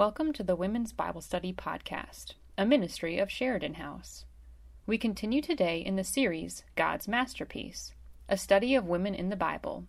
Welcome 0.00 0.32
to 0.32 0.42
the 0.42 0.56
Women's 0.56 0.94
Bible 0.94 1.20
Study 1.20 1.52
Podcast, 1.52 2.32
a 2.56 2.64
ministry 2.64 3.18
of 3.18 3.30
Sheridan 3.30 3.74
House. 3.74 4.24
We 4.86 4.96
continue 4.96 5.42
today 5.42 5.80
in 5.80 5.96
the 5.96 6.04
series 6.04 6.64
God's 6.74 7.06
Masterpiece, 7.06 7.92
a 8.26 8.38
study 8.38 8.74
of 8.74 8.86
women 8.86 9.14
in 9.14 9.28
the 9.28 9.36
Bible. 9.36 9.84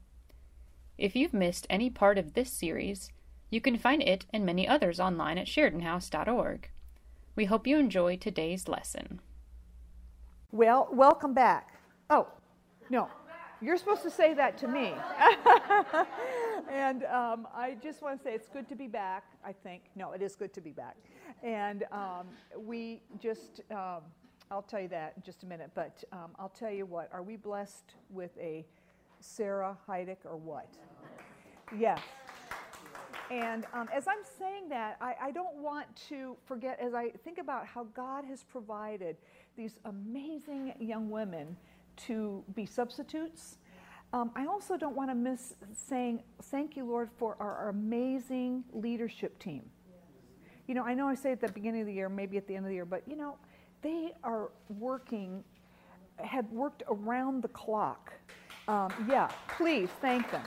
If 0.97 1.15
you've 1.15 1.33
missed 1.33 1.65
any 1.69 1.89
part 1.89 2.17
of 2.17 2.33
this 2.33 2.51
series, 2.51 3.09
you 3.49 3.61
can 3.61 3.77
find 3.77 4.03
it 4.03 4.25
and 4.33 4.45
many 4.45 4.67
others 4.67 4.99
online 4.99 5.37
at 5.37 5.47
SheridanHouse.org. 5.47 6.69
We 7.37 7.45
hope 7.45 7.65
you 7.65 7.77
enjoy 7.77 8.17
today's 8.17 8.67
lesson. 8.67 9.21
Well, 10.51 10.89
welcome 10.91 11.33
back. 11.33 11.69
Oh, 12.09 12.27
no, 12.89 13.07
you're 13.61 13.77
supposed 13.77 14.03
to 14.03 14.11
say 14.11 14.33
that 14.33 14.57
to 14.57 14.67
me. 14.67 14.93
and 16.71 17.03
um, 17.05 17.47
I 17.53 17.75
just 17.83 18.01
want 18.01 18.17
to 18.17 18.23
say 18.23 18.33
it's 18.33 18.47
good 18.47 18.67
to 18.69 18.75
be 18.75 18.87
back, 18.87 19.25
I 19.43 19.51
think. 19.51 19.83
No, 19.95 20.13
it 20.13 20.21
is 20.21 20.35
good 20.35 20.53
to 20.53 20.61
be 20.61 20.71
back. 20.71 20.95
And 21.43 21.83
um, 21.91 22.27
we 22.57 23.01
just, 23.19 23.61
um, 23.71 24.01
I'll 24.49 24.61
tell 24.61 24.79
you 24.79 24.87
that 24.89 25.13
in 25.17 25.23
just 25.23 25.43
a 25.43 25.45
minute, 25.45 25.71
but 25.75 26.03
um, 26.13 26.31
I'll 26.39 26.49
tell 26.49 26.71
you 26.71 26.85
what, 26.85 27.09
are 27.11 27.23
we 27.23 27.35
blessed 27.35 27.95
with 28.09 28.31
a 28.39 28.65
Sarah 29.19 29.77
Heidick 29.87 30.19
or 30.25 30.37
what? 30.37 30.67
Yes. 31.77 31.99
And 33.29 33.65
um, 33.73 33.87
as 33.93 34.07
I'm 34.07 34.23
saying 34.37 34.67
that, 34.69 34.97
I, 34.99 35.15
I 35.21 35.31
don't 35.31 35.55
want 35.55 35.87
to 36.09 36.35
forget, 36.45 36.79
as 36.81 36.93
I 36.93 37.09
think 37.23 37.37
about 37.37 37.65
how 37.65 37.85
God 37.95 38.25
has 38.25 38.43
provided 38.43 39.17
these 39.55 39.79
amazing 39.85 40.73
young 40.79 41.09
women 41.09 41.55
to 42.07 42.43
be 42.55 42.65
substitutes. 42.65 43.57
Um, 44.13 44.29
I 44.35 44.45
also 44.45 44.75
don't 44.75 44.95
want 44.95 45.09
to 45.09 45.15
miss 45.15 45.55
saying 45.73 46.21
thank 46.43 46.75
you, 46.75 46.83
Lord, 46.83 47.09
for 47.17 47.37
our, 47.39 47.69
amazing 47.69 48.65
leadership 48.73 49.39
team. 49.39 49.63
You 50.67 50.75
know, 50.75 50.83
I 50.83 50.93
know 50.93 51.07
I 51.07 51.15
say 51.15 51.31
at 51.31 51.39
the 51.39 51.47
beginning 51.47 51.81
of 51.81 51.87
the 51.87 51.93
year, 51.93 52.09
maybe 52.09 52.37
at 52.37 52.45
the 52.45 52.55
end 52.55 52.65
of 52.65 52.69
the 52.69 52.75
year, 52.75 52.85
but 52.85 53.03
you 53.07 53.15
know, 53.15 53.37
they 53.81 54.11
are 54.23 54.51
working, 54.67 55.43
have 56.17 56.49
worked 56.51 56.83
around 56.89 57.41
the 57.41 57.47
clock. 57.49 58.13
Um, 58.67 58.91
yeah, 59.09 59.29
please 59.57 59.89
thank 60.01 60.29
them. 60.29 60.45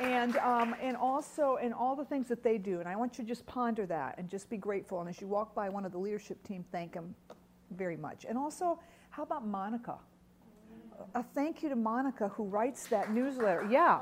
And, 0.00 0.36
um, 0.36 0.76
and 0.80 0.96
also, 0.96 1.56
and 1.56 1.74
all 1.74 1.96
the 1.96 2.04
things 2.04 2.28
that 2.28 2.42
they 2.42 2.58
do. 2.58 2.80
And 2.80 2.88
I 2.88 2.94
want 2.96 3.18
you 3.18 3.24
to 3.24 3.28
just 3.28 3.44
ponder 3.46 3.84
that 3.86 4.16
and 4.18 4.28
just 4.28 4.48
be 4.48 4.56
grateful. 4.56 5.00
And 5.00 5.08
as 5.08 5.20
you 5.20 5.26
walk 5.26 5.54
by 5.54 5.68
one 5.68 5.84
of 5.84 5.92
the 5.92 5.98
leadership 5.98 6.46
team, 6.46 6.64
thank 6.70 6.92
them 6.92 7.14
very 7.72 7.96
much. 7.96 8.24
And 8.28 8.38
also, 8.38 8.78
how 9.10 9.24
about 9.24 9.46
Monica? 9.46 9.96
A 11.14 11.22
thank 11.22 11.62
you 11.62 11.68
to 11.68 11.76
Monica 11.76 12.28
who 12.28 12.44
writes 12.44 12.86
that 12.88 13.12
newsletter. 13.12 13.66
Yeah, 13.70 14.00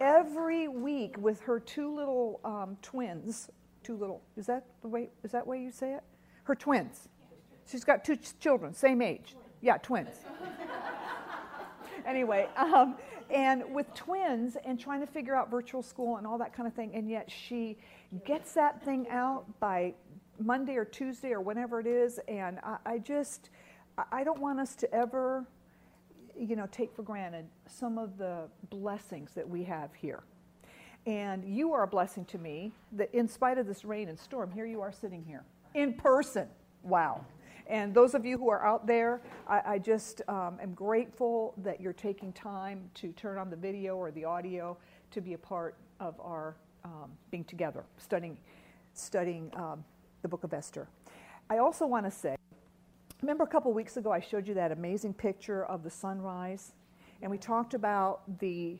every 0.00 0.68
week 0.68 1.16
with 1.18 1.40
her 1.42 1.60
two 1.60 1.94
little 1.94 2.40
um, 2.44 2.76
twins. 2.82 3.50
Two 3.82 3.96
little. 3.96 4.22
Is 4.36 4.46
that 4.46 4.64
the 4.82 4.88
way? 4.88 5.10
Is 5.22 5.32
that 5.32 5.46
way 5.46 5.60
you 5.60 5.70
say 5.70 5.94
it? 5.94 6.02
Her 6.44 6.54
twins. 6.54 7.08
She's 7.68 7.84
got 7.84 8.04
two 8.04 8.16
ch- 8.16 8.38
children, 8.38 8.74
same 8.74 9.02
age. 9.02 9.36
Yeah, 9.60 9.78
twins. 9.78 10.16
anyway, 12.06 12.48
um, 12.56 12.96
and 13.30 13.74
with 13.74 13.92
twins 13.94 14.56
and 14.64 14.78
trying 14.78 15.00
to 15.00 15.06
figure 15.06 15.34
out 15.34 15.50
virtual 15.50 15.82
school 15.82 16.16
and 16.16 16.26
all 16.26 16.38
that 16.38 16.52
kind 16.52 16.68
of 16.68 16.74
thing, 16.74 16.92
and 16.94 17.10
yet 17.10 17.30
she 17.30 17.76
gets 18.24 18.52
that 18.52 18.84
thing 18.84 19.08
out 19.08 19.44
by 19.58 19.94
Monday 20.38 20.76
or 20.76 20.84
Tuesday 20.84 21.32
or 21.32 21.40
whenever 21.40 21.80
it 21.80 21.86
is, 21.86 22.20
and 22.28 22.58
I, 22.62 22.76
I 22.86 22.98
just 22.98 23.50
I 24.12 24.24
don't 24.24 24.40
want 24.40 24.60
us 24.60 24.76
to 24.76 24.94
ever, 24.94 25.46
you 26.38 26.56
know, 26.56 26.66
take 26.70 26.94
for 26.94 27.02
granted 27.02 27.46
some 27.66 27.98
of 27.98 28.18
the 28.18 28.48
blessings 28.70 29.32
that 29.34 29.48
we 29.48 29.64
have 29.64 29.94
here. 29.94 30.22
And 31.06 31.44
you 31.44 31.72
are 31.72 31.84
a 31.84 31.86
blessing 31.86 32.24
to 32.26 32.38
me 32.38 32.72
that 32.92 33.14
in 33.14 33.28
spite 33.28 33.58
of 33.58 33.66
this 33.66 33.84
rain 33.84 34.08
and 34.08 34.18
storm, 34.18 34.50
here 34.50 34.66
you 34.66 34.80
are 34.80 34.92
sitting 34.92 35.24
here 35.24 35.44
in 35.74 35.94
person. 35.94 36.48
Wow. 36.82 37.24
And 37.68 37.94
those 37.94 38.14
of 38.14 38.24
you 38.24 38.38
who 38.38 38.48
are 38.48 38.64
out 38.64 38.86
there, 38.86 39.20
I, 39.48 39.62
I 39.66 39.78
just 39.78 40.22
um, 40.28 40.58
am 40.62 40.74
grateful 40.74 41.54
that 41.58 41.80
you're 41.80 41.92
taking 41.92 42.32
time 42.32 42.90
to 42.94 43.12
turn 43.12 43.38
on 43.38 43.50
the 43.50 43.56
video 43.56 43.96
or 43.96 44.10
the 44.10 44.24
audio 44.24 44.76
to 45.12 45.20
be 45.20 45.34
a 45.34 45.38
part 45.38 45.76
of 46.00 46.18
our 46.20 46.56
um, 46.84 47.10
being 47.30 47.44
together, 47.44 47.84
studying, 47.98 48.36
studying 48.94 49.50
um, 49.54 49.84
the 50.22 50.28
book 50.28 50.44
of 50.44 50.52
Esther. 50.52 50.88
I 51.50 51.58
also 51.58 51.86
want 51.86 52.04
to 52.06 52.10
say, 52.10 52.36
remember 53.22 53.44
a 53.44 53.48
couple 53.48 53.72
weeks 53.72 53.96
ago 53.96 54.12
I 54.12 54.20
showed 54.20 54.46
you 54.46 54.54
that 54.54 54.72
amazing 54.72 55.14
picture 55.14 55.64
of 55.64 55.82
the 55.82 55.90
sunrise? 55.90 56.72
And 57.22 57.30
we 57.30 57.38
talked 57.38 57.74
about 57.74 58.38
the 58.38 58.78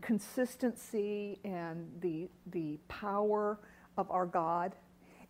consistency 0.00 1.38
and 1.44 1.86
the, 2.00 2.28
the 2.52 2.78
power 2.88 3.58
of 3.96 4.10
our 4.10 4.26
God 4.26 4.74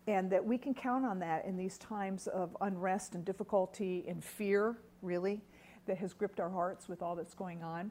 and 0.07 0.31
that 0.31 0.45
we 0.45 0.59
can 0.59 0.75
count 0.75 1.05
on 1.05 1.19
that 1.21 1.45
in 1.45 1.57
these 1.57 1.79
times 1.79 2.27
of 2.29 2.57
unrest 2.61 3.15
and 3.15 3.25
difficulty 3.25 4.05
and 4.09 4.25
fear, 4.25 4.77
really, 5.03 5.41
that 5.87 5.99
has 5.99 6.13
gripped 6.13 6.41
our 6.41 6.51
hearts 6.51 6.89
with 6.89 7.03
all 7.03 7.15
that's 7.15 7.35
going 7.35 7.63
on. 7.63 7.91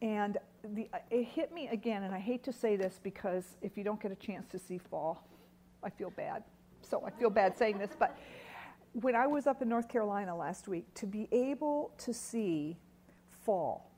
And 0.00 0.38
the, 0.74 0.88
it 1.10 1.24
hit 1.24 1.52
me 1.52 1.68
again, 1.68 2.04
and 2.04 2.14
I 2.14 2.18
hate 2.18 2.42
to 2.44 2.52
say 2.52 2.76
this 2.76 2.98
because 3.02 3.56
if 3.60 3.76
you 3.76 3.84
don't 3.84 4.00
get 4.00 4.12
a 4.12 4.16
chance 4.16 4.48
to 4.52 4.58
see 4.58 4.78
fall, 4.78 5.26
I 5.82 5.90
feel 5.90 6.10
bad. 6.10 6.44
So 6.82 7.04
I 7.04 7.10
feel 7.10 7.30
bad 7.30 7.58
saying 7.58 7.78
this, 7.78 7.90
but 7.98 8.16
when 8.92 9.14
I 9.14 9.26
was 9.26 9.46
up 9.46 9.62
in 9.62 9.68
North 9.68 9.88
Carolina 9.88 10.36
last 10.36 10.68
week, 10.68 10.92
to 10.94 11.06
be 11.06 11.28
able 11.32 11.92
to 11.98 12.12
see 12.12 12.76
fall 13.44 13.90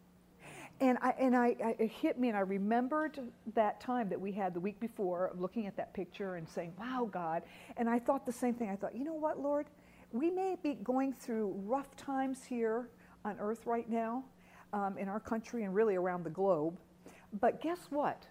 and 0.82 0.98
I, 1.00 1.14
and 1.16 1.36
I, 1.36 1.54
I, 1.64 1.76
it 1.78 1.92
hit 1.92 2.18
me, 2.18 2.28
and 2.28 2.36
I 2.36 2.40
remembered 2.40 3.20
that 3.54 3.80
time 3.80 4.08
that 4.08 4.20
we 4.20 4.32
had 4.32 4.52
the 4.52 4.58
week 4.58 4.80
before 4.80 5.26
of 5.28 5.40
looking 5.40 5.68
at 5.68 5.76
that 5.76 5.94
picture 5.94 6.34
and 6.34 6.48
saying, 6.48 6.72
Wow, 6.76 7.08
God. 7.10 7.42
And 7.76 7.88
I 7.88 8.00
thought 8.00 8.26
the 8.26 8.32
same 8.32 8.54
thing. 8.54 8.68
I 8.68 8.74
thought, 8.74 8.96
you 8.96 9.04
know 9.04 9.14
what, 9.14 9.38
Lord? 9.38 9.66
We 10.10 10.28
may 10.28 10.56
be 10.60 10.74
going 10.74 11.12
through 11.12 11.54
rough 11.64 11.94
times 11.94 12.42
here 12.42 12.88
on 13.24 13.36
earth 13.38 13.64
right 13.64 13.88
now, 13.88 14.24
um, 14.72 14.98
in 14.98 15.08
our 15.08 15.20
country, 15.20 15.62
and 15.62 15.72
really 15.72 15.94
around 15.94 16.24
the 16.24 16.30
globe. 16.30 16.76
But 17.40 17.60
guess 17.62 17.86
what? 17.90 18.26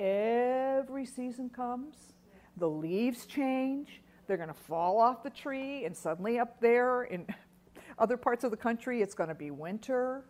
Every 0.00 1.04
season 1.04 1.50
comes, 1.50 2.14
the 2.56 2.70
leaves 2.70 3.26
change, 3.26 4.00
they're 4.26 4.36
going 4.36 4.48
to 4.48 4.54
fall 4.54 4.98
off 4.98 5.22
the 5.22 5.30
tree, 5.30 5.84
and 5.84 5.96
suddenly 5.96 6.38
up 6.38 6.60
there 6.60 7.04
in 7.04 7.26
other 7.98 8.16
parts 8.16 8.44
of 8.44 8.50
the 8.50 8.56
country, 8.56 9.02
it's 9.02 9.14
going 9.14 9.28
to 9.28 9.34
be 9.34 9.50
winter 9.50 10.24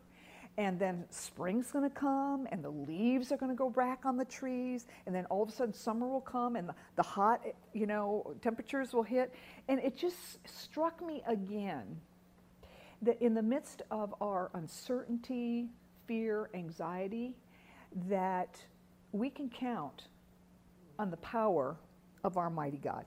and 0.59 0.79
then 0.79 1.05
spring's 1.09 1.71
going 1.71 1.89
to 1.89 1.95
come 1.95 2.47
and 2.53 2.63
the 2.63 2.71
leaves 2.71 3.33
are 3.33 3.37
going 3.37 3.51
to 3.51 3.57
go 3.57 3.71
back 3.71 4.05
on 4.05 4.17
the 4.17 4.25
trees 4.25 4.87
and 5.07 5.15
then 5.15 5.25
all 5.27 5.43
of 5.43 5.49
a 5.49 5.53
sudden 5.53 5.73
summer 5.73 6.07
will 6.07 6.21
come 6.21 6.57
and 6.57 6.69
the, 6.69 6.75
the 6.97 7.03
hot 7.03 7.41
you 7.73 7.87
know 7.87 8.35
temperatures 8.43 8.93
will 8.93 9.03
hit. 9.03 9.35
And 9.69 9.81
it 9.81 9.97
just 9.97 10.47
struck 10.47 11.05
me 11.05 11.23
again 11.27 11.99
that 13.01 13.21
in 13.23 13.35
the 13.35 13.43
midst 13.43 13.83
of 13.91 14.15
our 14.21 14.51
uncertainty 14.55 15.69
fear 16.07 16.51
anxiety 16.55 17.35
that 18.09 18.63
we 19.13 19.31
can 19.31 19.49
count 19.49 20.09
on 20.99 21.11
the 21.11 21.17
power 21.19 21.77
of 22.25 22.37
our 22.37 22.51
mighty 22.51 22.77
god 22.77 23.05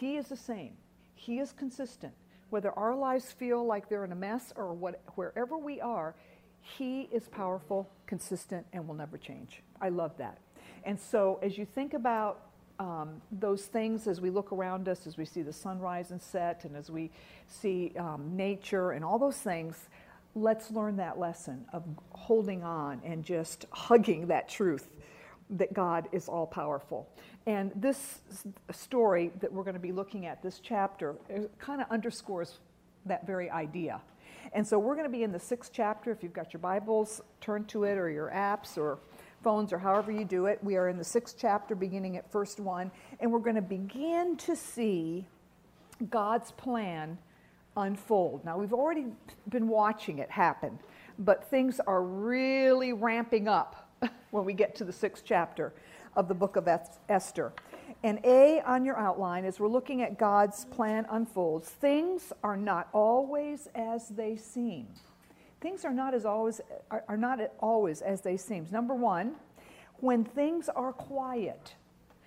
he 0.00 0.16
is 0.16 0.28
the 0.28 0.36
same 0.36 0.72
he 1.14 1.38
is 1.38 1.52
consistent 1.52 2.14
whether 2.50 2.72
our 2.72 2.94
lives 2.94 3.32
feel 3.32 3.64
like 3.64 3.88
they're 3.88 4.04
in 4.04 4.12
a 4.12 4.16
mess 4.16 4.52
or 4.56 4.74
what, 4.74 5.00
wherever 5.14 5.56
we 5.56 5.80
are, 5.80 6.14
He 6.60 7.08
is 7.12 7.28
powerful, 7.28 7.88
consistent, 8.06 8.66
and 8.72 8.86
will 8.86 8.94
never 8.94 9.16
change. 9.16 9.62
I 9.80 9.88
love 9.88 10.16
that. 10.18 10.38
And 10.84 11.00
so, 11.00 11.38
as 11.42 11.56
you 11.56 11.64
think 11.64 11.94
about 11.94 12.42
um, 12.78 13.22
those 13.30 13.66
things 13.66 14.06
as 14.06 14.20
we 14.20 14.30
look 14.30 14.52
around 14.52 14.88
us, 14.88 15.06
as 15.06 15.16
we 15.16 15.24
see 15.24 15.42
the 15.42 15.52
sunrise 15.52 16.10
and 16.10 16.20
set, 16.20 16.64
and 16.64 16.76
as 16.76 16.90
we 16.90 17.10
see 17.46 17.92
um, 17.98 18.36
nature 18.36 18.90
and 18.92 19.04
all 19.04 19.18
those 19.18 19.36
things, 19.38 19.88
let's 20.34 20.70
learn 20.70 20.96
that 20.96 21.18
lesson 21.18 21.64
of 21.72 21.84
holding 22.10 22.62
on 22.62 23.00
and 23.04 23.24
just 23.24 23.66
hugging 23.72 24.26
that 24.26 24.48
truth 24.48 24.88
that 25.50 25.72
God 25.72 26.08
is 26.12 26.28
all 26.28 26.46
powerful. 26.46 27.08
And 27.46 27.72
this 27.74 28.20
story 28.70 29.32
that 29.40 29.52
we're 29.52 29.64
going 29.64 29.74
to 29.74 29.80
be 29.80 29.92
looking 29.92 30.26
at, 30.26 30.42
this 30.42 30.60
chapter, 30.60 31.16
kind 31.58 31.80
of 31.80 31.90
underscores 31.90 32.58
that 33.06 33.26
very 33.26 33.50
idea. 33.50 34.00
And 34.52 34.66
so 34.66 34.78
we're 34.78 34.94
going 34.94 35.06
to 35.06 35.12
be 35.12 35.22
in 35.22 35.32
the 35.32 35.40
sixth 35.40 35.72
chapter. 35.72 36.10
If 36.10 36.22
you've 36.22 36.32
got 36.32 36.52
your 36.52 36.60
Bibles, 36.60 37.20
turn 37.40 37.64
to 37.66 37.84
it, 37.84 37.98
or 37.98 38.10
your 38.10 38.30
apps, 38.30 38.78
or 38.78 38.98
phones, 39.42 39.72
or 39.72 39.78
however 39.78 40.12
you 40.12 40.24
do 40.24 40.46
it. 40.46 40.58
We 40.62 40.76
are 40.76 40.88
in 40.88 40.98
the 40.98 41.04
sixth 41.04 41.36
chapter, 41.38 41.74
beginning 41.74 42.16
at 42.16 42.30
first 42.30 42.60
one, 42.60 42.90
and 43.20 43.32
we're 43.32 43.38
going 43.38 43.56
to 43.56 43.62
begin 43.62 44.36
to 44.38 44.54
see 44.54 45.26
God's 46.10 46.52
plan 46.52 47.18
unfold. 47.76 48.44
Now, 48.44 48.58
we've 48.58 48.72
already 48.72 49.06
been 49.48 49.68
watching 49.68 50.18
it 50.18 50.30
happen, 50.30 50.78
but 51.18 51.48
things 51.48 51.80
are 51.86 52.02
really 52.02 52.92
ramping 52.92 53.48
up 53.48 53.79
when 54.30 54.44
we 54.44 54.52
get 54.52 54.74
to 54.76 54.84
the 54.84 54.92
sixth 54.92 55.24
chapter 55.26 55.72
of 56.16 56.28
the 56.28 56.34
book 56.34 56.56
of 56.56 56.68
Esther. 57.08 57.52
And 58.02 58.18
A 58.24 58.60
on 58.62 58.84
your 58.84 58.98
outline, 58.98 59.44
as 59.44 59.60
we're 59.60 59.68
looking 59.68 60.02
at 60.02 60.18
God's 60.18 60.64
plan 60.66 61.06
unfolds, 61.10 61.68
things 61.68 62.32
are 62.42 62.56
not 62.56 62.88
always 62.92 63.68
as 63.74 64.08
they 64.08 64.36
seem. 64.36 64.86
Things 65.60 65.84
are 65.84 65.92
not 65.92 66.14
as 66.14 66.24
always 66.24 66.60
are, 66.90 67.04
are 67.08 67.16
not 67.16 67.40
always 67.60 68.00
as 68.00 68.22
they 68.22 68.36
seem. 68.36 68.66
Number 68.70 68.94
one, 68.94 69.34
when 69.98 70.24
things 70.24 70.68
are 70.70 70.92
quiet. 70.92 71.74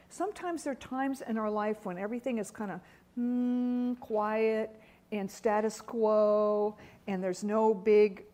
Sometimes 0.10 0.64
there 0.64 0.74
are 0.74 0.76
times 0.76 1.24
in 1.28 1.40
our 1.40 1.50
life 1.50 1.86
when 1.86 1.98
everything 1.98 2.38
is 2.38 2.52
kind 2.52 2.70
of 2.70 2.80
mm, 3.20 4.00
quiet 4.00 4.80
and 5.12 5.30
status 5.30 5.82
quo, 5.82 6.76
and 7.08 7.24
there's 7.24 7.44
no 7.44 7.74
big 7.74 8.26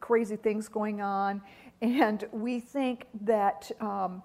crazy 0.00 0.36
things 0.36 0.68
going 0.68 1.00
on, 1.00 1.40
and 1.80 2.26
we 2.32 2.60
think 2.60 3.06
that. 3.22 3.70
Um, 3.80 4.22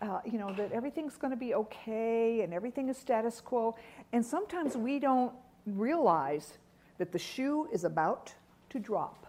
uh, 0.00 0.20
you 0.24 0.38
know 0.38 0.52
that 0.52 0.70
everything's 0.70 1.16
going 1.16 1.32
to 1.32 1.36
be 1.36 1.54
okay 1.54 2.42
and 2.42 2.54
everything 2.54 2.88
is 2.88 2.96
status 2.96 3.40
quo 3.40 3.74
and 4.12 4.24
sometimes 4.24 4.76
we 4.76 5.00
don't 5.00 5.32
realize 5.66 6.56
that 6.98 7.10
the 7.10 7.18
shoe 7.18 7.68
is 7.72 7.82
about 7.82 8.32
to 8.70 8.78
drop 8.78 9.28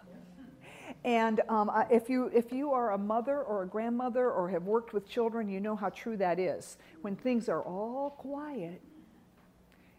and 1.04 1.40
um, 1.48 1.70
if, 1.90 2.10
you, 2.10 2.30
if 2.34 2.52
you 2.52 2.72
are 2.72 2.92
a 2.92 2.98
mother 2.98 3.40
or 3.40 3.62
a 3.62 3.66
grandmother 3.66 4.30
or 4.30 4.50
have 4.50 4.64
worked 4.64 4.92
with 4.92 5.08
children, 5.08 5.48
you 5.48 5.60
know 5.60 5.74
how 5.74 5.88
true 5.88 6.16
that 6.18 6.38
is. 6.38 6.76
When 7.00 7.16
things 7.16 7.48
are 7.48 7.62
all 7.62 8.10
quiet, 8.10 8.82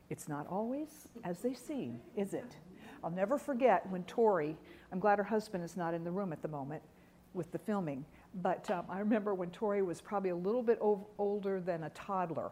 it's 0.09 0.27
not 0.27 0.45
always 0.47 1.07
as 1.23 1.39
they 1.39 1.53
seem, 1.53 1.99
is 2.15 2.33
it? 2.33 2.55
I'll 3.03 3.09
never 3.09 3.39
forget 3.39 3.89
when 3.89 4.03
Tori, 4.03 4.55
I'm 4.91 4.99
glad 4.99 5.17
her 5.17 5.23
husband 5.23 5.63
is 5.63 5.75
not 5.75 5.95
in 5.95 6.03
the 6.03 6.11
room 6.11 6.31
at 6.31 6.41
the 6.43 6.47
moment 6.47 6.83
with 7.33 7.51
the 7.51 7.59
filming, 7.59 8.05
but 8.41 8.69
um, 8.71 8.85
I 8.89 8.99
remember 8.99 9.33
when 9.33 9.49
Tori 9.51 9.81
was 9.81 10.01
probably 10.01 10.31
a 10.31 10.35
little 10.35 10.63
bit 10.63 10.79
older 10.81 11.59
than 11.59 11.83
a 11.83 11.89
toddler, 11.91 12.51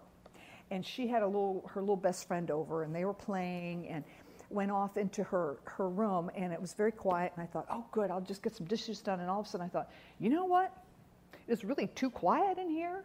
and 0.71 0.85
she 0.85 1.07
had 1.07 1.23
a 1.23 1.27
little, 1.27 1.69
her 1.73 1.81
little 1.81 1.95
best 1.95 2.27
friend 2.27 2.51
over, 2.51 2.83
and 2.83 2.93
they 2.93 3.05
were 3.05 3.13
playing, 3.13 3.87
and 3.87 4.03
went 4.49 4.71
off 4.71 4.97
into 4.97 5.23
her, 5.23 5.57
her 5.65 5.87
room 5.89 6.29
and 6.35 6.51
it 6.51 6.59
was 6.59 6.73
very 6.73 6.91
quiet. 6.91 7.31
And 7.35 7.43
I 7.43 7.45
thought, 7.45 7.67
oh, 7.69 7.85
good, 7.91 8.11
I'll 8.11 8.21
just 8.21 8.41
get 8.41 8.55
some 8.55 8.65
dishes 8.65 8.99
done. 8.99 9.19
And 9.19 9.29
all 9.29 9.41
of 9.41 9.45
a 9.45 9.49
sudden 9.49 9.65
I 9.65 9.69
thought, 9.69 9.91
you 10.19 10.29
know 10.29 10.45
what? 10.45 10.75
It's 11.47 11.63
really 11.63 11.87
too 11.87 12.09
quiet 12.09 12.57
in 12.57 12.69
here 12.69 13.03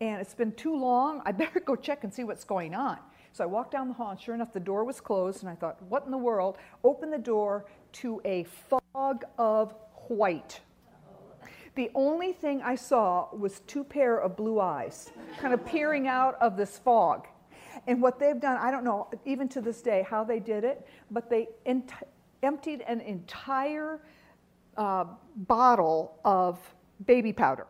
and 0.00 0.20
it's 0.20 0.34
been 0.34 0.52
too 0.52 0.76
long. 0.76 1.22
I 1.24 1.32
better 1.32 1.60
go 1.60 1.76
check 1.76 2.04
and 2.04 2.12
see 2.12 2.24
what's 2.24 2.44
going 2.44 2.74
on. 2.74 2.98
So 3.32 3.44
I 3.44 3.46
walked 3.46 3.72
down 3.72 3.88
the 3.88 3.94
hall 3.94 4.10
and 4.10 4.20
sure 4.20 4.34
enough, 4.34 4.52
the 4.52 4.60
door 4.60 4.84
was 4.84 5.00
closed. 5.00 5.42
And 5.42 5.50
I 5.50 5.54
thought, 5.54 5.82
what 5.82 6.04
in 6.04 6.10
the 6.10 6.18
world? 6.18 6.56
Open 6.82 7.10
the 7.10 7.18
door 7.18 7.66
to 7.92 8.20
a 8.24 8.44
fog 8.44 9.24
of 9.38 9.74
white. 10.08 10.60
The 11.76 11.90
only 11.94 12.32
thing 12.32 12.62
I 12.62 12.74
saw 12.74 13.28
was 13.34 13.60
two 13.60 13.84
pair 13.84 14.18
of 14.18 14.34
blue 14.34 14.60
eyes 14.60 15.10
kind 15.38 15.52
of 15.52 15.64
peering 15.66 16.08
out 16.08 16.36
of 16.40 16.56
this 16.56 16.78
fog. 16.78 17.28
And 17.86 18.00
what 18.00 18.18
they've 18.18 18.40
done, 18.40 18.56
I 18.56 18.70
don't 18.70 18.82
know 18.82 19.08
even 19.26 19.46
to 19.50 19.60
this 19.60 19.82
day 19.82 20.06
how 20.08 20.24
they 20.24 20.40
did 20.40 20.64
it, 20.64 20.86
but 21.10 21.28
they 21.28 21.48
ent- 21.66 21.92
emptied 22.42 22.82
an 22.88 23.02
entire 23.02 24.00
uh, 24.78 25.04
bottle 25.36 26.18
of 26.24 26.58
baby 27.04 27.32
powder. 27.32 27.66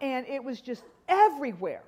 and 0.00 0.26
it 0.26 0.42
was 0.42 0.62
just 0.62 0.84
everywhere. 1.10 1.82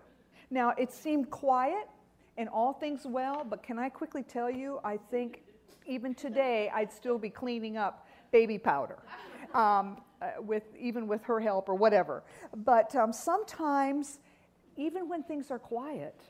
Now, 0.50 0.74
it 0.76 0.92
seemed 0.92 1.30
quiet 1.30 1.88
and 2.36 2.46
all 2.50 2.74
things 2.74 3.06
well, 3.06 3.46
but 3.48 3.62
can 3.62 3.78
I 3.78 3.88
quickly 3.88 4.22
tell 4.22 4.50
you, 4.50 4.80
I 4.84 4.98
think 5.10 5.44
even 5.86 6.14
today 6.14 6.70
I'd 6.74 6.92
still 6.92 7.16
be 7.16 7.30
cleaning 7.30 7.78
up 7.78 8.06
baby 8.32 8.58
powder. 8.58 8.98
Um, 9.54 10.02
with 10.38 10.64
even 10.78 11.06
with 11.06 11.22
her 11.24 11.40
help 11.40 11.68
or 11.68 11.74
whatever. 11.74 12.22
But 12.56 12.94
um, 12.94 13.12
sometimes, 13.12 14.18
even 14.76 15.08
when 15.08 15.22
things 15.22 15.50
are 15.50 15.58
quiet, 15.58 16.20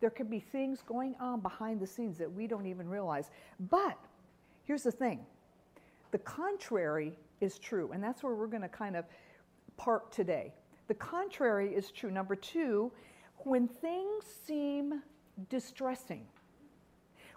there 0.00 0.10
can 0.10 0.26
be 0.26 0.40
things 0.40 0.82
going 0.82 1.14
on 1.20 1.40
behind 1.40 1.80
the 1.80 1.86
scenes 1.86 2.18
that 2.18 2.30
we 2.30 2.46
don't 2.46 2.66
even 2.66 2.88
realize. 2.88 3.30
But 3.70 3.98
here's 4.64 4.82
the 4.82 4.92
thing 4.92 5.24
the 6.10 6.18
contrary 6.18 7.18
is 7.40 7.58
true, 7.58 7.90
and 7.92 8.02
that's 8.02 8.22
where 8.22 8.34
we're 8.34 8.46
going 8.46 8.62
to 8.62 8.68
kind 8.68 8.96
of 8.96 9.04
park 9.76 10.10
today. 10.10 10.52
The 10.88 10.94
contrary 10.94 11.74
is 11.74 11.90
true. 11.90 12.10
Number 12.10 12.36
two, 12.36 12.92
when 13.38 13.66
things 13.66 14.24
seem 14.46 15.02
distressing, 15.48 16.26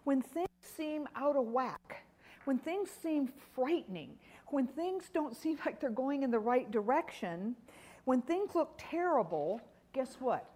when 0.03 0.21
things 0.21 0.47
seem 0.61 1.07
out 1.15 1.35
of 1.35 1.45
whack, 1.45 2.05
when 2.45 2.57
things 2.57 2.89
seem 2.89 3.29
frightening, 3.55 4.11
when 4.49 4.67
things 4.67 5.05
don't 5.13 5.35
seem 5.35 5.57
like 5.65 5.79
they're 5.79 5.89
going 5.89 6.23
in 6.23 6.31
the 6.31 6.39
right 6.39 6.69
direction, 6.71 7.55
when 8.05 8.21
things 8.21 8.55
look 8.55 8.73
terrible, 8.77 9.61
guess 9.93 10.15
what? 10.19 10.49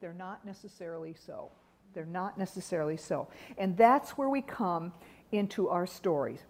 They're 0.00 0.12
not 0.12 0.44
necessarily 0.44 1.14
so. 1.14 1.50
They're 1.94 2.04
not 2.04 2.38
necessarily 2.38 2.96
so. 2.96 3.28
And 3.56 3.76
that's 3.76 4.10
where 4.10 4.28
we 4.28 4.42
come 4.42 4.92
into 5.32 5.68
our 5.68 5.86
stories. 5.86 6.40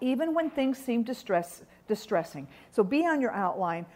Even 0.00 0.34
when 0.34 0.50
things 0.50 0.78
seem 0.78 1.02
distress, 1.02 1.62
distressing. 1.88 2.46
So 2.70 2.84
be 2.84 3.06
on 3.06 3.20
your 3.20 3.32
outline 3.32 3.86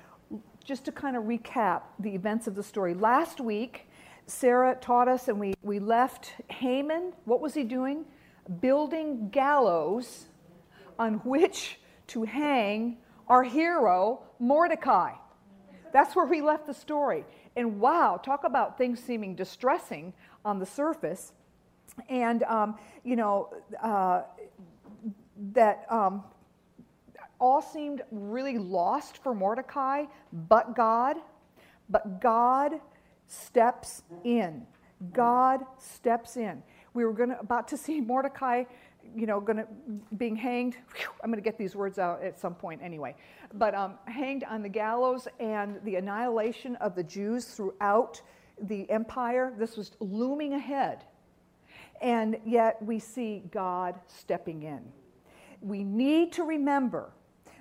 just 0.65 0.85
to 0.87 0.93
kind 0.93 1.17
of 1.17 1.25
recap 1.25 1.83
the 1.99 2.15
events 2.15 2.47
of 2.47 2.55
the 2.55 2.63
story. 2.63 2.95
Last 2.95 3.41
week, 3.41 3.89
Sarah 4.27 4.77
taught 4.81 5.09
us, 5.09 5.29
and 5.29 5.39
we, 5.39 5.55
we 5.63 5.79
left 5.79 6.33
Haman. 6.49 7.13
What 7.25 7.41
was 7.41 7.55
he 7.55 7.65
doing? 7.65 8.05
Building 8.61 9.29
gallows 9.29 10.27
on 10.99 11.15
which 11.25 11.79
to 12.13 12.23
hang 12.25 12.99
our 13.29 13.43
hero, 13.43 14.21
Mordecai. 14.39 15.13
That's 15.93 16.15
where 16.15 16.27
we 16.27 16.41
left 16.41 16.67
the 16.67 16.75
story. 16.75 17.25
And 17.57 17.81
wow, 17.81 18.21
talk 18.23 18.45
about 18.45 18.79
things 18.79 19.01
seeming 19.01 19.35
distressing 19.35 20.13
on 20.45 20.59
the 20.59 20.67
surface. 20.67 21.33
And, 22.09 22.43
um, 22.45 22.79
you 23.05 23.17
know, 23.17 23.53
uh, 23.83 24.23
that 25.53 25.87
um, 25.91 26.23
all 27.39 27.63
seemed 27.63 28.03
really 28.11 28.59
lost 28.59 29.23
for 29.23 29.35
Mordecai, 29.35 30.05
but 30.33 30.77
God. 30.77 31.17
But 31.89 32.21
God 32.21 32.81
steps 33.27 34.03
in. 34.25 34.67
God 35.13 35.61
steps 35.79 36.37
in. 36.37 36.63
We 36.95 37.05
were 37.05 37.13
gonna, 37.13 37.39
about 37.41 37.69
to 37.69 37.77
see 37.77 38.01
Mordecai 38.03 38.65
you 39.15 39.27
know, 39.27 39.41
to 39.41 39.67
being 40.17 40.37
hanged. 40.37 40.77
Whew, 40.95 41.09
I'm 41.23 41.31
going 41.31 41.43
to 41.43 41.45
get 41.45 41.59
these 41.59 41.77
words 41.77 41.99
out 41.99 42.23
at 42.23 42.39
some 42.39 42.55
point 42.55 42.81
anyway. 42.83 43.15
But 43.55 43.75
um, 43.75 43.95
hanged 44.07 44.45
on 44.45 44.63
the 44.63 44.69
gallows 44.69 45.29
and 45.39 45.81
the 45.85 45.97
annihilation 45.97 46.77
of 46.77 46.95
the 46.95 47.03
Jews 47.03 47.45
throughout 47.47 48.21
the 48.61 48.89
empire. 48.91 49.53
This 49.57 49.77
was 49.77 49.93
looming 50.01 50.55
ahead, 50.55 51.05
and 52.01 52.39
yet 52.45 52.83
we 52.83 52.99
see 52.99 53.43
God 53.51 53.99
stepping 54.07 54.63
in. 54.63 54.83
We 55.61 55.85
need 55.85 56.33
to 56.33 56.45
remember 56.45 57.13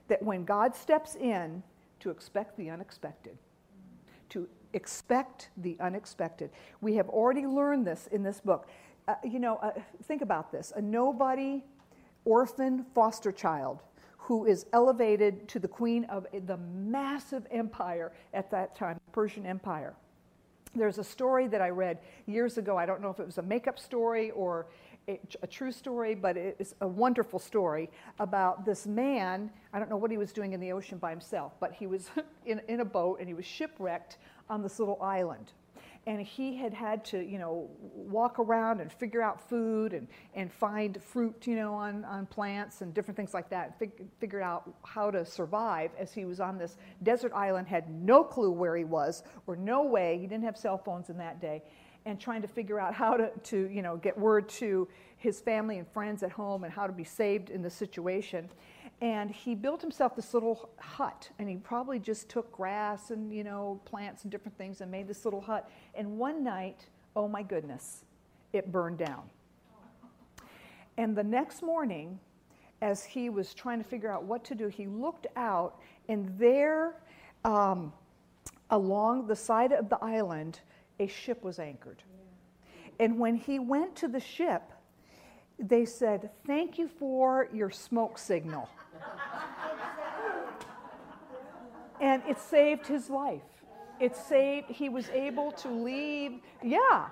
that 0.07 0.21
when 0.21 0.43
God 0.43 0.75
steps 0.75 1.15
in, 1.15 1.63
to 2.01 2.09
expect 2.09 2.57
the 2.57 2.69
unexpected. 2.69 3.37
To 4.29 4.47
expect 4.73 5.49
the 5.57 5.77
unexpected. 5.79 6.49
We 6.81 6.95
have 6.95 7.09
already 7.09 7.45
learned 7.45 7.85
this 7.85 8.07
in 8.11 8.23
this 8.23 8.41
book 8.41 8.67
uh, 9.07 9.15
you 9.23 9.39
know, 9.39 9.55
uh, 9.57 9.71
think 10.03 10.21
about 10.21 10.51
this 10.51 10.71
a 10.75 10.81
nobody, 10.81 11.63
orphan 12.25 12.85
foster 12.93 13.31
child 13.31 13.79
who 14.17 14.45
is 14.45 14.65
elevated 14.73 15.47
to 15.47 15.59
the 15.59 15.67
queen 15.67 16.05
of 16.05 16.27
the 16.45 16.57
massive 16.57 17.45
empire 17.51 18.11
at 18.33 18.51
that 18.51 18.75
time, 18.75 18.99
the 19.05 19.11
Persian 19.11 19.45
Empire. 19.45 19.95
There's 20.75 20.99
a 20.99 21.03
story 21.03 21.47
that 21.47 21.61
I 21.61 21.69
read 21.69 21.97
years 22.27 22.57
ago. 22.57 22.77
I 22.77 22.85
don't 22.85 23.01
know 23.01 23.09
if 23.09 23.19
it 23.19 23.25
was 23.25 23.39
a 23.39 23.41
makeup 23.41 23.77
story 23.77 24.31
or 24.31 24.67
a, 25.09 25.19
a, 25.41 25.47
true 25.47 25.71
story, 25.71 26.15
but 26.15 26.37
it's 26.37 26.75
a 26.81 26.87
wonderful 26.87 27.39
story 27.39 27.89
about 28.19 28.63
this 28.65 28.85
man. 28.85 29.49
I 29.73 29.79
don't 29.79 29.89
know 29.89 29.97
what 29.97 30.11
he 30.11 30.17
was 30.17 30.31
doing 30.31 30.53
in 30.53 30.59
the 30.59 30.71
ocean 30.71 30.97
by 30.97 31.09
himself, 31.09 31.53
but 31.59 31.73
he 31.73 31.87
was 31.87 32.09
in, 32.45 32.61
in 32.67 32.79
a 32.79 32.85
boat 32.85 33.19
and 33.19 33.27
he 33.27 33.33
was 33.33 33.45
shipwrecked 33.45 34.17
on 34.49 34.61
this 34.61 34.79
little 34.79 35.01
island 35.01 35.51
and 36.07 36.19
he 36.21 36.55
had 36.55 36.73
had 36.73 37.05
to, 37.05 37.19
you 37.19 37.37
know, 37.37 37.69
walk 37.79 38.39
around 38.39 38.81
and 38.81 38.91
figure 38.91 39.21
out 39.21 39.47
food 39.49 39.93
and, 39.93 40.07
and 40.33 40.51
find 40.51 41.01
fruit, 41.01 41.45
you 41.45 41.55
know, 41.55 41.73
on, 41.73 42.03
on 42.05 42.25
plants 42.25 42.81
and 42.81 42.93
different 42.93 43.15
things 43.15 43.33
like 43.33 43.49
that, 43.49 43.77
Fig- 43.77 44.07
figure 44.19 44.41
out 44.41 44.73
how 44.83 45.11
to 45.11 45.23
survive 45.23 45.91
as 45.99 46.11
he 46.11 46.25
was 46.25 46.39
on 46.39 46.57
this 46.57 46.77
desert 47.03 47.31
island, 47.33 47.67
had 47.67 47.89
no 47.89 48.23
clue 48.23 48.51
where 48.51 48.75
he 48.75 48.83
was 48.83 49.21
or 49.45 49.55
no 49.55 49.83
way, 49.83 50.17
he 50.19 50.25
didn't 50.25 50.43
have 50.43 50.57
cell 50.57 50.77
phones 50.77 51.09
in 51.09 51.17
that 51.17 51.39
day, 51.39 51.61
and 52.05 52.19
trying 52.19 52.41
to 52.41 52.47
figure 52.47 52.79
out 52.79 52.95
how 52.95 53.15
to, 53.15 53.31
to 53.43 53.69
you 53.69 53.83
know, 53.83 53.95
get 53.95 54.17
word 54.17 54.49
to 54.49 54.87
his 55.17 55.39
family 55.39 55.77
and 55.77 55.87
friends 55.87 56.23
at 56.23 56.31
home 56.31 56.63
and 56.63 56.73
how 56.73 56.87
to 56.87 56.93
be 56.93 57.03
saved 57.03 57.51
in 57.51 57.61
the 57.61 57.69
situation 57.69 58.49
and 59.01 59.31
he 59.31 59.55
built 59.55 59.81
himself 59.81 60.15
this 60.15 60.33
little 60.33 60.69
hut 60.77 61.29
and 61.39 61.49
he 61.49 61.55
probably 61.55 61.99
just 61.99 62.29
took 62.29 62.51
grass 62.51 63.11
and 63.11 63.33
you 63.33 63.43
know 63.43 63.79
plants 63.85 64.23
and 64.23 64.31
different 64.31 64.57
things 64.57 64.81
and 64.81 64.91
made 64.91 65.07
this 65.07 65.25
little 65.25 65.41
hut. 65.41 65.69
And 65.95 66.17
one 66.17 66.43
night 66.43 66.87
oh 67.15 67.27
my 67.27 67.43
goodness 67.43 68.03
it 68.53 68.71
burned 68.71 68.97
down. 68.97 69.23
And 70.97 71.15
the 71.15 71.23
next 71.23 71.61
morning 71.63 72.19
as 72.81 73.03
he 73.03 73.29
was 73.29 73.53
trying 73.53 73.77
to 73.77 73.87
figure 73.87 74.11
out 74.11 74.23
what 74.23 74.43
to 74.45 74.55
do 74.55 74.67
he 74.67 74.87
looked 74.87 75.27
out 75.35 75.79
and 76.09 76.37
there 76.37 76.95
um, 77.45 77.91
along 78.69 79.27
the 79.27 79.35
side 79.35 79.71
of 79.71 79.89
the 79.89 79.97
island 80.03 80.59
a 80.99 81.07
ship 81.07 81.43
was 81.43 81.59
anchored. 81.59 82.03
And 82.99 83.17
when 83.17 83.35
he 83.35 83.57
went 83.57 83.95
to 83.97 84.07
the 84.07 84.19
ship 84.19 84.71
they 85.61 85.85
said 85.85 86.29
thank 86.45 86.77
you 86.77 86.87
for 86.87 87.47
your 87.53 87.69
smoke 87.69 88.17
signal 88.17 88.67
and 92.01 92.23
it 92.27 92.39
saved 92.39 92.87
his 92.87 93.09
life. 93.09 93.41
It 93.99 94.15
saved, 94.15 94.69
he 94.69 94.89
was 94.89 95.07
able 95.09 95.51
to 95.53 95.69
leave. 95.69 96.39
Yeah. 96.63 97.07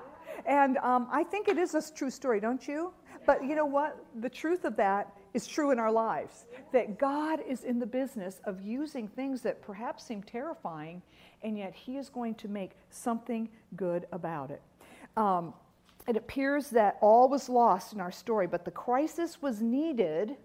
And 0.46 0.77
um, 0.77 1.08
I 1.12 1.24
think 1.24 1.48
it 1.48 1.58
is 1.58 1.75
a 1.75 1.94
true 1.94 2.10
story, 2.10 2.39
don't 2.39 2.68
you? 2.68 2.91
But 3.25 3.44
you 3.44 3.56
know 3.56 3.65
what? 3.65 4.03
The 4.20 4.29
truth 4.29 4.65
of 4.65 4.75
that 4.77 5.13
is 5.36 5.46
true 5.46 5.70
in 5.70 5.77
our 5.77 5.91
lives. 5.91 6.48
That 6.74 6.98
God 6.98 7.39
is 7.48 7.63
in 7.63 7.77
the 7.77 7.86
business 7.86 8.41
of 8.46 8.62
using 8.62 9.08
things 9.08 9.41
that 9.41 9.62
perhaps 9.62 10.03
seem 10.03 10.24
terrifying, 10.24 11.03
and 11.44 11.56
yet 11.56 11.75
He 11.75 11.98
is 11.98 12.10
going 12.10 12.34
to 12.36 12.48
make 12.48 12.72
something 12.89 13.48
good 13.75 14.08
about 14.12 14.50
it. 14.50 14.62
Um, 15.15 15.53
it 16.08 16.18
appears 16.18 16.70
that 16.72 16.98
all 17.01 17.29
was 17.29 17.50
lost 17.50 17.94
in 17.94 18.01
our 18.01 18.12
story, 18.12 18.48
but 18.48 18.65
the 18.65 18.72
crisis 18.72 19.41
was 19.41 19.62
needed 19.62 20.36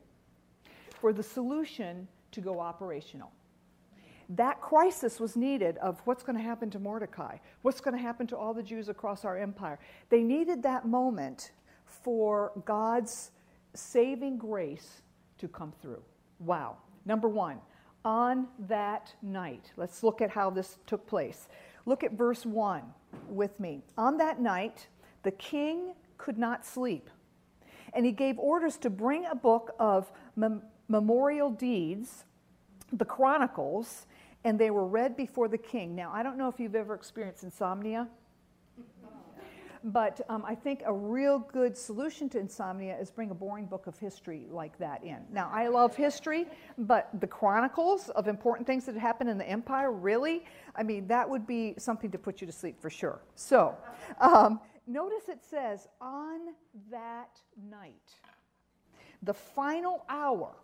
for 1.01 1.13
the 1.13 1.23
solution 1.23 2.09
to 2.33 2.41
go 2.41 2.61
operational. 2.61 3.33
That 4.31 4.61
crisis 4.61 5.21
was 5.21 5.37
needed 5.37 5.77
of 5.79 6.01
what's 6.05 6.23
going 6.23 6.39
to 6.39 6.43
happen 6.43 6.71
to 6.71 6.79
Mordecai, 6.79 7.37
what's 7.63 7.81
going 7.81 7.97
to 7.97 8.03
happen 8.03 8.27
to 8.29 8.37
all 8.37 8.55
the 8.55 8.63
Jews 8.63 8.89
across 8.89 9.25
our 9.25 9.39
empire. 9.39 9.79
They 10.09 10.23
needed 10.23 10.63
that 10.63 10.87
moment 10.87 11.53
for 11.85 12.53
God's 12.65 13.31
saving 13.75 14.39
grace 14.39 15.03
to 15.39 15.49
come 15.49 15.73
through. 15.83 16.03
Wow. 16.39 16.79
Number 17.05 17.29
one, 17.29 17.59
on 18.05 18.49
that 18.69 19.15
night, 19.23 19.73
let's 19.77 20.03
look 20.03 20.21
at 20.21 20.31
how 20.31 20.51
this 20.51 20.79
took 20.87 21.07
place. 21.07 21.49
Look 21.87 22.03
at 22.03 22.13
verse 22.13 22.47
1 22.47 22.83
with 23.29 23.61
me. 23.61 23.83
On 23.99 24.17
that 24.19 24.41
night, 24.41 24.87
the 25.25 25.33
king 25.33 25.95
could 26.17 26.39
not 26.39 26.65
sleep, 26.65 27.11
and 27.93 28.07
he 28.07 28.13
gave 28.13 28.39
orders 28.39 28.77
to 28.79 28.91
bring 28.91 29.27
a 29.27 29.35
book 29.35 29.75
of 29.79 30.11
mem- 30.37 30.63
memorial 30.89 31.51
deeds, 31.51 32.25
the 32.93 33.05
Chronicles, 33.05 34.07
and 34.45 34.59
they 34.59 34.71
were 34.71 34.87
read 34.87 35.17
before 35.17 35.49
the 35.49 35.59
king. 35.59 35.95
Now, 35.95 36.13
I 36.15 36.23
don't 36.23 36.39
know 36.39 36.49
if 36.49 36.61
you've 36.61 36.77
ever 36.77 36.95
experienced 36.95 37.43
insomnia. 37.43 38.09
But 39.87 40.23
um, 40.31 40.43
I 40.47 40.55
think 40.55 40.83
a 40.87 40.93
real 40.93 41.41
good 41.41 41.77
solution 41.77 42.31
to 42.31 42.39
insomnia 42.39 42.97
is 42.99 43.11
bring 43.11 43.31
a 43.31 43.35
boring 43.35 43.67
book 43.67 43.87
of 43.87 43.99
history 43.99 44.47
like 44.51 44.79
that 44.79 45.05
in. 45.05 45.19
Now, 45.31 45.51
I 45.53 45.69
love 45.69 45.95
history, 45.95 46.47
but 46.79 47.11
the 47.21 47.27
chronicles 47.27 48.09
of 48.11 48.27
important 48.27 48.67
things 48.67 48.87
that 48.87 48.97
happened 48.97 49.29
in 49.29 49.37
the 49.37 49.47
empire, 49.47 49.93
really, 49.93 50.47
I 50.75 50.83
mean, 50.85 51.07
that 51.09 51.29
would 51.29 51.47
be 51.47 51.75
something 51.77 52.11
to 52.13 52.19
put 52.19 52.41
you 52.41 52.47
to 52.47 52.53
sleep 52.53 52.81
for 52.81 52.89
sure. 52.89 53.21
So, 53.35 53.77
um, 54.23 54.59
notice 54.87 55.29
it 55.29 55.41
says, 55.49 55.89
on 56.01 56.41
that 56.91 57.41
night, 57.71 58.15
the 59.23 59.35
final 59.35 60.05
hour, 60.09 60.55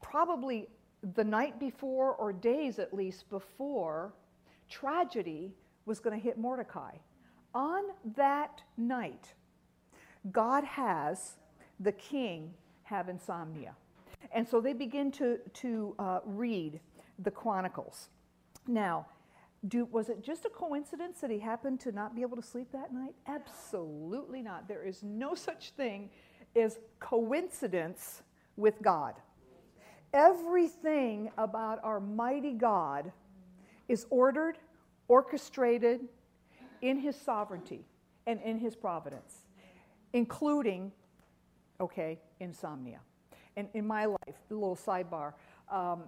probably 0.00 0.68
the 1.14 1.24
night 1.24 1.58
before 1.58 2.14
or 2.14 2.32
days 2.32 2.78
at 2.78 2.92
least 2.94 3.28
before, 3.30 4.14
tragedy 4.68 5.54
was 5.86 6.00
going 6.00 6.18
to 6.18 6.22
hit 6.22 6.38
Mordecai 6.38 6.92
on 7.54 7.84
that 8.16 8.62
night, 8.76 9.34
God 10.30 10.64
has 10.64 11.36
the 11.80 11.92
king 11.92 12.54
have 12.82 13.08
insomnia. 13.08 13.74
And 14.32 14.48
so 14.48 14.60
they 14.60 14.72
begin 14.72 15.10
to, 15.12 15.38
to 15.54 15.94
uh, 15.98 16.20
read 16.24 16.80
the 17.18 17.30
Chronicles. 17.30 18.08
Now, 18.66 19.06
do, 19.66 19.84
was 19.86 20.08
it 20.08 20.22
just 20.22 20.44
a 20.44 20.50
coincidence 20.50 21.20
that 21.20 21.30
he 21.30 21.38
happened 21.38 21.80
to 21.80 21.92
not 21.92 22.14
be 22.14 22.22
able 22.22 22.36
to 22.36 22.42
sleep 22.42 22.68
that 22.72 22.92
night? 22.92 23.14
Absolutely 23.26 24.40
not. 24.40 24.68
There 24.68 24.84
is 24.84 25.02
no 25.02 25.34
such 25.34 25.70
thing 25.70 26.10
as 26.54 26.78
coincidence 27.00 28.22
with 28.56 28.80
God. 28.82 29.14
Everything 30.12 31.30
about 31.36 31.80
our 31.82 32.00
mighty 32.00 32.52
God 32.52 33.12
is 33.88 34.06
ordered, 34.10 34.58
orchestrated, 35.08 36.00
in 36.80 36.98
his 36.98 37.16
sovereignty 37.16 37.84
and 38.26 38.40
in 38.42 38.58
his 38.58 38.76
providence, 38.76 39.42
including, 40.12 40.92
okay, 41.80 42.18
insomnia. 42.40 43.00
And 43.56 43.68
in 43.74 43.86
my 43.86 44.04
life, 44.04 44.36
a 44.50 44.54
little 44.54 44.76
sidebar, 44.76 45.32
um, 45.70 46.04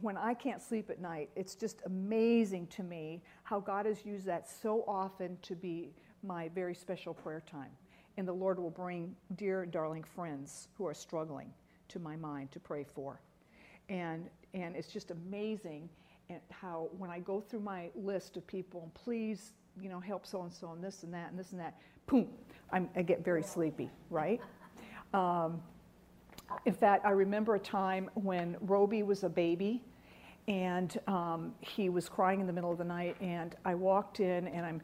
when 0.00 0.16
I 0.16 0.34
can't 0.34 0.62
sleep 0.62 0.90
at 0.90 1.00
night, 1.00 1.30
it's 1.36 1.54
just 1.54 1.82
amazing 1.86 2.66
to 2.68 2.82
me 2.82 3.22
how 3.42 3.60
God 3.60 3.86
has 3.86 4.04
used 4.04 4.26
that 4.26 4.48
so 4.48 4.84
often 4.86 5.38
to 5.42 5.54
be 5.54 5.92
my 6.22 6.48
very 6.48 6.74
special 6.74 7.14
prayer 7.14 7.42
time. 7.50 7.70
And 8.16 8.26
the 8.26 8.32
Lord 8.32 8.58
will 8.58 8.70
bring 8.70 9.14
dear, 9.36 9.62
and 9.62 9.72
darling 9.72 10.04
friends 10.04 10.68
who 10.76 10.86
are 10.86 10.94
struggling 10.94 11.52
to 11.88 11.98
my 11.98 12.16
mind 12.16 12.50
to 12.52 12.60
pray 12.60 12.84
for. 12.84 13.20
And, 13.88 14.28
and 14.54 14.76
it's 14.76 14.92
just 14.92 15.10
amazing 15.10 15.88
how, 16.50 16.88
when 16.96 17.10
I 17.10 17.18
go 17.18 17.40
through 17.40 17.60
my 17.60 17.90
list 17.94 18.36
of 18.36 18.46
people, 18.46 18.82
and 18.82 18.94
please 18.94 19.52
you 19.80 19.88
know, 19.88 20.00
help 20.00 20.26
so 20.26 20.42
and 20.42 20.52
so 20.52 20.72
and 20.72 20.82
this 20.82 21.02
and 21.02 21.14
that 21.14 21.30
and 21.30 21.38
this 21.38 21.52
and 21.52 21.60
that. 21.60 21.76
Boom, 22.06 22.28
I'm, 22.72 22.88
i 22.96 23.02
get 23.02 23.24
very 23.24 23.42
sleepy, 23.42 23.90
right? 24.10 24.40
Um, 25.12 25.60
in 26.66 26.74
fact, 26.74 27.04
I 27.04 27.10
remember 27.10 27.54
a 27.54 27.60
time 27.60 28.10
when 28.14 28.56
Roby 28.60 29.02
was 29.02 29.24
a 29.24 29.28
baby 29.28 29.82
and 30.48 30.98
um, 31.06 31.54
he 31.60 31.88
was 31.88 32.08
crying 32.08 32.40
in 32.40 32.46
the 32.46 32.52
middle 32.52 32.72
of 32.72 32.78
the 32.78 32.84
night, 32.84 33.16
and 33.20 33.54
I 33.64 33.74
walked 33.74 34.20
in 34.20 34.48
and 34.48 34.66
I'm 34.66 34.82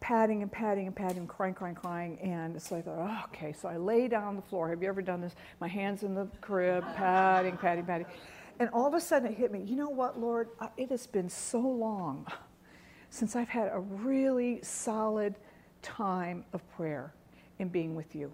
patting 0.00 0.42
and 0.42 0.52
patting 0.52 0.86
and 0.86 0.94
patting, 0.94 1.26
crying, 1.26 1.54
crying, 1.54 1.74
crying, 1.74 2.18
and 2.20 2.60
so 2.60 2.76
I 2.76 2.82
thought, 2.82 2.98
oh, 2.98 3.24
okay. 3.28 3.54
So 3.54 3.68
I 3.68 3.78
lay 3.78 4.08
down 4.08 4.24
on 4.24 4.36
the 4.36 4.42
floor. 4.42 4.68
Have 4.68 4.82
you 4.82 4.88
ever 4.88 5.00
done 5.00 5.22
this? 5.22 5.34
My 5.60 5.68
hands 5.68 6.02
in 6.02 6.14
the 6.14 6.28
crib, 6.42 6.84
patting, 6.96 7.56
patting, 7.56 7.86
patting. 7.86 8.06
And 8.60 8.68
all 8.70 8.86
of 8.86 8.94
a 8.94 9.00
sudden 9.00 9.32
it 9.32 9.38
hit 9.38 9.50
me, 9.50 9.62
you 9.64 9.76
know 9.76 9.88
what, 9.88 10.20
Lord? 10.20 10.50
It 10.76 10.90
has 10.90 11.06
been 11.06 11.30
so 11.30 11.60
long 11.60 12.26
since 13.08 13.34
I've 13.36 13.48
had 13.48 13.70
a 13.72 13.80
really 13.80 14.60
solid 14.62 15.36
time 15.80 16.44
of 16.52 16.68
prayer 16.76 17.14
and 17.58 17.72
being 17.72 17.94
with 17.94 18.14
you 18.14 18.32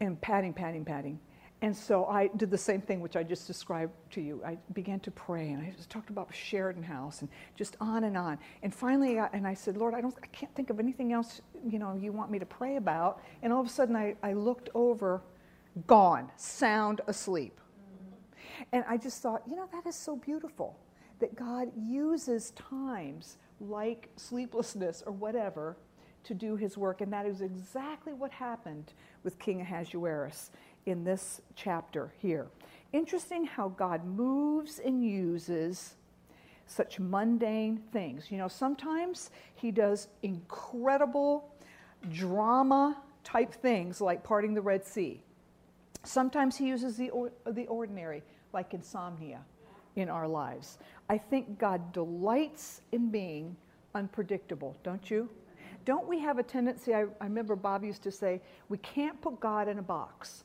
and 0.00 0.20
patting, 0.20 0.52
patting, 0.52 0.84
patting. 0.84 1.18
And 1.64 1.74
so 1.74 2.04
I 2.04 2.26
did 2.36 2.50
the 2.50 2.58
same 2.58 2.82
thing, 2.82 3.00
which 3.00 3.16
I 3.16 3.22
just 3.22 3.46
described 3.46 3.94
to 4.10 4.20
you. 4.20 4.42
I 4.44 4.58
began 4.74 5.00
to 5.00 5.10
pray, 5.10 5.52
and 5.52 5.62
I 5.62 5.72
just 5.74 5.88
talked 5.88 6.10
about 6.10 6.28
Sheridan 6.34 6.82
House, 6.82 7.22
and 7.22 7.30
just 7.56 7.78
on 7.80 8.04
and 8.04 8.18
on. 8.18 8.38
And 8.62 8.74
finally, 8.74 9.18
I, 9.18 9.30
and 9.32 9.46
I 9.46 9.54
said, 9.54 9.78
Lord, 9.78 9.94
I 9.94 10.02
don't, 10.02 10.14
I 10.22 10.26
can't 10.26 10.54
think 10.54 10.68
of 10.68 10.78
anything 10.78 11.14
else, 11.14 11.40
you 11.66 11.78
know, 11.78 11.94
you 11.98 12.12
want 12.12 12.30
me 12.30 12.38
to 12.38 12.44
pray 12.44 12.76
about. 12.76 13.22
And 13.42 13.50
all 13.50 13.62
of 13.62 13.66
a 13.66 13.70
sudden, 13.70 13.96
I, 13.96 14.14
I 14.22 14.34
looked 14.34 14.68
over, 14.74 15.22
gone, 15.86 16.30
sound 16.36 17.00
asleep. 17.06 17.58
And 18.72 18.84
I 18.86 18.98
just 18.98 19.22
thought, 19.22 19.40
you 19.48 19.56
know, 19.56 19.66
that 19.72 19.86
is 19.86 19.96
so 19.96 20.16
beautiful 20.16 20.78
that 21.18 21.34
God 21.34 21.72
uses 21.74 22.50
times 22.50 23.38
like 23.58 24.10
sleeplessness 24.16 25.02
or 25.06 25.14
whatever 25.14 25.78
to 26.24 26.34
do 26.34 26.56
his 26.56 26.76
work. 26.76 27.00
And 27.00 27.10
that 27.14 27.24
is 27.24 27.40
exactly 27.40 28.12
what 28.12 28.32
happened 28.32 28.92
with 29.22 29.38
King 29.38 29.62
Ahasuerus 29.62 30.50
in 30.86 31.04
this 31.04 31.40
chapter 31.56 32.12
here. 32.18 32.46
Interesting 32.92 33.44
how 33.44 33.68
God 33.68 34.04
moves 34.04 34.78
and 34.78 35.04
uses 35.04 35.94
such 36.66 36.98
mundane 36.98 37.82
things. 37.92 38.30
You 38.30 38.38
know, 38.38 38.48
sometimes 38.48 39.30
he 39.54 39.70
does 39.70 40.08
incredible 40.22 41.50
drama 42.10 42.96
type 43.22 43.52
things 43.52 44.00
like 44.00 44.22
parting 44.22 44.54
the 44.54 44.60
Red 44.60 44.86
Sea. 44.86 45.20
Sometimes 46.04 46.56
he 46.56 46.68
uses 46.68 46.96
the, 46.96 47.10
or, 47.10 47.32
the 47.46 47.66
ordinary, 47.66 48.22
like 48.52 48.74
insomnia 48.74 49.40
in 49.96 50.08
our 50.08 50.28
lives. 50.28 50.78
I 51.08 51.18
think 51.18 51.58
God 51.58 51.92
delights 51.92 52.82
in 52.92 53.10
being 53.10 53.56
unpredictable, 53.94 54.76
don't 54.82 55.10
you? 55.10 55.28
Don't 55.84 56.06
we 56.06 56.18
have 56.20 56.38
a 56.38 56.42
tendency? 56.42 56.94
I, 56.94 57.02
I 57.20 57.24
remember 57.24 57.56
Bob 57.56 57.84
used 57.84 58.02
to 58.04 58.10
say, 58.10 58.40
we 58.68 58.78
can't 58.78 59.20
put 59.20 59.40
God 59.40 59.68
in 59.68 59.78
a 59.78 59.82
box. 59.82 60.44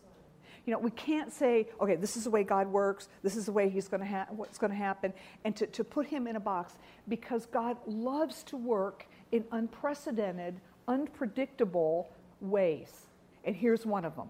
You 0.69 0.75
know, 0.75 0.81
we 0.81 0.91
can't 0.91 1.33
say, 1.33 1.67
okay, 1.81 1.95
this 1.95 2.15
is 2.15 2.25
the 2.25 2.29
way 2.29 2.43
God 2.43 2.67
works, 2.67 3.09
this 3.23 3.35
is 3.35 3.47
the 3.47 3.51
way 3.51 3.69
He's 3.69 3.87
going 3.87 4.01
to 4.01 4.05
ha- 4.05 4.27
what's 4.29 4.59
going 4.59 4.69
to 4.69 4.77
happen, 4.77 5.13
and 5.43 5.55
to, 5.55 5.65
to 5.65 5.83
put 5.83 6.05
Him 6.05 6.27
in 6.27 6.35
a 6.35 6.39
box 6.39 6.75
because 7.07 7.47
God 7.47 7.77
loves 7.87 8.43
to 8.43 8.55
work 8.55 9.07
in 9.31 9.45
unprecedented, 9.51 10.61
unpredictable 10.87 12.11
ways. 12.39 13.07
And 13.45 13.55
here's 13.55 13.83
one 13.83 14.05
of 14.05 14.15
them. 14.15 14.27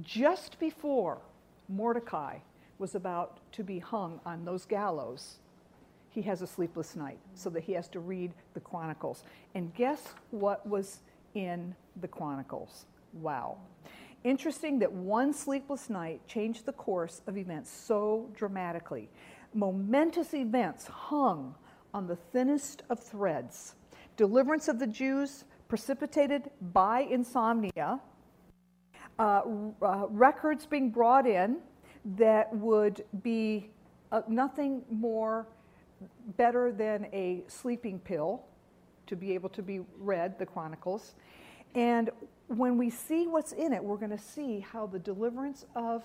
Just 0.00 0.58
before 0.58 1.18
Mordecai 1.68 2.38
was 2.80 2.96
about 2.96 3.38
to 3.52 3.62
be 3.62 3.78
hung 3.78 4.18
on 4.26 4.44
those 4.44 4.64
gallows, 4.64 5.36
he 6.10 6.22
has 6.22 6.42
a 6.42 6.46
sleepless 6.48 6.96
night 6.96 7.20
so 7.36 7.50
that 7.50 7.62
he 7.62 7.74
has 7.74 7.86
to 7.90 8.00
read 8.00 8.32
the 8.54 8.60
Chronicles. 8.60 9.22
And 9.54 9.72
guess 9.76 10.12
what 10.32 10.66
was 10.66 11.02
in 11.36 11.72
the 12.00 12.08
Chronicles? 12.08 12.86
Wow. 13.12 13.58
Interesting 14.24 14.78
that 14.78 14.92
one 14.92 15.32
sleepless 15.32 15.90
night 15.90 16.20
changed 16.28 16.64
the 16.64 16.72
course 16.72 17.22
of 17.26 17.36
events 17.36 17.70
so 17.70 18.30
dramatically. 18.36 19.10
Momentous 19.52 20.32
events 20.32 20.86
hung 20.86 21.54
on 21.92 22.06
the 22.06 22.16
thinnest 22.16 22.82
of 22.88 23.00
threads. 23.00 23.74
Deliverance 24.16 24.68
of 24.68 24.78
the 24.78 24.86
Jews 24.86 25.44
precipitated 25.68 26.50
by 26.72 27.00
insomnia, 27.00 27.98
uh, 29.18 29.42
uh, 29.82 30.06
records 30.08 30.66
being 30.66 30.90
brought 30.90 31.26
in 31.26 31.56
that 32.16 32.54
would 32.54 33.04
be 33.22 33.70
uh, 34.10 34.22
nothing 34.28 34.82
more 34.90 35.46
better 36.36 36.72
than 36.72 37.06
a 37.12 37.42
sleeping 37.48 37.98
pill 37.98 38.42
to 39.06 39.16
be 39.16 39.32
able 39.34 39.48
to 39.48 39.62
be 39.62 39.80
read, 39.98 40.38
the 40.38 40.46
Chronicles. 40.46 41.14
And 41.74 42.10
when 42.56 42.76
we 42.76 42.90
see 42.90 43.26
what's 43.26 43.52
in 43.52 43.72
it, 43.72 43.82
we're 43.82 43.96
going 43.96 44.10
to 44.10 44.18
see 44.18 44.60
how 44.60 44.86
the 44.86 44.98
deliverance 44.98 45.64
of 45.74 46.02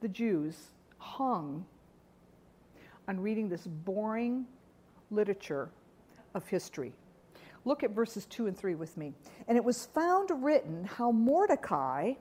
the 0.00 0.08
Jews 0.08 0.56
hung 0.98 1.64
on 3.08 3.20
reading 3.20 3.48
this 3.48 3.66
boring 3.66 4.46
literature 5.10 5.70
of 6.34 6.46
history. 6.48 6.92
Look 7.64 7.82
at 7.82 7.90
verses 7.90 8.26
2 8.26 8.46
and 8.46 8.56
3 8.56 8.74
with 8.74 8.96
me. 8.96 9.12
And 9.48 9.56
it 9.58 9.64
was 9.64 9.86
found 9.86 10.30
written 10.42 10.84
how 10.84 11.12
Mordecai 11.12 12.14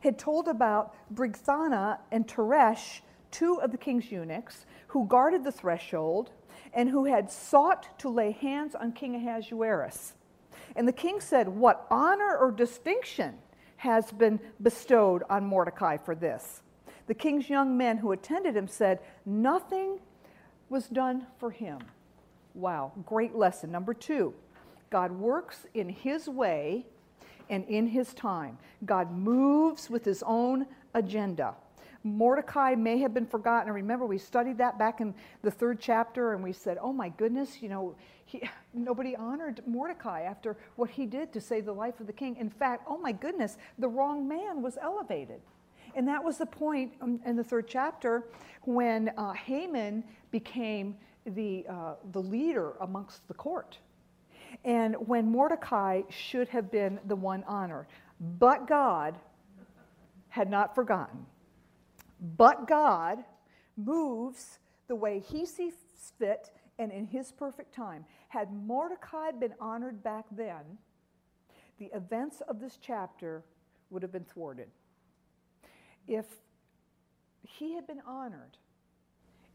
had 0.00 0.18
told 0.18 0.48
about 0.48 0.94
Bigthana 1.14 1.98
and 2.10 2.26
Teresh, 2.26 3.00
two 3.30 3.60
of 3.62 3.70
the 3.70 3.78
king's 3.78 4.10
eunuchs, 4.10 4.66
who 4.88 5.06
guarded 5.06 5.44
the 5.44 5.52
threshold 5.52 6.32
and 6.74 6.88
who 6.88 7.04
had 7.04 7.30
sought 7.30 7.98
to 8.00 8.08
lay 8.08 8.32
hands 8.32 8.74
on 8.74 8.92
King 8.92 9.14
Ahasuerus. 9.14 10.14
And 10.76 10.86
the 10.86 10.92
king 10.92 11.20
said, 11.20 11.48
What 11.48 11.86
honor 11.90 12.36
or 12.36 12.50
distinction 12.50 13.34
has 13.76 14.10
been 14.12 14.40
bestowed 14.60 15.22
on 15.28 15.44
Mordecai 15.44 15.96
for 15.96 16.14
this? 16.14 16.62
The 17.06 17.14
king's 17.14 17.50
young 17.50 17.76
men 17.76 17.98
who 17.98 18.12
attended 18.12 18.56
him 18.56 18.68
said, 18.68 19.00
Nothing 19.26 19.98
was 20.68 20.86
done 20.88 21.26
for 21.38 21.50
him. 21.50 21.80
Wow, 22.54 22.92
great 23.06 23.34
lesson. 23.34 23.70
Number 23.70 23.94
two, 23.94 24.34
God 24.90 25.12
works 25.12 25.66
in 25.74 25.88
his 25.88 26.28
way 26.28 26.86
and 27.48 27.64
in 27.66 27.86
his 27.86 28.14
time. 28.14 28.58
God 28.84 29.10
moves 29.10 29.90
with 29.90 30.04
his 30.04 30.22
own 30.26 30.66
agenda. 30.94 31.54
Mordecai 32.04 32.74
may 32.74 32.98
have 32.98 33.14
been 33.14 33.26
forgotten. 33.26 33.68
And 33.68 33.74
remember, 33.74 34.06
we 34.06 34.18
studied 34.18 34.58
that 34.58 34.78
back 34.78 35.00
in 35.00 35.14
the 35.42 35.50
third 35.50 35.80
chapter, 35.80 36.32
and 36.32 36.42
we 36.42 36.52
said, 36.52 36.78
oh 36.80 36.92
my 36.92 37.08
goodness, 37.10 37.62
you 37.62 37.68
know, 37.68 37.94
he, 38.24 38.42
nobody 38.74 39.14
honored 39.16 39.62
Mordecai 39.66 40.22
after 40.22 40.56
what 40.76 40.90
he 40.90 41.06
did 41.06 41.32
to 41.32 41.40
save 41.40 41.64
the 41.64 41.72
life 41.72 42.00
of 42.00 42.06
the 42.06 42.12
king. 42.12 42.36
In 42.36 42.50
fact, 42.50 42.84
oh 42.88 42.98
my 42.98 43.12
goodness, 43.12 43.56
the 43.78 43.88
wrong 43.88 44.28
man 44.28 44.62
was 44.62 44.78
elevated. 44.80 45.40
And 45.94 46.08
that 46.08 46.24
was 46.24 46.38
the 46.38 46.46
point 46.46 46.92
in 47.26 47.36
the 47.36 47.44
third 47.44 47.68
chapter 47.68 48.24
when 48.62 49.10
uh, 49.18 49.32
Haman 49.32 50.04
became 50.30 50.96
the, 51.26 51.66
uh, 51.68 51.94
the 52.12 52.22
leader 52.22 52.72
amongst 52.80 53.28
the 53.28 53.34
court. 53.34 53.78
And 54.64 54.96
when 55.06 55.30
Mordecai 55.30 56.02
should 56.08 56.48
have 56.48 56.70
been 56.70 56.98
the 57.06 57.16
one 57.16 57.44
honored. 57.46 57.86
But 58.38 58.66
God 58.66 59.18
had 60.28 60.48
not 60.48 60.74
forgotten. 60.74 61.26
But 62.22 62.68
God 62.68 63.18
moves 63.76 64.60
the 64.86 64.94
way 64.94 65.18
he 65.18 65.44
sees 65.44 65.74
fit 66.18 66.50
and 66.78 66.92
in 66.92 67.04
his 67.04 67.32
perfect 67.32 67.74
time. 67.74 68.04
Had 68.28 68.52
Mordecai 68.52 69.32
been 69.32 69.54
honored 69.60 70.02
back 70.02 70.24
then, 70.30 70.78
the 71.78 71.90
events 71.94 72.40
of 72.48 72.60
this 72.60 72.78
chapter 72.80 73.42
would 73.90 74.02
have 74.02 74.12
been 74.12 74.24
thwarted. 74.24 74.68
If 76.06 76.26
he 77.42 77.74
had 77.74 77.86
been 77.86 78.02
honored 78.06 78.56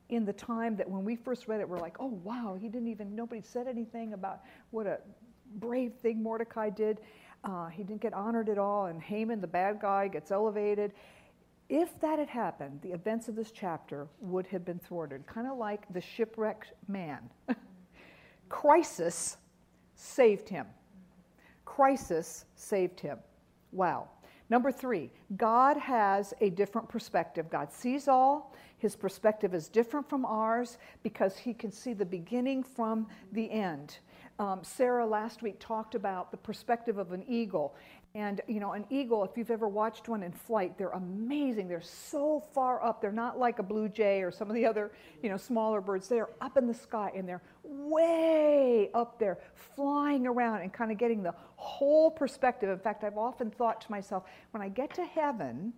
in 0.09 0.25
the 0.25 0.33
time 0.33 0.75
that 0.77 0.89
when 0.89 1.03
we 1.03 1.15
first 1.15 1.47
read 1.47 1.61
it, 1.61 1.67
we're 1.67 1.79
like, 1.79 1.97
oh, 1.99 2.19
wow, 2.23 2.57
he 2.59 2.67
didn't 2.67 2.87
even, 2.89 3.15
nobody 3.15 3.41
said 3.41 3.67
anything 3.67 4.13
about 4.13 4.41
what 4.71 4.87
a 4.87 4.99
brave 5.55 5.93
thing 5.95 6.21
Mordecai 6.21 6.69
did. 6.69 6.99
Uh, 7.43 7.67
he 7.67 7.83
didn't 7.83 8.01
get 8.01 8.13
honored 8.13 8.49
at 8.49 8.57
all, 8.57 8.87
and 8.87 9.01
Haman, 9.01 9.41
the 9.41 9.47
bad 9.47 9.79
guy, 9.79 10.07
gets 10.07 10.31
elevated. 10.31 10.93
If 11.69 11.99
that 11.99 12.17
had 12.19 12.29
happened, 12.29 12.79
the 12.81 12.93
events 12.93 13.27
of 13.27 13.35
this 13.35 13.51
chapter 13.51 14.07
would 14.21 14.47
have 14.47 14.63
been 14.63 14.79
thwarted, 14.79 15.27
kind 15.27 15.47
of 15.47 15.57
like 15.57 15.85
the 15.91 16.01
shipwrecked 16.01 16.71
man. 16.87 17.29
Crisis 18.49 19.37
saved 19.95 20.47
him. 20.47 20.65
Crisis 21.65 22.45
saved 22.55 22.99
him. 22.99 23.17
Wow. 23.73 24.07
Number 24.49 24.71
three, 24.71 25.11
God 25.35 25.75
has 25.75 26.33
a 26.39 26.49
different 26.49 26.87
perspective. 26.87 27.49
God 27.49 27.71
sees 27.71 28.07
all. 28.07 28.53
His 28.77 28.95
perspective 28.95 29.53
is 29.53 29.67
different 29.67 30.07
from 30.09 30.25
ours 30.25 30.77
because 31.03 31.37
he 31.37 31.53
can 31.53 31.71
see 31.71 31.93
the 31.93 32.05
beginning 32.05 32.63
from 32.63 33.07
the 33.33 33.51
end. 33.51 33.97
Um, 34.39 34.63
Sarah 34.63 35.05
last 35.05 35.41
week 35.41 35.55
talked 35.59 35.95
about 35.95 36.31
the 36.31 36.37
perspective 36.37 36.97
of 36.97 37.11
an 37.11 37.23
eagle. 37.27 37.75
And, 38.17 38.41
you 38.47 38.59
know, 38.59 38.71
an 38.71 38.83
eagle, 38.89 39.23
if 39.23 39.37
you've 39.37 39.51
ever 39.51 39.67
watched 39.67 40.09
one 40.09 40.23
in 40.23 40.31
flight, 40.31 40.75
they're 40.75 40.89
amazing. 40.89 41.67
They're 41.67 41.81
so 41.81 42.43
far 42.51 42.83
up. 42.83 42.99
They're 42.99 43.11
not 43.11 43.37
like 43.37 43.59
a 43.59 43.63
blue 43.63 43.87
jay 43.89 44.23
or 44.23 44.31
some 44.31 44.49
of 44.49 44.55
the 44.55 44.65
other, 44.65 44.91
you 45.21 45.29
know, 45.29 45.37
smaller 45.37 45.81
birds. 45.81 46.07
They're 46.07 46.31
up 46.41 46.57
in 46.57 46.65
the 46.65 46.73
sky 46.73 47.11
and 47.15 47.29
they're 47.29 47.43
way 47.63 48.89
up 48.95 49.19
there, 49.19 49.37
flying 49.75 50.25
around 50.25 50.61
and 50.61 50.73
kind 50.73 50.91
of 50.91 50.97
getting 50.97 51.21
the 51.21 51.35
whole 51.57 52.09
perspective. 52.09 52.69
In 52.71 52.79
fact, 52.79 53.03
I've 53.03 53.19
often 53.19 53.51
thought 53.51 53.81
to 53.81 53.91
myself, 53.91 54.23
when 54.49 54.63
I 54.63 54.69
get 54.69 54.95
to 54.95 55.05
heaven, 55.05 55.71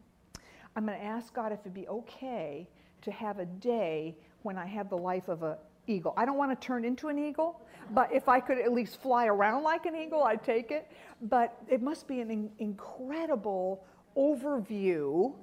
I'm 0.78 0.86
going 0.86 0.98
to 0.98 1.04
ask 1.04 1.34
God 1.34 1.52
if 1.52 1.60
it'd 1.60 1.74
be 1.74 1.90
okay 1.90 2.70
to 3.02 3.12
have 3.12 3.40
a 3.40 3.46
day 3.46 4.16
when 4.44 4.58
I 4.58 4.66
have 4.66 4.90
the 4.90 4.98
life 4.98 5.28
of 5.28 5.44
an 5.44 5.58
eagle. 5.88 6.14
I 6.18 6.26
don't 6.26 6.38
want 6.38 6.60
to 6.60 6.66
turn 6.66 6.86
into 6.86 7.08
an 7.08 7.18
eagle, 7.18 7.62
but 7.92 8.12
if 8.14 8.30
I 8.30 8.40
could 8.40 8.60
at 8.60 8.72
least 8.72 9.02
fly 9.02 9.28
around 9.28 9.64
like 9.64 9.86
an 9.86 9.96
eagle, 9.96 10.24
I'd 10.24 10.44
take 10.44 10.72
it. 10.72 10.92
But 11.22 11.58
it 11.68 11.82
must 11.82 12.08
be 12.08 12.22
an 12.22 12.30
in- 12.30 12.52
incredible 12.60 13.86
overview 14.16 15.34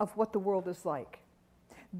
of 0.00 0.16
what 0.16 0.32
the 0.32 0.38
world 0.38 0.68
is 0.68 0.84
like. 0.84 1.20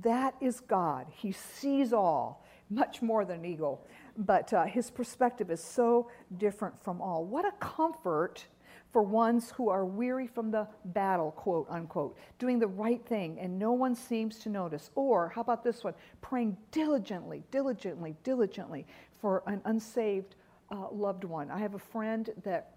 That 0.02 0.34
is 0.40 0.60
God. 0.60 1.06
He 1.10 1.32
sees 1.32 1.92
all, 1.92 2.44
much 2.70 3.02
more 3.02 3.24
than 3.24 3.40
an 3.40 3.44
eagle. 3.44 3.86
But 4.16 4.52
uh, 4.52 4.64
his 4.64 4.90
perspective 4.90 5.50
is 5.50 5.62
so 5.62 6.10
different 6.36 6.82
from 6.82 7.00
all. 7.00 7.24
What 7.24 7.44
a 7.44 7.52
comfort 7.60 8.46
for 8.94 9.02
ones 9.02 9.50
who 9.56 9.70
are 9.70 9.84
weary 9.84 10.28
from 10.28 10.52
the 10.52 10.68
battle, 10.84 11.32
quote 11.32 11.66
unquote, 11.68 12.16
doing 12.38 12.60
the 12.60 12.66
right 12.68 13.04
thing 13.04 13.36
and 13.40 13.58
no 13.58 13.72
one 13.72 13.92
seems 13.92 14.38
to 14.38 14.48
notice. 14.48 14.88
Or, 14.94 15.30
how 15.34 15.40
about 15.40 15.64
this 15.64 15.82
one? 15.82 15.94
Praying 16.20 16.56
diligently, 16.70 17.42
diligently, 17.50 18.14
diligently 18.22 18.86
for 19.20 19.42
an 19.48 19.60
unsaved 19.64 20.36
uh, 20.70 20.86
loved 20.92 21.24
one. 21.24 21.50
I 21.50 21.58
have 21.58 21.74
a 21.74 21.78
friend 21.78 22.30
that 22.44 22.70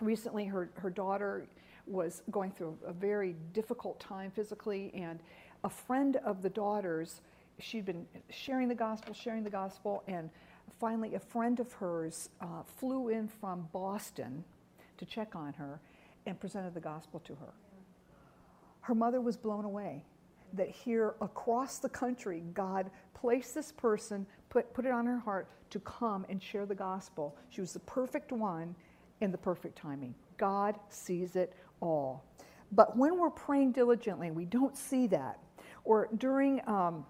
recently 0.00 0.46
her, 0.46 0.68
her 0.74 0.90
daughter 0.90 1.46
was 1.86 2.24
going 2.32 2.50
through 2.50 2.76
a 2.84 2.92
very 2.92 3.36
difficult 3.52 4.00
time 4.00 4.32
physically, 4.32 4.90
and 4.94 5.20
a 5.62 5.70
friend 5.70 6.16
of 6.24 6.42
the 6.42 6.50
daughter's, 6.50 7.20
she'd 7.60 7.86
been 7.86 8.04
sharing 8.30 8.66
the 8.66 8.74
gospel, 8.74 9.14
sharing 9.14 9.44
the 9.44 9.50
gospel, 9.50 10.02
and 10.08 10.28
finally 10.80 11.14
a 11.14 11.20
friend 11.20 11.60
of 11.60 11.72
hers 11.74 12.30
uh, 12.40 12.64
flew 12.64 13.10
in 13.10 13.28
from 13.28 13.68
Boston 13.72 14.42
to 15.02 15.06
check 15.06 15.34
on 15.34 15.52
her 15.54 15.80
and 16.26 16.38
presented 16.38 16.74
the 16.74 16.80
gospel 16.80 17.18
to 17.20 17.34
her. 17.34 17.52
Her 18.82 18.94
mother 18.94 19.20
was 19.20 19.36
blown 19.36 19.64
away 19.64 20.04
that 20.52 20.68
here 20.68 21.14
across 21.20 21.78
the 21.78 21.88
country, 21.88 22.44
God 22.54 22.88
placed 23.14 23.52
this 23.52 23.72
person, 23.72 24.26
put, 24.48 24.72
put 24.74 24.86
it 24.86 24.92
on 24.92 25.06
her 25.06 25.18
heart 25.18 25.48
to 25.70 25.80
come 25.80 26.24
and 26.28 26.40
share 26.40 26.66
the 26.66 26.74
gospel. 26.74 27.36
She 27.50 27.60
was 27.60 27.72
the 27.72 27.80
perfect 27.80 28.30
one 28.30 28.76
in 29.20 29.32
the 29.32 29.38
perfect 29.38 29.76
timing. 29.76 30.14
God 30.36 30.78
sees 30.88 31.34
it 31.34 31.52
all. 31.80 32.24
But 32.70 32.96
when 32.96 33.18
we're 33.18 33.30
praying 33.30 33.72
diligently, 33.72 34.30
we 34.30 34.44
don't 34.44 34.76
see 34.76 35.08
that. 35.08 35.40
Or 35.84 36.08
during 36.18 36.60
um, 36.68 37.04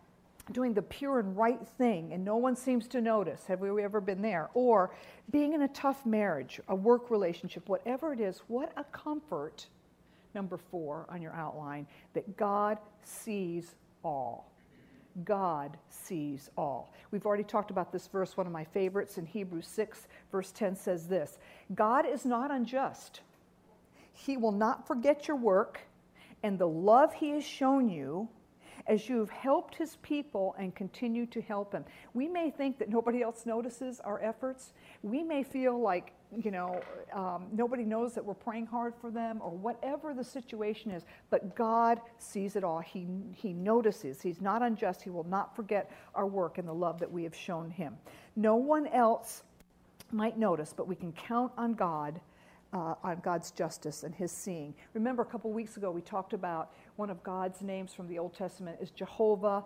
doing 0.52 0.74
the 0.74 0.82
pure 0.82 1.18
and 1.18 1.36
right 1.36 1.66
thing 1.78 2.12
and 2.12 2.24
no 2.24 2.36
one 2.36 2.56
seems 2.56 2.86
to 2.88 3.00
notice. 3.00 3.46
Have 3.46 3.60
we 3.60 3.82
ever 3.82 4.00
been 4.00 4.22
there? 4.22 4.50
Or 4.54 4.94
being 5.30 5.52
in 5.52 5.62
a 5.62 5.68
tough 5.68 6.04
marriage, 6.06 6.60
a 6.68 6.74
work 6.74 7.10
relationship, 7.10 7.68
whatever 7.68 8.12
it 8.12 8.20
is, 8.20 8.42
what 8.48 8.72
a 8.76 8.84
comfort, 8.84 9.66
number 10.34 10.56
four 10.56 11.06
on 11.08 11.22
your 11.22 11.32
outline, 11.32 11.86
that 12.14 12.36
God 12.36 12.78
sees 13.02 13.74
all. 14.04 14.52
God 15.24 15.76
sees 15.88 16.50
all. 16.56 16.92
We've 17.10 17.26
already 17.26 17.44
talked 17.44 17.70
about 17.70 17.92
this 17.92 18.06
verse, 18.06 18.36
one 18.36 18.46
of 18.46 18.52
my 18.52 18.64
favorites 18.64 19.18
in 19.18 19.26
Hebrews 19.26 19.66
6, 19.66 20.06
verse 20.30 20.52
10 20.52 20.76
says 20.76 21.06
this 21.06 21.38
God 21.74 22.06
is 22.06 22.24
not 22.24 22.50
unjust. 22.50 23.20
He 24.14 24.36
will 24.36 24.52
not 24.52 24.86
forget 24.86 25.26
your 25.26 25.36
work 25.36 25.80
and 26.42 26.58
the 26.58 26.68
love 26.68 27.14
he 27.14 27.30
has 27.30 27.44
shown 27.44 27.88
you 27.88 28.28
as 28.86 29.08
you've 29.08 29.30
helped 29.30 29.74
his 29.74 29.96
people 29.96 30.54
and 30.58 30.74
continue 30.74 31.26
to 31.26 31.40
help 31.40 31.72
him. 31.72 31.84
We 32.14 32.28
may 32.28 32.50
think 32.50 32.78
that 32.78 32.88
nobody 32.88 33.22
else 33.22 33.46
notices 33.46 34.00
our 34.00 34.22
efforts. 34.22 34.72
We 35.02 35.22
may 35.22 35.42
feel 35.42 35.80
like, 35.80 36.12
you 36.36 36.50
know, 36.50 36.80
um, 37.12 37.46
nobody 37.52 37.84
knows 37.84 38.14
that 38.14 38.24
we're 38.24 38.34
praying 38.34 38.66
hard 38.66 38.94
for 39.00 39.10
them 39.10 39.40
or 39.42 39.50
whatever 39.50 40.14
the 40.14 40.24
situation 40.24 40.90
is, 40.90 41.04
but 41.30 41.54
God 41.54 42.00
sees 42.18 42.56
it 42.56 42.64
all. 42.64 42.80
He, 42.80 43.06
he 43.34 43.52
notices. 43.52 44.20
He's 44.20 44.40
not 44.40 44.62
unjust. 44.62 45.02
He 45.02 45.10
will 45.10 45.24
not 45.24 45.54
forget 45.54 45.90
our 46.14 46.26
work 46.26 46.58
and 46.58 46.66
the 46.66 46.74
love 46.74 46.98
that 47.00 47.10
we 47.10 47.24
have 47.24 47.34
shown 47.34 47.70
him. 47.70 47.96
No 48.36 48.56
one 48.56 48.86
else 48.88 49.44
might 50.10 50.38
notice, 50.38 50.74
but 50.76 50.86
we 50.86 50.94
can 50.94 51.12
count 51.12 51.52
on 51.56 51.74
God 51.74 52.20
uh, 52.72 52.94
on 53.02 53.20
God's 53.22 53.50
justice 53.50 54.02
and 54.02 54.14
his 54.14 54.32
seeing. 54.32 54.74
Remember, 54.94 55.22
a 55.22 55.26
couple 55.26 55.52
weeks 55.52 55.76
ago, 55.76 55.90
we 55.90 56.00
talked 56.00 56.32
about 56.32 56.72
one 56.96 57.10
of 57.10 57.22
God's 57.22 57.60
names 57.62 57.92
from 57.92 58.08
the 58.08 58.18
Old 58.18 58.34
Testament 58.34 58.78
is 58.80 58.90
Jehovah 58.90 59.64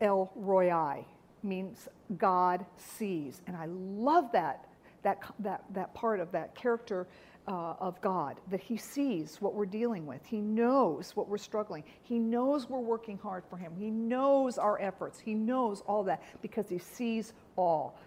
El 0.00 0.30
Roi. 0.34 1.04
means 1.42 1.88
God 2.16 2.64
sees. 2.76 3.40
And 3.46 3.56
I 3.56 3.66
love 3.66 4.30
that, 4.32 4.66
that, 5.02 5.18
that, 5.40 5.64
that 5.72 5.94
part 5.94 6.20
of 6.20 6.32
that 6.32 6.54
character 6.54 7.06
uh, 7.46 7.74
of 7.78 8.00
God, 8.00 8.40
that 8.50 8.60
He 8.60 8.76
sees 8.76 9.40
what 9.40 9.54
we're 9.54 9.66
dealing 9.66 10.06
with. 10.06 10.24
He 10.24 10.40
knows 10.40 11.14
what 11.14 11.28
we're 11.28 11.38
struggling. 11.38 11.84
He 12.02 12.18
knows 12.18 12.68
we're 12.68 12.80
working 12.80 13.18
hard 13.18 13.44
for 13.48 13.56
Him. 13.56 13.72
He 13.76 13.90
knows 13.90 14.56
our 14.56 14.80
efforts. 14.80 15.18
He 15.18 15.34
knows 15.34 15.82
all 15.82 16.04
that 16.04 16.22
because 16.40 16.68
He 16.68 16.78
sees 16.78 17.34
all. 17.56 17.98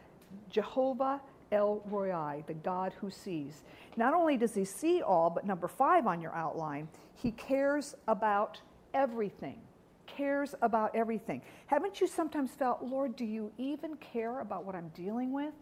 Jehovah 0.50 1.21
El 1.51 1.81
Roi, 1.86 2.43
the 2.47 2.53
God 2.53 2.93
who 2.99 3.10
sees. 3.10 3.63
Not 3.95 4.13
only 4.13 4.38
does 4.38 4.53
He 4.53 4.65
see 4.65 5.01
all, 5.01 5.29
but 5.29 5.45
number 5.45 5.67
five 5.67 6.07
on 6.07 6.21
your 6.21 6.33
outline, 6.36 6.88
He 7.15 7.31
cares 7.31 7.95
about 8.07 8.60
everything. 8.93 9.60
Cares 10.05 10.55
about 10.62 10.95
everything. 10.95 11.41
Haven't 11.67 12.01
you 12.01 12.07
sometimes 12.07 12.51
felt, 12.51 12.81
Lord, 12.83 13.15
do 13.15 13.25
you 13.25 13.51
even 13.57 13.95
care 13.97 14.39
about 14.39 14.65
what 14.65 14.75
I'm 14.75 14.89
dealing 14.89 15.31
with? 15.31 15.53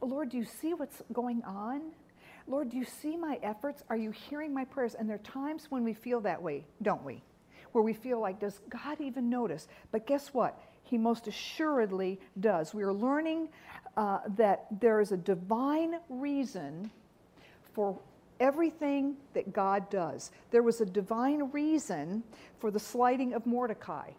Lord, 0.00 0.30
do 0.30 0.36
you 0.36 0.44
see 0.44 0.74
what's 0.74 1.02
going 1.12 1.42
on? 1.44 1.80
Lord, 2.46 2.70
do 2.70 2.76
you 2.76 2.84
see 2.84 3.16
my 3.16 3.38
efforts? 3.42 3.82
Are 3.88 3.96
you 3.96 4.10
hearing 4.10 4.52
my 4.52 4.64
prayers? 4.64 4.94
And 4.94 5.08
there 5.08 5.16
are 5.16 5.18
times 5.18 5.66
when 5.70 5.82
we 5.82 5.94
feel 5.94 6.20
that 6.20 6.42
way, 6.42 6.66
don't 6.82 7.02
we? 7.02 7.22
Where 7.72 7.82
we 7.82 7.94
feel 7.94 8.20
like, 8.20 8.38
does 8.38 8.60
God 8.68 9.00
even 9.00 9.30
notice? 9.30 9.66
But 9.90 10.06
guess 10.06 10.28
what? 10.28 10.60
He 10.84 10.98
most 10.98 11.26
assuredly 11.26 12.20
does. 12.38 12.74
We 12.74 12.82
are 12.82 12.92
learning 12.92 13.48
uh, 13.96 14.20
that 14.36 14.66
there 14.80 15.00
is 15.00 15.12
a 15.12 15.16
divine 15.16 15.96
reason 16.08 16.90
for 17.72 17.98
everything 18.40 19.16
that 19.32 19.52
God 19.52 19.88
does. 19.90 20.30
There 20.50 20.62
was 20.62 20.80
a 20.80 20.86
divine 20.86 21.50
reason 21.52 22.22
for 22.58 22.70
the 22.70 22.80
slighting 22.80 23.32
of 23.32 23.46
Mordecai 23.46 24.10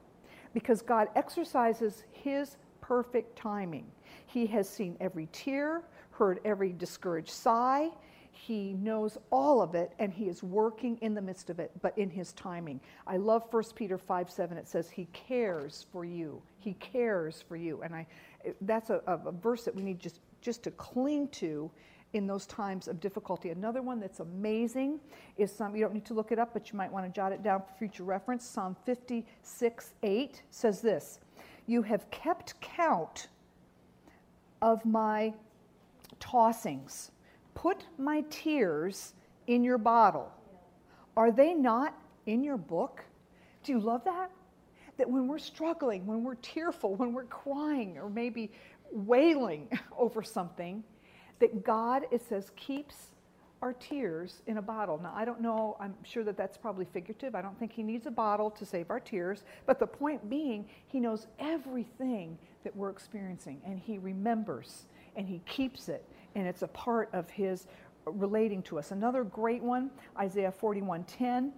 because 0.53 0.81
God 0.81 1.07
exercises 1.15 2.03
his 2.11 2.57
perfect 2.81 3.37
timing. 3.37 3.85
He 4.25 4.45
has 4.47 4.69
seen 4.69 4.95
every 4.99 5.27
tear, 5.31 5.83
heard 6.11 6.39
every 6.45 6.71
discouraged 6.71 7.29
sigh, 7.29 7.89
he 8.35 8.73
knows 8.73 9.17
all 9.31 9.61
of 9.61 9.75
it 9.75 9.93
and 9.99 10.13
he 10.13 10.25
is 10.25 10.43
working 10.43 10.97
in 11.01 11.13
the 11.13 11.21
midst 11.21 11.49
of 11.49 11.59
it, 11.59 11.71
but 11.81 11.97
in 11.97 12.09
his 12.09 12.33
timing. 12.33 12.79
I 13.07 13.17
love 13.17 13.43
1 13.51 13.63
Peter 13.75 13.97
5 13.97 14.29
7. 14.29 14.57
It 14.57 14.67
says, 14.67 14.89
He 14.89 15.05
cares 15.13 15.85
for 15.91 16.05
you. 16.05 16.41
He 16.59 16.73
cares 16.73 17.43
for 17.47 17.55
you. 17.55 17.81
And 17.81 17.95
I, 17.95 18.05
that's 18.61 18.89
a, 18.89 19.01
a 19.07 19.31
verse 19.31 19.63
that 19.63 19.73
we 19.75 19.83
need 19.83 19.99
just, 19.99 20.19
just 20.41 20.63
to 20.63 20.71
cling 20.71 21.29
to 21.29 21.71
in 22.13 22.27
those 22.27 22.45
times 22.45 22.87
of 22.87 22.99
difficulty. 22.99 23.49
Another 23.49 23.81
one 23.81 23.99
that's 23.99 24.19
amazing 24.19 24.99
is 25.37 25.51
some, 25.51 25.75
you 25.75 25.83
don't 25.83 25.93
need 25.93 26.05
to 26.05 26.13
look 26.13 26.31
it 26.31 26.39
up, 26.39 26.53
but 26.53 26.71
you 26.71 26.77
might 26.77 26.91
want 26.91 27.05
to 27.05 27.11
jot 27.11 27.31
it 27.31 27.43
down 27.43 27.61
for 27.61 27.77
future 27.77 28.03
reference. 28.03 28.45
Psalm 28.45 28.75
56 28.85 29.93
8 30.03 30.43
says 30.49 30.81
this 30.81 31.19
You 31.67 31.81
have 31.81 32.09
kept 32.11 32.59
count 32.61 33.27
of 34.61 34.85
my 34.85 35.33
tossings 36.19 37.11
Put 37.55 37.83
my 37.97 38.23
tears 38.29 39.15
in 39.47 39.63
your 39.63 39.79
bottle. 39.79 40.31
Are 41.17 41.31
they 41.31 41.53
not 41.53 41.97
in 42.27 42.43
your 42.43 42.57
book? 42.57 43.03
Do 43.63 43.71
you 43.71 43.79
love 43.79 44.03
that? 44.05 44.29
That 44.97 45.09
when 45.09 45.27
we're 45.27 45.39
struggling, 45.39 46.05
when 46.05 46.23
we're 46.23 46.35
tearful, 46.35 46.95
when 46.95 47.13
we're 47.13 47.23
crying, 47.23 47.97
or 47.97 48.09
maybe 48.09 48.51
wailing 48.91 49.67
over 49.97 50.21
something, 50.21 50.83
that 51.39 51.63
God, 51.63 52.03
it 52.11 52.21
says, 52.27 52.51
keeps 52.55 53.11
our 53.61 53.73
tears 53.73 54.41
in 54.47 54.57
a 54.57 54.61
bottle. 54.61 54.99
Now, 55.01 55.13
I 55.15 55.25
don't 55.25 55.41
know, 55.41 55.75
I'm 55.79 55.95
sure 56.03 56.23
that 56.23 56.37
that's 56.37 56.57
probably 56.57 56.85
figurative. 56.85 57.35
I 57.35 57.41
don't 57.41 57.57
think 57.57 57.71
He 57.71 57.83
needs 57.83 58.05
a 58.05 58.11
bottle 58.11 58.51
to 58.51 58.65
save 58.65 58.89
our 58.89 58.99
tears. 58.99 59.43
But 59.65 59.79
the 59.79 59.87
point 59.87 60.29
being, 60.29 60.65
He 60.87 60.99
knows 60.99 61.27
everything 61.39 62.37
that 62.63 62.75
we're 62.75 62.89
experiencing, 62.89 63.61
and 63.65 63.79
He 63.79 63.97
remembers, 63.97 64.83
and 65.15 65.27
He 65.27 65.41
keeps 65.45 65.89
it, 65.89 66.05
and 66.35 66.47
it's 66.47 66.61
a 66.61 66.67
part 66.67 67.09
of 67.13 67.29
his 67.29 67.67
relating 68.05 68.61
to 68.63 68.77
us. 68.77 68.91
Another 68.91 69.23
great 69.23 69.63
one, 69.63 69.89
Isaiah 70.17 70.51
41:10. 70.51 71.53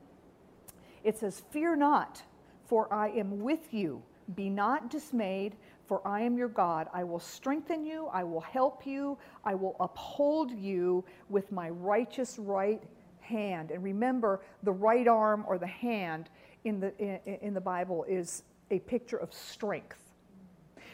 It 1.03 1.17
says, 1.17 1.39
"Fear 1.39 1.77
not, 1.77 2.23
for 2.65 2.91
I 2.93 3.09
am 3.09 3.41
with 3.41 3.73
you. 3.73 4.03
Be 4.35 4.49
not 4.49 4.89
dismayed, 4.89 5.55
for 5.85 6.05
I 6.05 6.21
am 6.21 6.37
your 6.37 6.49
God. 6.49 6.89
I 6.93 7.03
will 7.03 7.19
strengthen 7.19 7.85
you, 7.85 8.07
I 8.07 8.23
will 8.23 8.41
help 8.41 8.85
you, 8.85 9.17
I 9.43 9.55
will 9.55 9.75
uphold 9.79 10.51
you 10.51 11.03
with 11.29 11.51
my 11.51 11.69
righteous 11.69 12.37
right 12.37 12.83
hand." 13.19 13.71
And 13.71 13.83
remember, 13.83 14.41
the 14.63 14.71
right 14.71 15.07
arm 15.07 15.45
or 15.47 15.57
the 15.57 15.67
hand 15.67 16.29
in 16.63 16.79
the 16.79 16.97
in, 16.97 17.19
in 17.41 17.53
the 17.53 17.61
Bible 17.61 18.03
is 18.05 18.43
a 18.69 18.79
picture 18.79 19.17
of 19.17 19.33
strength. 19.33 20.13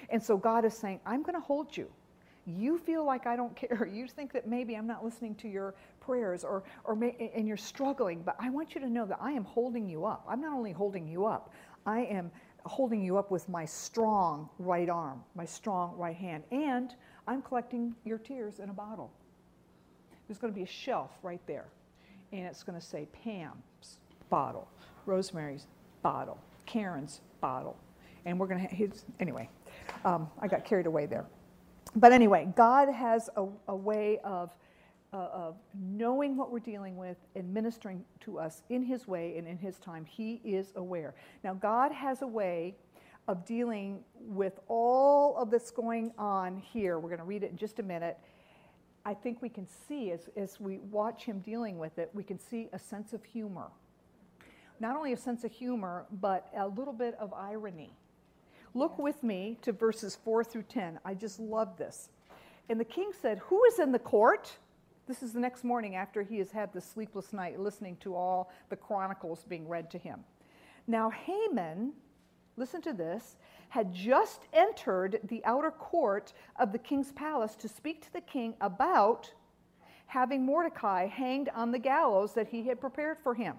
And 0.09 0.21
so 0.21 0.37
God 0.37 0.65
is 0.65 0.75
saying, 0.75 0.99
"I'm 1.05 1.23
going 1.23 1.35
to 1.35 1.45
hold 1.45 1.75
you 1.75 1.91
you 2.45 2.77
feel 2.77 3.05
like 3.05 3.25
I 3.25 3.35
don't 3.35 3.55
care. 3.55 3.89
You 3.93 4.07
think 4.07 4.33
that 4.33 4.47
maybe 4.47 4.75
I'm 4.75 4.87
not 4.87 5.03
listening 5.03 5.35
to 5.35 5.47
your 5.47 5.75
prayers 5.99 6.43
or, 6.43 6.63
or 6.83 6.95
may, 6.95 7.31
and 7.35 7.47
you're 7.47 7.57
struggling, 7.57 8.21
but 8.21 8.35
I 8.39 8.49
want 8.49 8.75
you 8.75 8.81
to 8.81 8.89
know 8.89 9.05
that 9.05 9.17
I 9.21 9.31
am 9.31 9.43
holding 9.43 9.87
you 9.87 10.05
up. 10.05 10.25
I'm 10.27 10.41
not 10.41 10.53
only 10.53 10.71
holding 10.71 11.07
you 11.07 11.25
up, 11.25 11.53
I 11.85 12.01
am 12.01 12.31
holding 12.65 13.03
you 13.03 13.17
up 13.17 13.29
with 13.29 13.47
my 13.49 13.65
strong 13.65 14.49
right 14.57 14.89
arm, 14.89 15.21
my 15.35 15.45
strong 15.45 15.95
right 15.97 16.15
hand, 16.15 16.43
and 16.51 16.95
I'm 17.27 17.41
collecting 17.41 17.95
your 18.03 18.17
tears 18.17 18.59
in 18.59 18.69
a 18.69 18.73
bottle. 18.73 19.11
There's 20.27 20.39
going 20.39 20.51
to 20.51 20.57
be 20.57 20.63
a 20.63 20.67
shelf 20.67 21.11
right 21.21 21.41
there, 21.45 21.65
and 22.31 22.45
it's 22.45 22.63
going 22.63 22.79
to 22.79 22.85
say 22.85 23.07
Pam's 23.23 23.99
bottle, 24.29 24.67
Rosemary's 25.05 25.67
bottle, 26.01 26.39
Karen's 26.65 27.21
bottle, 27.41 27.77
and 28.25 28.39
we're 28.39 28.47
going 28.47 28.67
to, 28.67 28.89
anyway, 29.19 29.49
um, 30.03 30.29
I 30.39 30.47
got 30.47 30.65
carried 30.65 30.87
away 30.87 31.05
there 31.05 31.25
but 31.95 32.11
anyway, 32.11 32.51
God 32.55 32.89
has 32.89 33.29
a, 33.35 33.45
a 33.67 33.75
way 33.75 34.19
of, 34.23 34.51
uh, 35.13 35.17
of 35.31 35.55
knowing 35.73 36.35
what 36.35 36.51
we're 36.51 36.59
dealing 36.59 36.97
with 36.97 37.17
and 37.35 37.53
ministering 37.53 38.03
to 38.21 38.39
us 38.39 38.63
in 38.69 38.83
His 38.83 39.07
way 39.07 39.37
and 39.37 39.47
in 39.47 39.57
His 39.57 39.77
time. 39.77 40.05
He 40.05 40.41
is 40.43 40.73
aware. 40.75 41.13
Now, 41.43 41.53
God 41.53 41.91
has 41.91 42.21
a 42.21 42.27
way 42.27 42.75
of 43.27 43.45
dealing 43.45 43.99
with 44.15 44.59
all 44.67 45.37
of 45.37 45.49
this 45.49 45.71
going 45.71 46.11
on 46.17 46.57
here. 46.57 46.99
We're 46.99 47.09
going 47.09 47.19
to 47.19 47.25
read 47.25 47.43
it 47.43 47.51
in 47.51 47.57
just 47.57 47.79
a 47.79 47.83
minute. 47.83 48.17
I 49.05 49.13
think 49.13 49.41
we 49.41 49.49
can 49.49 49.67
see, 49.87 50.11
as, 50.11 50.29
as 50.35 50.59
we 50.59 50.79
watch 50.79 51.25
Him 51.25 51.39
dealing 51.39 51.77
with 51.77 51.97
it, 51.99 52.09
we 52.13 52.23
can 52.23 52.39
see 52.39 52.69
a 52.73 52.79
sense 52.79 53.13
of 53.13 53.23
humor. 53.23 53.67
Not 54.79 54.95
only 54.95 55.13
a 55.13 55.17
sense 55.17 55.43
of 55.43 55.51
humor, 55.51 56.05
but 56.21 56.49
a 56.57 56.67
little 56.67 56.93
bit 56.93 57.15
of 57.19 57.33
irony 57.33 57.93
Look 58.75 58.97
with 58.97 59.21
me 59.23 59.57
to 59.61 59.71
verses 59.71 60.17
4 60.23 60.43
through 60.43 60.63
10. 60.63 60.99
I 61.05 61.13
just 61.13 61.39
love 61.39 61.77
this. 61.77 62.09
And 62.69 62.79
the 62.79 62.85
king 62.85 63.11
said, 63.21 63.39
Who 63.39 63.63
is 63.65 63.79
in 63.79 63.91
the 63.91 63.99
court? 63.99 64.51
This 65.05 65.21
is 65.21 65.33
the 65.33 65.39
next 65.39 65.63
morning 65.63 65.95
after 65.95 66.23
he 66.23 66.37
has 66.37 66.51
had 66.51 66.71
the 66.71 66.81
sleepless 66.81 67.33
night 67.33 67.59
listening 67.59 67.97
to 67.97 68.15
all 68.15 68.51
the 68.69 68.75
chronicles 68.75 69.43
being 69.47 69.67
read 69.67 69.91
to 69.91 69.97
him. 69.97 70.21
Now, 70.87 71.09
Haman, 71.09 71.93
listen 72.55 72.81
to 72.83 72.93
this, 72.93 73.35
had 73.69 73.93
just 73.93 74.43
entered 74.53 75.19
the 75.25 75.43
outer 75.45 75.71
court 75.71 76.33
of 76.57 76.71
the 76.71 76.77
king's 76.77 77.11
palace 77.11 77.55
to 77.55 77.67
speak 77.67 78.01
to 78.03 78.13
the 78.13 78.21
king 78.21 78.55
about 78.61 79.31
having 80.07 80.45
Mordecai 80.45 81.07
hanged 81.07 81.49
on 81.55 81.71
the 81.71 81.79
gallows 81.79 82.33
that 82.33 82.47
he 82.47 82.67
had 82.67 82.79
prepared 82.79 83.17
for 83.21 83.33
him. 83.33 83.55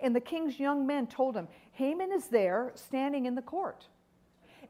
And 0.00 0.14
the 0.14 0.20
king's 0.20 0.60
young 0.60 0.86
men 0.86 1.06
told 1.06 1.34
him, 1.34 1.48
Haman 1.72 2.12
is 2.12 2.28
there 2.28 2.72
standing 2.74 3.26
in 3.26 3.34
the 3.34 3.42
court. 3.42 3.88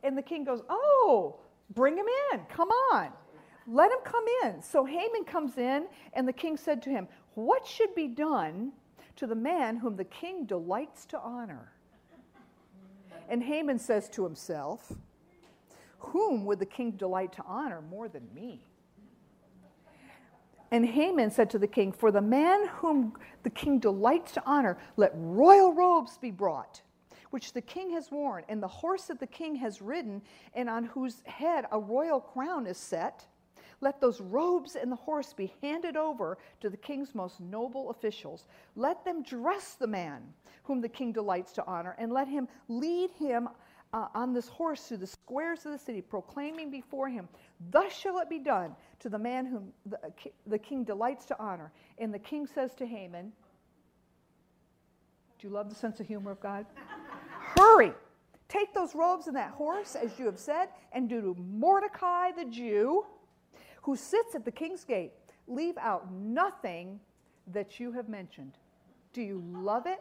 And 0.02 0.16
the 0.16 0.22
king 0.22 0.44
goes, 0.44 0.62
Oh, 0.68 1.36
bring 1.74 1.96
him 1.96 2.06
in. 2.32 2.40
Come 2.48 2.68
on. 2.92 3.10
Let 3.66 3.90
him 3.90 3.98
come 4.04 4.24
in. 4.44 4.62
So 4.62 4.84
Haman 4.84 5.24
comes 5.24 5.58
in, 5.58 5.86
and 6.14 6.26
the 6.26 6.32
king 6.32 6.56
said 6.56 6.82
to 6.82 6.90
him, 6.90 7.06
What 7.34 7.66
should 7.66 7.94
be 7.94 8.08
done 8.08 8.72
to 9.16 9.26
the 9.26 9.34
man 9.34 9.76
whom 9.76 9.96
the 9.96 10.04
king 10.04 10.46
delights 10.46 11.04
to 11.06 11.18
honor? 11.18 11.72
And 13.28 13.42
Haman 13.42 13.78
says 13.78 14.08
to 14.10 14.24
himself, 14.24 14.92
Whom 15.98 16.46
would 16.46 16.60
the 16.60 16.66
king 16.66 16.92
delight 16.92 17.32
to 17.34 17.42
honor 17.46 17.82
more 17.82 18.08
than 18.08 18.26
me? 18.34 18.64
And 20.70 20.84
Haman 20.84 21.30
said 21.30 21.50
to 21.50 21.58
the 21.58 21.66
king, 21.66 21.92
For 21.92 22.10
the 22.10 22.20
man 22.20 22.68
whom 22.68 23.14
the 23.42 23.50
king 23.50 23.78
delights 23.78 24.32
to 24.32 24.42
honor, 24.46 24.78
let 24.96 25.12
royal 25.14 25.72
robes 25.72 26.18
be 26.18 26.30
brought 26.30 26.82
which 27.30 27.52
the 27.52 27.60
king 27.60 27.90
has 27.90 28.10
worn, 28.10 28.44
and 28.48 28.62
the 28.62 28.68
horse 28.68 29.04
that 29.04 29.20
the 29.20 29.26
king 29.26 29.54
has 29.56 29.82
ridden, 29.82 30.22
and 30.54 30.68
on 30.68 30.84
whose 30.84 31.22
head 31.26 31.66
a 31.72 31.78
royal 31.78 32.20
crown 32.20 32.66
is 32.66 32.78
set, 32.78 33.26
let 33.80 34.00
those 34.00 34.20
robes 34.20 34.74
and 34.74 34.90
the 34.90 34.96
horse 34.96 35.32
be 35.32 35.52
handed 35.62 35.96
over 35.96 36.38
to 36.60 36.68
the 36.68 36.76
king's 36.76 37.14
most 37.14 37.40
noble 37.40 37.90
officials. 37.90 38.46
Let 38.74 39.04
them 39.04 39.22
dress 39.22 39.74
the 39.74 39.86
man 39.86 40.22
whom 40.64 40.80
the 40.80 40.88
king 40.88 41.12
delights 41.12 41.52
to 41.52 41.66
honor, 41.66 41.94
and 41.98 42.12
let 42.12 42.28
him 42.28 42.48
lead 42.68 43.10
him 43.12 43.48
uh, 43.92 44.08
on 44.14 44.32
this 44.32 44.48
horse 44.48 44.82
through 44.82 44.98
the 44.98 45.06
squares 45.06 45.64
of 45.64 45.72
the 45.72 45.78
city, 45.78 46.02
proclaiming 46.02 46.70
before 46.70 47.08
him, 47.08 47.28
Thus 47.70 47.92
shall 47.92 48.18
it 48.18 48.28
be 48.28 48.38
done 48.38 48.76
to 49.00 49.08
the 49.08 49.18
man 49.18 49.46
whom 49.46 49.72
the, 49.86 49.98
the 50.46 50.58
king 50.58 50.84
delights 50.84 51.24
to 51.26 51.38
honor. 51.38 51.72
And 51.98 52.12
the 52.12 52.18
king 52.18 52.46
says 52.46 52.74
to 52.76 52.86
Haman, 52.86 53.32
Do 55.38 55.48
you 55.48 55.52
love 55.52 55.70
the 55.70 55.74
sense 55.74 56.00
of 56.00 56.06
humor 56.06 56.30
of 56.30 56.40
God? 56.40 56.66
Hurry, 57.56 57.92
Take 58.48 58.72
those 58.72 58.94
robes 58.94 59.26
and 59.26 59.36
that 59.36 59.50
horse, 59.50 59.94
as 59.94 60.18
you 60.18 60.24
have 60.24 60.38
said, 60.38 60.70
and 60.92 61.08
do 61.08 61.20
to 61.20 61.36
Mordecai 61.38 62.32
the 62.32 62.46
Jew, 62.46 63.04
who 63.82 63.94
sits 63.94 64.34
at 64.34 64.44
the 64.44 64.50
king's 64.50 64.84
gate. 64.84 65.12
Leave 65.46 65.76
out 65.76 66.10
nothing 66.10 66.98
that 67.52 67.78
you 67.78 67.92
have 67.92 68.08
mentioned. 68.08 68.52
Do 69.12 69.22
you 69.22 69.42
love 69.46 69.86
it? 69.86 69.98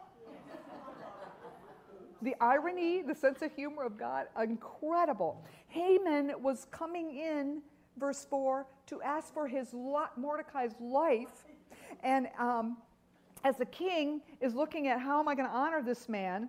the 2.20 2.34
irony, 2.40 3.02
the 3.02 3.14
sense 3.14 3.42
of 3.42 3.52
humor 3.52 3.84
of 3.84 3.96
God, 3.96 4.26
incredible. 4.42 5.44
Haman 5.68 6.32
was 6.42 6.66
coming 6.70 7.16
in, 7.16 7.62
verse 7.96 8.26
4, 8.28 8.66
to 8.86 9.00
ask 9.02 9.32
for 9.32 9.46
his 9.46 9.72
lot, 9.72 10.18
Mordecai's 10.18 10.74
life. 10.80 11.44
And 12.02 12.28
um, 12.38 12.78
as 13.44 13.56
the 13.56 13.66
king 13.66 14.22
is 14.40 14.54
looking 14.54 14.88
at 14.88 15.00
how 15.00 15.20
am 15.20 15.28
I 15.28 15.34
going 15.34 15.48
to 15.48 15.54
honor 15.54 15.80
this 15.80 16.08
man, 16.08 16.48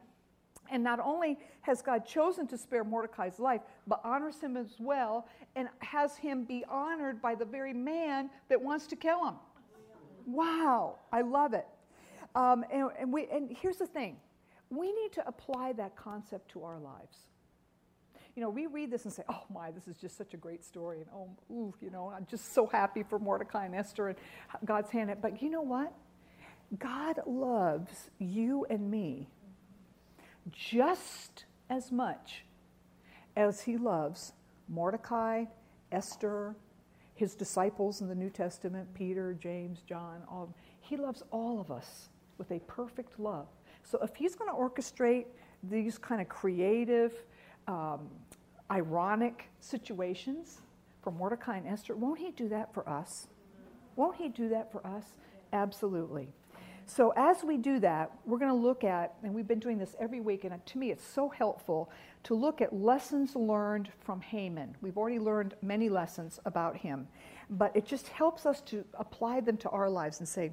and 0.71 0.83
not 0.83 0.99
only 0.99 1.37
has 1.61 1.81
God 1.81 2.05
chosen 2.05 2.47
to 2.47 2.57
spare 2.57 2.83
Mordecai's 2.83 3.39
life, 3.39 3.61
but 3.87 4.01
honors 4.03 4.39
him 4.39 4.57
as 4.57 4.75
well 4.79 5.27
and 5.55 5.67
has 5.79 6.15
him 6.17 6.43
be 6.43 6.63
honored 6.69 7.21
by 7.21 7.35
the 7.35 7.45
very 7.45 7.73
man 7.73 8.29
that 8.49 8.61
wants 8.61 8.87
to 8.87 8.95
kill 8.95 9.25
him. 9.27 9.35
Wow, 10.25 10.97
I 11.11 11.21
love 11.21 11.53
it. 11.53 11.65
Um, 12.35 12.63
and, 12.71 12.89
and, 12.99 13.11
we, 13.11 13.27
and 13.31 13.55
here's 13.59 13.77
the 13.77 13.87
thing 13.87 14.17
we 14.69 14.91
need 14.91 15.11
to 15.13 15.27
apply 15.27 15.73
that 15.73 15.95
concept 15.95 16.51
to 16.51 16.63
our 16.63 16.79
lives. 16.79 17.17
You 18.35 18.43
know, 18.43 18.49
we 18.51 18.67
read 18.67 18.91
this 18.91 19.05
and 19.05 19.13
say, 19.13 19.23
oh 19.27 19.43
my, 19.53 19.71
this 19.71 19.87
is 19.87 19.97
just 19.97 20.15
such 20.15 20.33
a 20.33 20.37
great 20.37 20.63
story. 20.63 20.99
And 20.99 21.07
oh, 21.13 21.29
ooh, 21.51 21.73
you 21.81 21.89
know, 21.89 22.13
I'm 22.15 22.27
just 22.29 22.53
so 22.53 22.67
happy 22.67 23.03
for 23.03 23.17
Mordecai 23.17 23.65
and 23.65 23.75
Esther 23.75 24.09
and 24.09 24.17
God's 24.63 24.91
hand. 24.91 25.13
But 25.21 25.41
you 25.41 25.49
know 25.49 25.63
what? 25.63 25.91
God 26.77 27.19
loves 27.25 28.11
you 28.19 28.65
and 28.69 28.91
me 28.91 29.27
just 30.51 31.45
as 31.69 31.91
much 31.91 32.45
as 33.35 33.61
he 33.61 33.77
loves 33.77 34.33
Mordecai, 34.67 35.45
Esther, 35.91 36.55
his 37.15 37.35
disciples 37.35 38.01
in 38.01 38.07
the 38.07 38.15
New 38.15 38.29
Testament, 38.29 38.87
Peter, 38.93 39.35
James, 39.39 39.81
John, 39.87 40.21
all, 40.29 40.53
he 40.81 40.97
loves 40.97 41.23
all 41.31 41.59
of 41.59 41.71
us 41.71 42.09
with 42.37 42.51
a 42.51 42.59
perfect 42.59 43.19
love. 43.19 43.47
So 43.83 43.99
if 44.01 44.15
he's 44.15 44.35
going 44.35 44.49
to 44.49 44.55
orchestrate 44.55 45.25
these 45.63 45.97
kind 45.97 46.21
of 46.21 46.29
creative, 46.29 47.13
um, 47.67 48.07
ironic 48.71 49.49
situations 49.59 50.61
for 51.01 51.11
Mordecai 51.11 51.57
and 51.57 51.67
Esther, 51.67 51.95
won't 51.95 52.19
he 52.19 52.31
do 52.31 52.47
that 52.49 52.73
for 52.73 52.87
us? 52.87 53.27
Won't 53.95 54.15
he 54.15 54.29
do 54.29 54.49
that 54.49 54.71
for 54.71 54.85
us? 54.85 55.03
Absolutely. 55.51 56.29
So, 56.89 57.13
as 57.15 57.43
we 57.43 57.57
do 57.57 57.79
that, 57.81 58.11
we're 58.25 58.39
going 58.39 58.49
to 58.49 58.57
look 58.57 58.83
at, 58.83 59.13
and 59.21 59.31
we've 59.31 59.47
been 59.47 59.59
doing 59.59 59.77
this 59.77 59.95
every 59.99 60.21
week, 60.21 60.43
and 60.43 60.65
to 60.65 60.77
me 60.79 60.89
it's 60.89 61.05
so 61.05 61.29
helpful 61.29 61.91
to 62.23 62.33
look 62.33 62.61
at 62.61 62.73
lessons 62.73 63.35
learned 63.35 63.91
from 63.99 64.21
Haman. 64.21 64.75
We've 64.81 64.97
already 64.97 65.19
learned 65.19 65.53
many 65.61 65.87
lessons 65.87 66.39
about 66.45 66.75
him, 66.75 67.07
but 67.51 67.75
it 67.75 67.85
just 67.85 68.07
helps 68.07 68.47
us 68.47 68.61
to 68.61 68.83
apply 68.95 69.41
them 69.41 69.55
to 69.57 69.69
our 69.69 69.87
lives 69.87 70.17
and 70.17 70.27
say, 70.27 70.51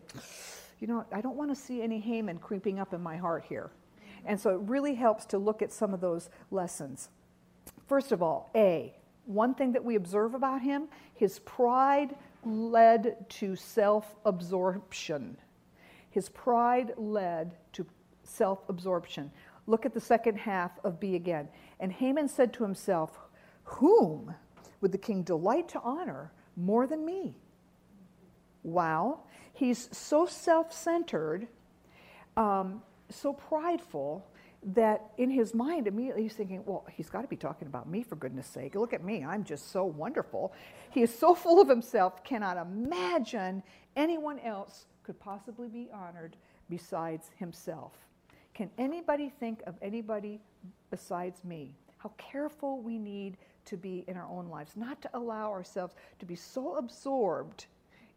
you 0.78 0.86
know, 0.86 1.06
I 1.10 1.22
don't 1.22 1.36
want 1.36 1.48
to 1.52 1.56
see 1.56 1.80
any 1.80 2.00
Haman 2.00 2.36
creeping 2.36 2.78
up 2.78 2.92
in 2.92 3.02
my 3.02 3.16
heart 3.16 3.46
here. 3.48 3.70
And 4.26 4.38
so 4.38 4.50
it 4.50 4.60
really 4.68 4.94
helps 4.94 5.24
to 5.26 5.38
look 5.38 5.62
at 5.62 5.72
some 5.72 5.94
of 5.94 6.02
those 6.02 6.28
lessons. 6.50 7.08
First 7.86 8.12
of 8.12 8.22
all, 8.22 8.50
A, 8.54 8.94
one 9.24 9.54
thing 9.54 9.72
that 9.72 9.82
we 9.82 9.94
observe 9.94 10.34
about 10.34 10.60
him, 10.60 10.88
his 11.14 11.38
pride 11.38 12.14
led 12.44 13.24
to 13.30 13.56
self 13.56 14.14
absorption. 14.26 15.38
His 16.16 16.30
pride 16.30 16.94
led 16.96 17.54
to 17.74 17.84
self 18.22 18.66
absorption. 18.70 19.30
Look 19.66 19.84
at 19.84 19.92
the 19.92 20.00
second 20.00 20.38
half 20.38 20.70
of 20.82 20.98
B 20.98 21.14
again. 21.14 21.46
And 21.78 21.92
Haman 21.92 22.26
said 22.28 22.54
to 22.54 22.62
himself, 22.62 23.18
Whom 23.64 24.34
would 24.80 24.92
the 24.92 24.96
king 24.96 25.24
delight 25.24 25.68
to 25.68 25.80
honor 25.80 26.32
more 26.56 26.86
than 26.86 27.04
me? 27.04 27.34
Wow. 28.62 29.24
He's 29.52 29.94
so 29.94 30.24
self 30.24 30.72
centered, 30.72 31.48
um, 32.34 32.80
so 33.10 33.34
prideful, 33.34 34.26
that 34.62 35.10
in 35.18 35.28
his 35.28 35.52
mind, 35.52 35.86
immediately 35.86 36.22
he's 36.22 36.32
thinking, 36.32 36.64
well, 36.64 36.86
he's 36.90 37.10
got 37.10 37.20
to 37.20 37.28
be 37.28 37.36
talking 37.36 37.68
about 37.68 37.90
me 37.90 38.02
for 38.02 38.16
goodness 38.16 38.46
sake. 38.46 38.74
Look 38.74 38.94
at 38.94 39.04
me, 39.04 39.22
I'm 39.22 39.44
just 39.44 39.70
so 39.70 39.84
wonderful. 39.84 40.54
He 40.88 41.02
is 41.02 41.14
so 41.14 41.34
full 41.34 41.60
of 41.60 41.68
himself, 41.68 42.24
cannot 42.24 42.56
imagine 42.56 43.62
anyone 43.96 44.38
else 44.38 44.86
could 45.06 45.18
possibly 45.20 45.68
be 45.68 45.88
honored 45.94 46.36
besides 46.68 47.30
himself. 47.38 47.92
Can 48.54 48.70
anybody 48.76 49.28
think 49.28 49.62
of 49.66 49.76
anybody 49.80 50.40
besides 50.90 51.44
me? 51.44 51.76
How 51.98 52.10
careful 52.18 52.80
we 52.80 52.98
need 52.98 53.36
to 53.66 53.76
be 53.76 54.04
in 54.08 54.16
our 54.16 54.28
own 54.28 54.48
lives, 54.48 54.72
not 54.74 55.00
to 55.02 55.10
allow 55.14 55.52
ourselves 55.52 55.94
to 56.18 56.26
be 56.26 56.34
so 56.34 56.76
absorbed 56.76 57.66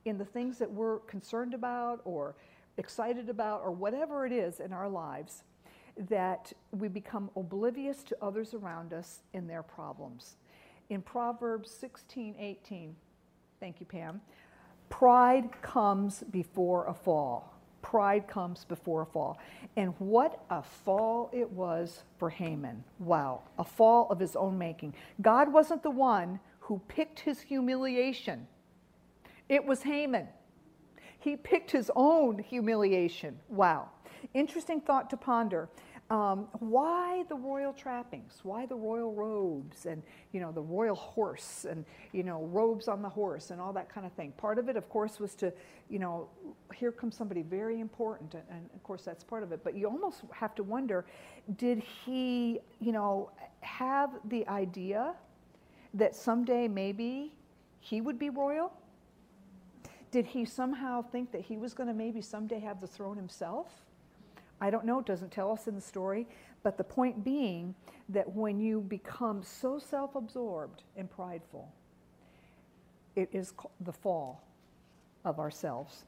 in 0.06 0.17
the 0.17 0.25
things 0.25 0.58
that 0.58 0.71
we're 0.71 0.99
concerned 0.99 1.54
about 1.54 2.02
or 2.06 2.36
excited 2.78 3.30
about 3.30 3.62
or 3.63 3.71
whatever 3.71 4.25
it 4.25 4.32
is 4.32 4.60
in 4.60 4.73
our 4.73 4.89
lives 4.89 5.43
that 6.08 6.52
we 6.71 6.88
become 6.88 7.30
oblivious 7.36 8.04
to 8.04 8.17
others 8.21 8.54
around 8.54 8.93
us 8.93 9.19
in 9.34 9.45
their 9.45 9.62
problems. 9.62 10.38
In 10.89 11.02
Proverbs 11.02 11.69
16 11.69 12.36
18, 12.39 12.95
thank 13.60 13.80
you, 13.80 13.86
Pam, 13.86 14.21
Pride 14.89 15.49
comes 15.62 16.23
before 16.32 16.88
a 16.88 16.93
fall. 16.93 17.54
Pride 17.82 18.28
comes 18.28 18.65
before 18.65 19.04
a 19.04 19.06
fall. 19.06 19.39
And 19.78 19.93
what 19.99 20.43
a 20.49 20.62
fall 20.62 21.30
it 21.34 21.49
was 21.49 22.04
for 22.17 22.30
Haman. 22.30 22.84
Wow, 22.99 23.43
a 23.58 23.63
fall 23.63 24.08
of 24.10 24.19
his 24.19 24.36
own 24.36 24.58
making. 24.58 24.93
God 25.21 25.52
wasn't 25.52 25.84
the 25.84 25.91
one 25.91 26.39
who 26.60 26.82
picked 26.88 27.21
his 27.21 27.39
humiliation, 27.41 28.47
it 29.47 29.65
was 29.65 29.84
Haman. 29.84 30.28
He 31.21 31.36
picked 31.36 31.71
his 31.71 31.91
own 31.95 32.39
humiliation. 32.39 33.39
Wow. 33.49 33.89
Interesting 34.34 34.80
thought 34.80 35.10
to 35.10 35.17
ponder. 35.17 35.67
Um, 36.09 36.47
why 36.57 37.23
the 37.29 37.35
royal 37.35 37.71
trappings? 37.71 38.39
Why 38.41 38.65
the 38.65 38.75
royal 38.75 39.13
robes 39.13 39.85
and 39.85 40.01
you 40.31 40.39
know 40.39 40.51
the 40.51 40.61
royal 40.61 40.95
horse 40.95 41.67
and 41.69 41.85
you 42.13 42.23
know 42.23 42.45
robes 42.45 42.87
on 42.87 43.03
the 43.03 43.09
horse 43.09 43.51
and 43.51 43.61
all 43.61 43.73
that 43.73 43.93
kind 43.93 44.07
of 44.07 44.13
thing? 44.13 44.31
Part 44.31 44.57
of 44.57 44.69
it, 44.69 44.75
of 44.75 44.89
course, 44.89 45.19
was 45.19 45.35
to 45.35 45.53
you 45.87 45.99
know 45.99 46.27
here 46.73 46.91
comes 46.91 47.15
somebody 47.15 47.43
very 47.43 47.79
important, 47.79 48.33
and, 48.33 48.43
and 48.49 48.69
of 48.73 48.81
course 48.81 49.03
that's 49.03 49.23
part 49.23 49.43
of 49.43 49.51
it. 49.51 49.63
But 49.63 49.75
you 49.75 49.87
almost 49.87 50.23
have 50.33 50.55
to 50.55 50.63
wonder, 50.63 51.05
did 51.57 51.77
he 51.77 52.59
you 52.79 52.91
know 52.91 53.29
have 53.61 54.09
the 54.29 54.47
idea 54.47 55.13
that 55.93 56.15
someday 56.15 56.67
maybe 56.67 57.35
he 57.81 58.01
would 58.01 58.17
be 58.17 58.31
royal? 58.31 58.73
Did 60.09 60.25
he 60.25 60.43
somehow 60.43 61.03
think 61.03 61.31
that 61.33 61.41
he 61.41 61.57
was 61.57 61.75
going 61.75 61.87
to 61.87 61.93
maybe 61.93 62.19
someday 62.19 62.59
have 62.61 62.81
the 62.81 62.87
throne 62.87 63.15
himself? 63.15 63.67
I 64.61 64.69
don't 64.69 64.85
know, 64.85 64.99
it 64.99 65.05
doesn't 65.05 65.31
tell 65.31 65.51
us 65.51 65.67
in 65.67 65.75
the 65.75 65.81
story, 65.81 66.27
but 66.63 66.77
the 66.77 66.83
point 66.83 67.23
being 67.23 67.75
that 68.09 68.35
when 68.35 68.59
you 68.59 68.81
become 68.81 69.41
so 69.43 69.79
self 69.79 70.15
absorbed 70.15 70.83
and 70.97 71.09
prideful, 71.09 71.71
it 73.15 73.29
is 73.31 73.53
the 73.81 73.93
fall 73.93 74.43
of 75.23 75.39
ourselves. 75.39 76.05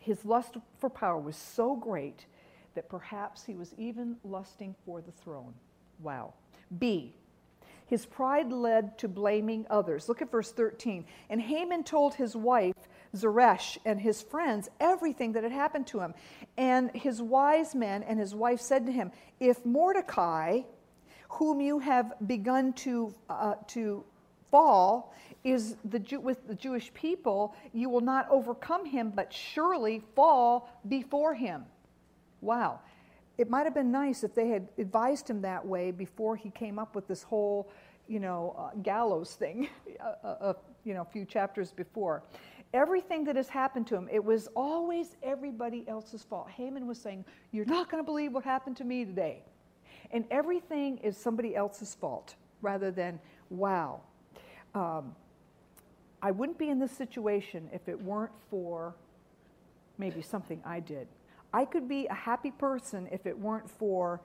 His 0.00 0.24
lust 0.24 0.56
for 0.78 0.88
power 0.88 1.18
was 1.18 1.36
so 1.36 1.74
great 1.74 2.26
that 2.74 2.88
perhaps 2.88 3.44
he 3.44 3.54
was 3.54 3.74
even 3.76 4.16
lusting 4.22 4.74
for 4.84 5.00
the 5.00 5.10
throne. 5.10 5.54
Wow. 6.00 6.34
B. 6.78 7.14
His 7.86 8.04
pride 8.04 8.52
led 8.52 8.98
to 8.98 9.08
blaming 9.08 9.66
others. 9.70 10.08
Look 10.08 10.20
at 10.20 10.30
verse 10.30 10.52
13. 10.52 11.04
And 11.30 11.40
Haman 11.40 11.84
told 11.84 12.14
his 12.14 12.36
wife 12.36 12.74
Zeresh 13.14 13.78
and 13.84 14.00
his 14.00 14.22
friends 14.22 14.68
everything 14.80 15.32
that 15.32 15.42
had 15.42 15.52
happened 15.52 15.86
to 15.88 16.00
him. 16.00 16.14
And 16.56 16.90
his 16.94 17.20
wise 17.20 17.74
men 17.74 18.02
and 18.02 18.18
his 18.18 18.34
wife 18.34 18.60
said 18.60 18.86
to 18.86 18.92
him, 18.92 19.12
If 19.40 19.64
Mordecai, 19.64 20.62
whom 21.28 21.60
you 21.60 21.78
have 21.80 22.14
begun 22.26 22.72
to, 22.74 23.14
uh, 23.28 23.54
to 23.68 24.04
fall, 24.50 25.14
is 25.44 25.76
the 25.84 25.98
Jew, 25.98 26.20
with 26.20 26.46
the 26.48 26.54
Jewish 26.54 26.92
people, 26.94 27.54
you 27.72 27.88
will 27.88 28.00
not 28.00 28.26
overcome 28.30 28.84
him, 28.84 29.12
but 29.14 29.32
surely 29.32 30.02
fall 30.14 30.68
before 30.88 31.34
him. 31.34 31.64
Wow. 32.40 32.80
It 33.38 33.50
might 33.50 33.64
have 33.64 33.74
been 33.74 33.92
nice 33.92 34.24
if 34.24 34.34
they 34.34 34.48
had 34.48 34.68
advised 34.78 35.28
him 35.28 35.42
that 35.42 35.64
way 35.64 35.90
before 35.90 36.36
he 36.36 36.50
came 36.50 36.78
up 36.78 36.94
with 36.94 37.06
this 37.06 37.22
whole, 37.22 37.70
you 38.08 38.18
know, 38.18 38.56
uh, 38.58 38.76
gallows 38.82 39.34
thing, 39.34 39.68
a, 40.00 40.28
a, 40.28 40.56
you 40.84 40.94
know, 40.94 41.02
a 41.02 41.12
few 41.12 41.24
chapters 41.24 41.70
before 41.70 42.22
everything 42.76 43.24
that 43.24 43.36
has 43.36 43.48
happened 43.48 43.86
to 43.88 43.96
him, 43.96 44.08
it 44.12 44.22
was 44.22 44.48
always 44.54 45.16
everybody 45.22 45.84
else's 45.88 46.22
fault. 46.22 46.48
Haman 46.50 46.86
was 46.86 47.00
saying, 47.00 47.24
You're 47.50 47.64
not 47.64 47.90
going 47.90 48.02
to 48.02 48.06
believe 48.06 48.32
what 48.32 48.44
happened 48.44 48.76
to 48.76 48.84
me 48.84 49.04
today. 49.04 49.42
And 50.12 50.24
everything 50.30 50.98
is 50.98 51.16
somebody 51.16 51.56
else's 51.56 51.94
fault 51.94 52.36
rather 52.62 52.90
than, 52.90 53.18
wow. 53.50 54.00
Um, 54.74 55.16
I 56.22 56.30
wouldn't 56.30 56.58
be 56.58 56.68
in 56.68 56.78
this 56.78 56.92
situation 56.92 57.68
if 57.72 57.88
it 57.88 58.00
weren't 58.00 58.32
for 58.50 58.94
maybe 59.98 60.22
something 60.22 60.60
I 60.64 60.80
did. 60.80 61.08
I 61.52 61.64
could 61.64 61.88
be 61.88 62.06
a 62.06 62.14
happy 62.14 62.50
person 62.50 63.08
if 63.10 63.26
it 63.26 63.38
weren't 63.38 63.70
for 63.70 64.20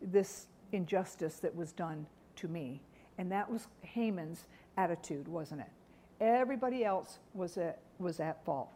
this 0.00 0.46
injustice 0.72 1.36
that 1.40 1.54
was 1.54 1.72
done 1.72 2.06
to 2.36 2.48
me. 2.48 2.80
And 3.18 3.32
that 3.32 3.50
was 3.50 3.66
Haman's 3.82 4.46
attitude, 4.76 5.26
wasn't 5.26 5.62
it? 5.62 5.70
Everybody 6.20 6.84
else 6.84 7.18
was 7.34 7.56
at, 7.58 7.80
was 7.98 8.20
at 8.20 8.44
fault. 8.44 8.68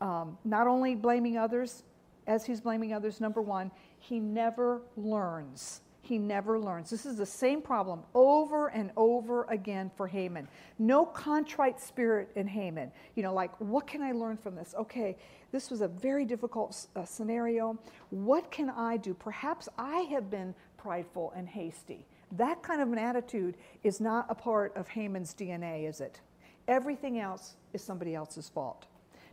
Um, 0.00 0.36
not 0.44 0.66
only 0.66 0.94
blaming 0.94 1.38
others, 1.38 1.82
as 2.26 2.44
he's 2.44 2.60
blaming 2.60 2.92
others, 2.92 3.20
number 3.20 3.40
one, 3.40 3.70
he 3.98 4.20
never 4.20 4.82
learns. 4.96 5.80
He 6.02 6.18
never 6.18 6.58
learns. 6.58 6.88
This 6.88 7.04
is 7.04 7.16
the 7.16 7.26
same 7.26 7.60
problem 7.60 8.02
over 8.14 8.68
and 8.68 8.92
over 8.96 9.44
again 9.44 9.90
for 9.96 10.06
Haman. 10.06 10.46
No 10.78 11.04
contrite 11.04 11.80
spirit 11.80 12.30
in 12.36 12.46
Haman. 12.46 12.92
You 13.16 13.24
know, 13.24 13.34
like, 13.34 13.50
what 13.60 13.88
can 13.88 14.02
I 14.02 14.12
learn 14.12 14.36
from 14.36 14.54
this? 14.54 14.74
Okay, 14.78 15.16
this 15.50 15.68
was 15.68 15.80
a 15.80 15.88
very 15.88 16.24
difficult 16.24 16.86
uh, 16.94 17.04
scenario. 17.04 17.76
What 18.10 18.52
can 18.52 18.70
I 18.70 18.98
do? 18.98 19.14
Perhaps 19.14 19.68
I 19.78 20.02
have 20.10 20.30
been 20.30 20.54
prideful 20.76 21.32
and 21.34 21.48
hasty. 21.48 22.06
That 22.32 22.62
kind 22.62 22.80
of 22.80 22.92
an 22.92 22.98
attitude 22.98 23.56
is 23.82 24.00
not 24.00 24.26
a 24.28 24.34
part 24.34 24.76
of 24.76 24.86
Haman's 24.88 25.34
DNA, 25.34 25.88
is 25.88 26.00
it? 26.00 26.20
Everything 26.68 27.18
else 27.18 27.56
is 27.72 27.82
somebody 27.82 28.14
else's 28.14 28.48
fault. 28.48 28.86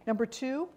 Number 0.06 0.26
two, 0.26 0.70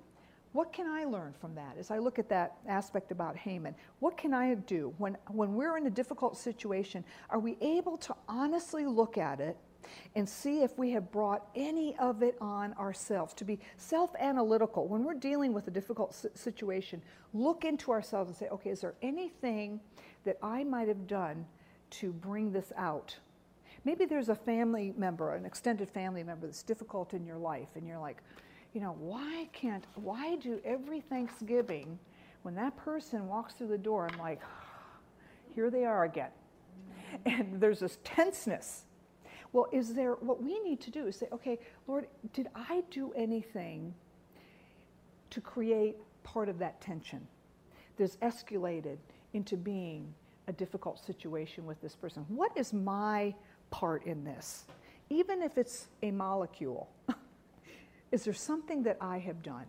what 0.56 0.72
can 0.72 0.86
I 0.86 1.04
learn 1.04 1.34
from 1.38 1.54
that 1.56 1.76
as 1.78 1.90
I 1.90 1.98
look 1.98 2.18
at 2.18 2.30
that 2.30 2.56
aspect 2.66 3.12
about 3.12 3.36
Haman? 3.36 3.74
What 3.98 4.16
can 4.16 4.32
I 4.32 4.54
do 4.54 4.94
when, 4.96 5.18
when 5.28 5.54
we're 5.54 5.76
in 5.76 5.86
a 5.86 5.90
difficult 5.90 6.34
situation? 6.38 7.04
Are 7.28 7.38
we 7.38 7.58
able 7.60 7.98
to 7.98 8.14
honestly 8.26 8.86
look 8.86 9.18
at 9.18 9.38
it 9.38 9.58
and 10.14 10.26
see 10.26 10.62
if 10.62 10.78
we 10.78 10.92
have 10.92 11.12
brought 11.12 11.46
any 11.54 11.94
of 11.98 12.22
it 12.22 12.38
on 12.40 12.72
ourselves? 12.74 13.34
To 13.34 13.44
be 13.44 13.58
self 13.76 14.14
analytical. 14.18 14.88
When 14.88 15.04
we're 15.04 15.12
dealing 15.12 15.52
with 15.52 15.68
a 15.68 15.70
difficult 15.70 16.16
situation, 16.34 17.02
look 17.34 17.66
into 17.66 17.90
ourselves 17.90 18.30
and 18.30 18.36
say, 18.38 18.48
okay, 18.48 18.70
is 18.70 18.80
there 18.80 18.94
anything 19.02 19.78
that 20.24 20.38
I 20.42 20.64
might 20.64 20.88
have 20.88 21.06
done 21.06 21.44
to 21.90 22.12
bring 22.14 22.50
this 22.50 22.72
out? 22.78 23.14
Maybe 23.86 24.04
there's 24.04 24.30
a 24.30 24.34
family 24.34 24.92
member, 24.96 25.36
an 25.36 25.46
extended 25.46 25.88
family 25.88 26.24
member 26.24 26.48
that's 26.48 26.64
difficult 26.64 27.14
in 27.14 27.24
your 27.24 27.36
life, 27.36 27.68
and 27.76 27.86
you're 27.86 28.00
like, 28.00 28.20
you 28.74 28.80
know, 28.80 28.96
why 28.98 29.48
can't, 29.52 29.84
why 29.94 30.34
do 30.34 30.60
every 30.64 31.00
Thanksgiving, 31.00 31.96
when 32.42 32.56
that 32.56 32.76
person 32.76 33.28
walks 33.28 33.54
through 33.54 33.68
the 33.68 33.78
door, 33.78 34.08
I'm 34.10 34.18
like, 34.18 34.40
here 35.54 35.70
they 35.70 35.84
are 35.84 36.02
again. 36.02 36.30
Mm-hmm. 37.28 37.40
And 37.40 37.60
there's 37.60 37.78
this 37.78 37.98
tenseness. 38.02 38.86
Well, 39.52 39.68
is 39.70 39.94
there, 39.94 40.14
what 40.14 40.42
we 40.42 40.58
need 40.64 40.80
to 40.80 40.90
do 40.90 41.06
is 41.06 41.14
say, 41.14 41.28
okay, 41.32 41.60
Lord, 41.86 42.08
did 42.32 42.48
I 42.56 42.82
do 42.90 43.12
anything 43.12 43.94
to 45.30 45.40
create 45.40 45.94
part 46.24 46.48
of 46.48 46.58
that 46.58 46.80
tension 46.80 47.24
that's 47.96 48.16
escalated 48.16 48.96
into 49.32 49.56
being 49.56 50.12
a 50.48 50.52
difficult 50.52 50.98
situation 50.98 51.66
with 51.66 51.80
this 51.80 51.94
person? 51.94 52.24
What 52.28 52.50
is 52.56 52.72
my 52.72 53.32
part 53.70 54.04
in 54.04 54.24
this? 54.24 54.64
Even 55.10 55.42
if 55.42 55.58
it's 55.58 55.88
a 56.02 56.10
molecule. 56.10 56.88
Is 58.12 58.24
there 58.24 58.34
something 58.34 58.82
that 58.84 58.96
I 59.00 59.18
have 59.18 59.42
done? 59.42 59.66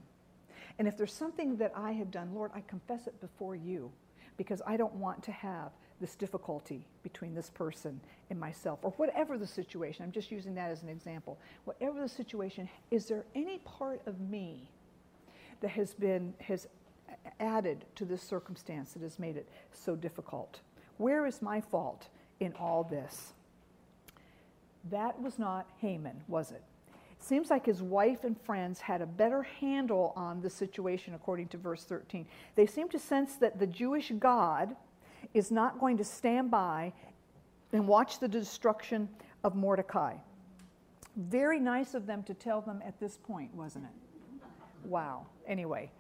And 0.80 0.88
if 0.88 0.98
there's 0.98 1.14
something 1.14 1.58
that 1.58 1.74
I 1.76 1.92
have 1.94 2.12
done, 2.12 2.34
Lord, 2.34 2.52
I 2.54 2.62
confess 2.62 3.08
it 3.08 3.20
before 3.20 3.56
you 3.56 3.92
because 4.38 4.62
I 4.66 4.78
don't 4.78 4.94
want 4.96 5.24
to 5.24 5.32
have 5.32 5.72
this 6.00 6.16
difficulty 6.16 6.86
between 7.02 7.34
this 7.34 7.50
person 7.50 8.00
and 8.30 8.40
myself, 8.40 8.80
or 8.84 8.92
whatever 8.92 9.38
the 9.38 9.48
situation. 9.48 10.04
I'm 10.04 10.12
just 10.12 10.32
using 10.32 10.54
that 10.56 10.70
as 10.70 10.84
an 10.84 10.90
example. 10.90 11.40
Whatever 11.66 12.02
the 12.02 12.10
situation, 12.10 12.70
is 12.92 13.08
there 13.08 13.26
any 13.34 13.58
part 13.60 14.02
of 14.06 14.20
me 14.20 14.70
that 15.62 15.70
has 15.70 15.96
been 15.96 16.36
has 16.40 16.68
added 17.40 17.86
to 17.96 18.06
this 18.06 18.22
circumstance 18.22 18.94
that 18.94 19.02
has 19.02 19.18
made 19.18 19.38
it 19.38 19.50
so 19.72 19.96
difficult? 19.96 20.60
Where 20.98 21.26
is 21.26 21.42
my 21.42 21.62
fault 21.62 22.10
in 22.40 22.54
all 22.60 22.84
this? 22.84 23.34
That 24.89 25.21
was 25.21 25.39
not 25.39 25.67
Haman, 25.80 26.21
was 26.28 26.52
it? 26.52 26.63
Seems 27.19 27.50
like 27.50 27.65
his 27.65 27.82
wife 27.82 28.23
and 28.23 28.39
friends 28.41 28.80
had 28.80 29.02
a 29.02 29.06
better 29.06 29.43
handle 29.43 30.13
on 30.15 30.41
the 30.41 30.50
situation, 30.50 31.13
according 31.15 31.47
to 31.50 31.58
verse 31.58 31.84
13. 31.84 32.28
They 32.56 32.65
seem 32.65 32.89
to 32.89 33.00
sense 33.00 33.36
that 33.38 33.60
the 33.60 33.67
Jewish 33.67 34.12
God 34.19 34.76
is 35.34 35.52
not 35.52 35.80
going 35.80 35.97
to 35.97 36.04
stand 36.04 36.52
by 36.52 36.93
and 37.73 37.88
watch 37.88 38.19
the 38.19 38.28
destruction 38.28 39.10
of 39.43 39.56
Mordecai. 39.56 40.15
Very 41.15 41.60
nice 41.60 41.95
of 41.95 42.06
them 42.06 42.23
to 42.23 42.34
tell 42.34 42.62
them 42.62 42.82
at 42.86 43.00
this 43.00 43.17
point, 43.17 43.54
wasn't 43.56 43.86
it? 43.86 44.45
Wow. 44.86 45.26
Anyway, 45.47 45.91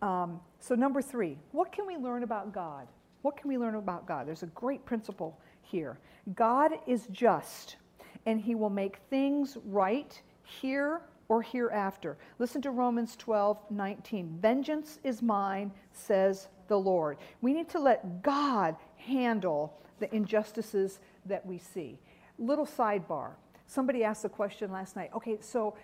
um, 0.00 0.40
so 0.58 0.74
number 0.74 1.02
three, 1.02 1.38
what 1.52 1.70
can 1.70 1.86
we 1.86 1.96
learn 1.96 2.22
about 2.22 2.52
God? 2.52 2.88
What 3.20 3.36
can 3.36 3.48
we 3.48 3.58
learn 3.58 3.76
about 3.76 4.06
God? 4.06 4.26
There's 4.26 4.42
a 4.42 4.48
great 4.48 4.84
principle 4.84 5.38
here. 5.62 5.98
God 6.34 6.72
is 6.86 7.06
just, 7.12 7.76
and 8.26 8.40
he 8.40 8.54
will 8.54 8.70
make 8.70 8.98
things 9.10 9.56
right 9.64 10.20
here 10.42 11.02
or 11.28 11.42
hereafter. 11.42 12.18
Listen 12.38 12.60
to 12.62 12.70
Romans 12.70 13.16
12, 13.16 13.58
19. 13.70 14.38
Vengeance 14.40 14.98
is 15.02 15.22
mine, 15.22 15.72
says 15.92 16.48
the 16.68 16.76
Lord. 16.76 17.16
We 17.40 17.52
need 17.52 17.68
to 17.70 17.78
let 17.78 18.22
God 18.22 18.76
handle 18.96 19.78
the 19.98 20.14
injustices 20.14 21.00
that 21.26 21.44
we 21.46 21.58
see. 21.58 21.98
Little 22.38 22.66
sidebar. 22.66 23.30
Somebody 23.66 24.04
asked 24.04 24.24
a 24.24 24.28
question 24.28 24.70
last 24.70 24.96
night. 24.96 25.10
Okay, 25.14 25.38
so, 25.40 25.74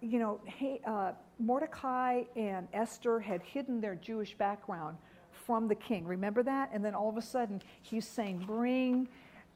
you 0.00 0.18
know, 0.18 0.40
hey, 0.44 0.80
uh, 0.86 1.12
Mordecai 1.38 2.24
and 2.36 2.68
Esther 2.72 3.20
had 3.20 3.42
hidden 3.42 3.80
their 3.80 3.94
Jewish 3.94 4.34
background 4.34 4.98
from 5.30 5.68
the 5.68 5.74
king. 5.74 6.04
Remember 6.04 6.42
that? 6.42 6.70
And 6.72 6.84
then 6.84 6.94
all 6.94 7.08
of 7.08 7.16
a 7.16 7.22
sudden, 7.22 7.62
he's 7.82 8.06
saying, 8.06 8.44
Bring 8.46 9.08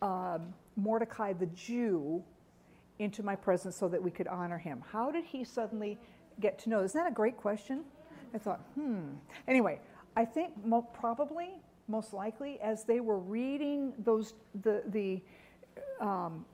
uh, 0.03 0.39
Mordecai 0.77 1.33
the 1.33 1.47
Jew 1.47 2.23
into 2.99 3.23
my 3.23 3.37
presence 3.37 3.77
so 3.77 3.89
that 3.89 4.03
we 4.03 4.11
could 4.11 4.27
honor 4.27 4.59
him. 4.59 4.83
How 4.91 5.11
did 5.11 5.25
he 5.25 5.45
suddenly 5.45 5.99
get 6.41 6.59
to 6.61 6.71
know? 6.71 6.83
Isn't 6.83 7.01
that 7.01 7.11
a 7.11 7.15
great 7.15 7.37
question? 7.37 7.85
I 8.35 8.39
thought, 8.39 8.61
hmm. 8.75 9.11
Anyway, 9.47 9.81
I 10.17 10.25
think 10.25 10.53
mo- 10.65 10.89
probably, 10.93 11.51
most 11.87 12.13
likely, 12.13 12.61
as 12.61 12.85
they 12.85 13.01
were 13.01 13.19
reading 13.19 13.93
those 14.05 14.35
the 14.63 14.83
the 14.89 15.23
um, 16.01 16.45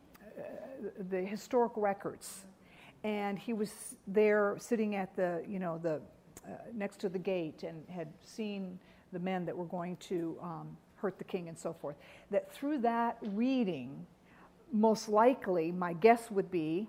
the 1.11 1.21
historic 1.23 1.73
records, 1.77 2.45
and 3.03 3.39
he 3.39 3.53
was 3.53 3.97
there 4.07 4.57
sitting 4.59 4.95
at 4.95 5.15
the 5.17 5.43
you 5.49 5.59
know 5.59 5.79
the 5.83 6.01
uh, 6.47 6.51
next 6.75 7.01
to 7.01 7.09
the 7.09 7.19
gate 7.19 7.63
and 7.63 7.83
had 7.89 8.09
seen 8.21 8.79
the 9.13 9.19
men 9.19 9.47
that 9.47 9.57
were 9.57 9.65
going 9.65 9.97
to 9.97 10.37
um, 10.43 10.77
hurt 11.05 11.19
the 11.19 11.25
king 11.25 11.49
and 11.49 11.59
so 11.59 11.75
forth. 11.75 11.97
That 12.31 12.51
through 12.51 12.79
that 12.79 13.19
reading, 13.21 14.07
most 14.73 15.07
likely, 15.09 15.71
my 15.71 15.93
guess 15.93 16.31
would 16.31 16.51
be 16.51 16.89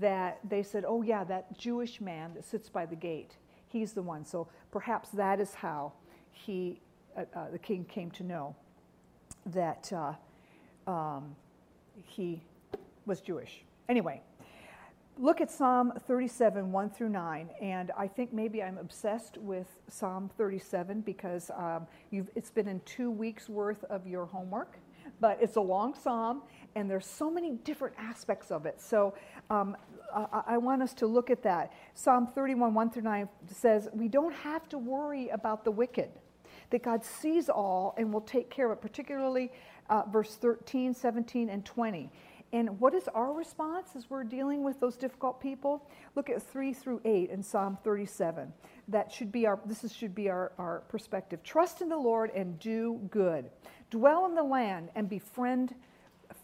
that 0.00 0.38
they 0.48 0.62
said, 0.62 0.84
oh, 0.86 1.02
yeah, 1.02 1.22
that 1.24 1.58
Jewish 1.58 2.00
man 2.00 2.32
that 2.34 2.44
sits 2.46 2.70
by 2.70 2.86
the 2.86 2.96
gate, 2.96 3.36
he's 3.68 3.92
the 3.92 4.00
one. 4.00 4.24
So 4.24 4.48
perhaps 4.70 5.10
that 5.10 5.38
is 5.38 5.52
how 5.52 5.92
he, 6.30 6.80
uh, 7.14 7.24
uh, 7.36 7.50
the 7.50 7.58
king 7.58 7.84
came 7.84 8.10
to 8.12 8.22
know 8.22 8.56
that 9.46 9.92
uh, 9.92 10.90
um, 10.90 11.36
he 12.04 12.40
was 13.04 13.20
Jewish. 13.20 13.64
Anyway, 13.88 14.22
look 15.18 15.40
at 15.40 15.50
Psalm 15.50 15.92
37, 16.06 16.72
1 16.72 16.90
through 16.90 17.10
9. 17.10 17.50
And 17.60 17.90
I 17.96 18.06
think 18.06 18.32
maybe 18.32 18.62
I'm 18.62 18.78
obsessed 18.78 19.38
with 19.38 19.66
Psalm 19.88 20.30
37 20.36 21.00
because 21.02 21.50
um, 21.56 21.86
it's 22.10 22.50
been 22.50 22.68
in 22.68 22.80
two 22.84 23.10
weeks' 23.10 23.48
worth 23.48 23.84
of 23.84 24.06
your 24.06 24.26
homework. 24.26 24.78
But 25.20 25.38
it's 25.40 25.56
a 25.56 25.60
long 25.60 25.94
psalm, 25.94 26.42
and 26.74 26.90
there's 26.90 27.06
so 27.06 27.30
many 27.30 27.52
different 27.52 27.94
aspects 27.98 28.50
of 28.50 28.66
it. 28.66 28.80
So 28.80 29.14
um, 29.50 29.76
I, 30.14 30.42
I, 30.46 30.58
want 30.58 30.82
us 30.82 30.94
to 30.94 31.06
look 31.06 31.30
at 31.30 31.42
that. 31.42 31.72
Psalm 31.94 32.26
31, 32.26 32.74
1 32.74 32.90
through 32.90 33.02
9 33.02 33.28
says, 33.46 33.88
We 33.92 34.08
don't 34.08 34.34
have 34.34 34.68
to 34.70 34.78
worry 34.78 35.28
about 35.28 35.64
the 35.64 35.70
wicked, 35.70 36.10
that 36.70 36.82
God 36.82 37.04
sees 37.04 37.48
all 37.48 37.94
and 37.96 38.12
will 38.12 38.20
take 38.20 38.50
care 38.50 38.70
of 38.70 38.78
it, 38.78 38.82
particularly 38.82 39.50
uh, 39.90 40.02
verse 40.10 40.36
13, 40.36 40.94
17, 40.94 41.48
and 41.48 41.64
20. 41.64 42.10
And 42.52 42.78
what 42.78 42.94
is 42.94 43.08
our 43.14 43.32
response 43.32 43.90
as 43.96 44.10
we're 44.10 44.24
dealing 44.24 44.62
with 44.62 44.78
those 44.78 44.96
difficult 44.96 45.40
people? 45.40 45.88
Look 46.14 46.28
at 46.28 46.42
3 46.42 46.74
through 46.74 47.00
8 47.04 47.30
in 47.30 47.42
Psalm 47.42 47.78
37. 47.82 48.52
That 48.88 49.10
should 49.10 49.32
be 49.32 49.46
our 49.46 49.58
this 49.64 49.84
is, 49.84 49.94
should 49.94 50.14
be 50.14 50.28
our, 50.28 50.52
our 50.58 50.80
perspective. 50.88 51.42
Trust 51.42 51.80
in 51.80 51.88
the 51.88 51.96
Lord 51.96 52.30
and 52.30 52.58
do 52.58 53.00
good. 53.10 53.48
Dwell 53.90 54.26
in 54.26 54.34
the 54.34 54.42
land 54.42 54.90
and 54.94 55.08
befriend 55.08 55.74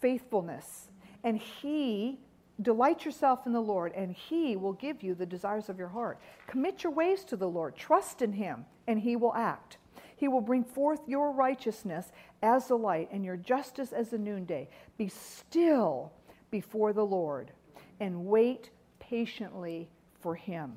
faithfulness. 0.01 0.89
And 1.23 1.37
he, 1.37 2.19
delight 2.61 3.05
yourself 3.05 3.45
in 3.45 3.53
the 3.53 3.61
Lord, 3.61 3.91
and 3.95 4.13
he 4.13 4.55
will 4.55 4.73
give 4.73 5.03
you 5.03 5.15
the 5.15 5.25
desires 5.25 5.69
of 5.69 5.77
your 5.77 5.87
heart. 5.87 6.19
Commit 6.47 6.83
your 6.83 6.93
ways 6.93 7.23
to 7.25 7.35
the 7.35 7.47
Lord, 7.47 7.75
trust 7.75 8.21
in 8.21 8.33
him, 8.33 8.65
and 8.87 8.99
he 8.99 9.15
will 9.15 9.33
act. 9.33 9.78
He 10.19 10.27
will 10.27 10.41
bring 10.41 10.65
forth 10.65 10.99
your 11.07 11.31
righteousness 11.31 12.11
as 12.43 12.67
the 12.67 12.77
light 12.77 13.07
and 13.13 13.23
your 13.23 13.37
justice 13.37 13.93
as 13.93 14.09
the 14.09 14.17
noonday. 14.17 14.67
Be 14.97 15.07
still 15.07 16.11
before 16.51 16.91
the 16.91 17.05
Lord 17.05 17.53
and 18.01 18.25
wait 18.25 18.69
patiently 18.99 19.87
for 20.19 20.35
him. 20.35 20.73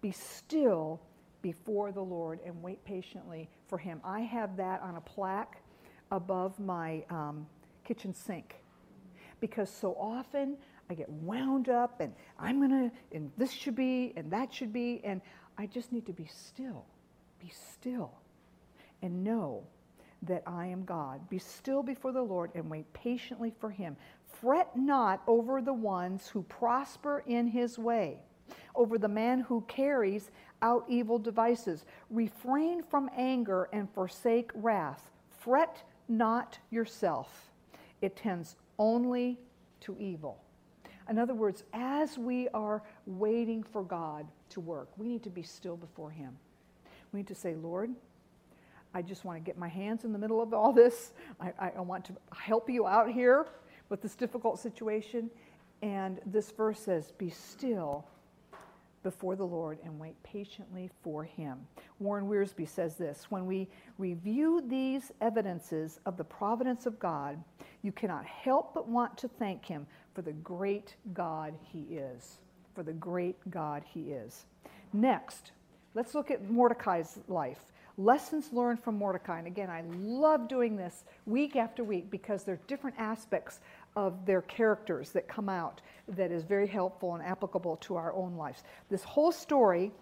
Be 0.00 0.12
still 0.12 1.00
before 1.42 1.90
the 1.90 2.00
Lord 2.00 2.38
and 2.46 2.62
wait 2.62 2.84
patiently 2.84 3.50
for 3.66 3.76
him. 3.76 4.00
I 4.04 4.20
have 4.20 4.56
that 4.56 4.80
on 4.82 4.94
a 4.94 5.00
plaque 5.00 5.60
above 6.12 6.60
my 6.60 7.04
um, 7.10 7.44
kitchen 7.82 8.14
sink 8.14 8.54
because 9.40 9.68
so 9.68 9.96
often 9.98 10.56
I 10.88 10.94
get 10.94 11.08
wound 11.08 11.68
up 11.68 12.00
and 12.00 12.12
I'm 12.38 12.60
to, 12.68 12.92
and 13.10 13.32
this 13.36 13.50
should 13.50 13.74
be, 13.74 14.12
and 14.16 14.30
that 14.30 14.54
should 14.54 14.72
be, 14.72 15.00
and 15.02 15.20
I 15.58 15.66
just 15.66 15.90
need 15.90 16.06
to 16.06 16.12
be 16.12 16.26
still. 16.32 16.86
Be 17.42 17.50
still 17.72 18.12
and 19.02 19.24
know 19.24 19.64
that 20.22 20.44
I 20.46 20.66
am 20.66 20.84
God. 20.84 21.28
Be 21.28 21.38
still 21.38 21.82
before 21.82 22.12
the 22.12 22.22
Lord 22.22 22.52
and 22.54 22.70
wait 22.70 22.90
patiently 22.92 23.52
for 23.58 23.68
him. 23.68 23.96
Fret 24.40 24.76
not 24.76 25.22
over 25.26 25.60
the 25.60 25.72
ones 25.72 26.28
who 26.28 26.44
prosper 26.44 27.24
in 27.26 27.48
his 27.48 27.80
way, 27.80 28.18
over 28.76 28.96
the 28.96 29.08
man 29.08 29.40
who 29.40 29.62
carries 29.62 30.30
out 30.62 30.84
evil 30.88 31.18
devices. 31.18 31.84
Refrain 32.10 32.84
from 32.84 33.10
anger 33.16 33.68
and 33.72 33.90
forsake 33.90 34.52
wrath. 34.54 35.10
Fret 35.40 35.82
not 36.08 36.58
yourself, 36.70 37.50
it 38.00 38.14
tends 38.16 38.54
only 38.78 39.36
to 39.80 39.96
evil. 39.98 40.40
In 41.08 41.18
other 41.18 41.34
words, 41.34 41.64
as 41.72 42.16
we 42.16 42.48
are 42.50 42.84
waiting 43.06 43.64
for 43.64 43.82
God 43.82 44.28
to 44.50 44.60
work, 44.60 44.88
we 44.96 45.08
need 45.08 45.24
to 45.24 45.30
be 45.30 45.42
still 45.42 45.76
before 45.76 46.10
Him. 46.10 46.38
We 47.12 47.18
need 47.18 47.28
to 47.28 47.34
say, 47.34 47.54
Lord, 47.54 47.90
I 48.94 49.02
just 49.02 49.24
want 49.24 49.38
to 49.38 49.44
get 49.44 49.58
my 49.58 49.68
hands 49.68 50.04
in 50.04 50.12
the 50.12 50.18
middle 50.18 50.42
of 50.42 50.52
all 50.52 50.72
this. 50.72 51.12
I, 51.40 51.52
I, 51.76 51.80
want 51.80 52.04
to 52.06 52.12
help 52.36 52.68
you 52.68 52.86
out 52.86 53.10
here 53.10 53.46
with 53.88 54.02
this 54.02 54.14
difficult 54.14 54.58
situation. 54.58 55.30
And 55.80 56.20
this 56.26 56.50
verse 56.50 56.78
says, 56.78 57.12
Be 57.12 57.30
still 57.30 58.06
before 59.02 59.34
the 59.34 59.46
Lord 59.46 59.78
and 59.84 59.98
wait 59.98 60.20
patiently 60.22 60.90
for 61.02 61.24
him. 61.24 61.58
Warren 61.98 62.28
Wiersbe 62.28 62.68
says 62.68 62.96
this 62.96 63.26
When 63.30 63.46
we 63.46 63.68
review 63.98 64.62
these 64.66 65.12
evidences 65.20 66.00
of 66.06 66.16
the 66.16 66.24
providence 66.24 66.86
of 66.86 66.98
God, 66.98 67.42
you 67.82 67.92
cannot 67.92 68.24
help 68.26 68.74
but 68.74 68.88
want 68.88 69.16
to 69.18 69.28
thank 69.28 69.64
him 69.64 69.86
for 70.14 70.22
the 70.22 70.32
great 70.32 70.96
God 71.12 71.54
he 71.62 71.80
is. 71.90 72.38
For 72.74 72.82
the 72.82 72.92
great 72.92 73.36
God 73.50 73.82
he 73.86 74.12
is. 74.12 74.46
Next, 74.92 75.52
let's 75.94 76.14
look 76.14 76.30
at 76.30 76.50
Mordecai's 76.50 77.18
life. 77.28 77.64
Lessons 77.98 78.52
learned 78.52 78.82
from 78.82 78.96
Mordecai. 78.96 79.38
And 79.38 79.46
again, 79.46 79.68
I 79.68 79.82
love 79.90 80.48
doing 80.48 80.76
this 80.76 81.04
week 81.26 81.56
after 81.56 81.84
week 81.84 82.10
because 82.10 82.44
there 82.44 82.54
are 82.54 82.60
different 82.66 82.96
aspects 82.98 83.60
of 83.96 84.24
their 84.24 84.42
characters 84.42 85.10
that 85.10 85.28
come 85.28 85.48
out 85.48 85.82
that 86.08 86.32
is 86.32 86.44
very 86.44 86.66
helpful 86.66 87.14
and 87.14 87.22
applicable 87.22 87.76
to 87.76 87.96
our 87.96 88.14
own 88.14 88.36
lives. 88.36 88.62
This 88.88 89.04
whole 89.04 89.32
story 89.32 89.92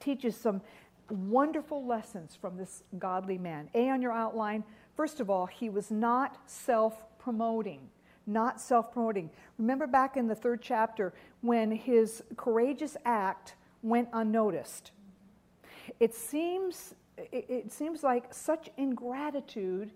teaches 0.00 0.36
some 0.36 0.60
wonderful 1.08 1.86
lessons 1.86 2.36
from 2.40 2.56
this 2.56 2.82
godly 2.98 3.38
man. 3.38 3.68
A 3.74 3.88
on 3.90 4.02
your 4.02 4.12
outline, 4.12 4.64
first 4.96 5.20
of 5.20 5.30
all, 5.30 5.46
he 5.46 5.68
was 5.68 5.90
not 5.90 6.38
self 6.46 7.04
promoting. 7.18 7.80
Not 8.26 8.60
self 8.60 8.92
promoting. 8.92 9.30
Remember 9.58 9.86
back 9.86 10.16
in 10.16 10.26
the 10.26 10.34
third 10.34 10.60
chapter 10.62 11.12
when 11.40 11.70
his 11.70 12.22
courageous 12.36 12.96
act 13.04 13.54
went 13.82 14.08
unnoticed. 14.12 14.92
It 16.00 16.14
seems, 16.14 16.94
it, 17.18 17.44
it 17.48 17.72
seems 17.72 18.02
like 18.02 18.32
such 18.32 18.70
ingratitude 18.78 19.92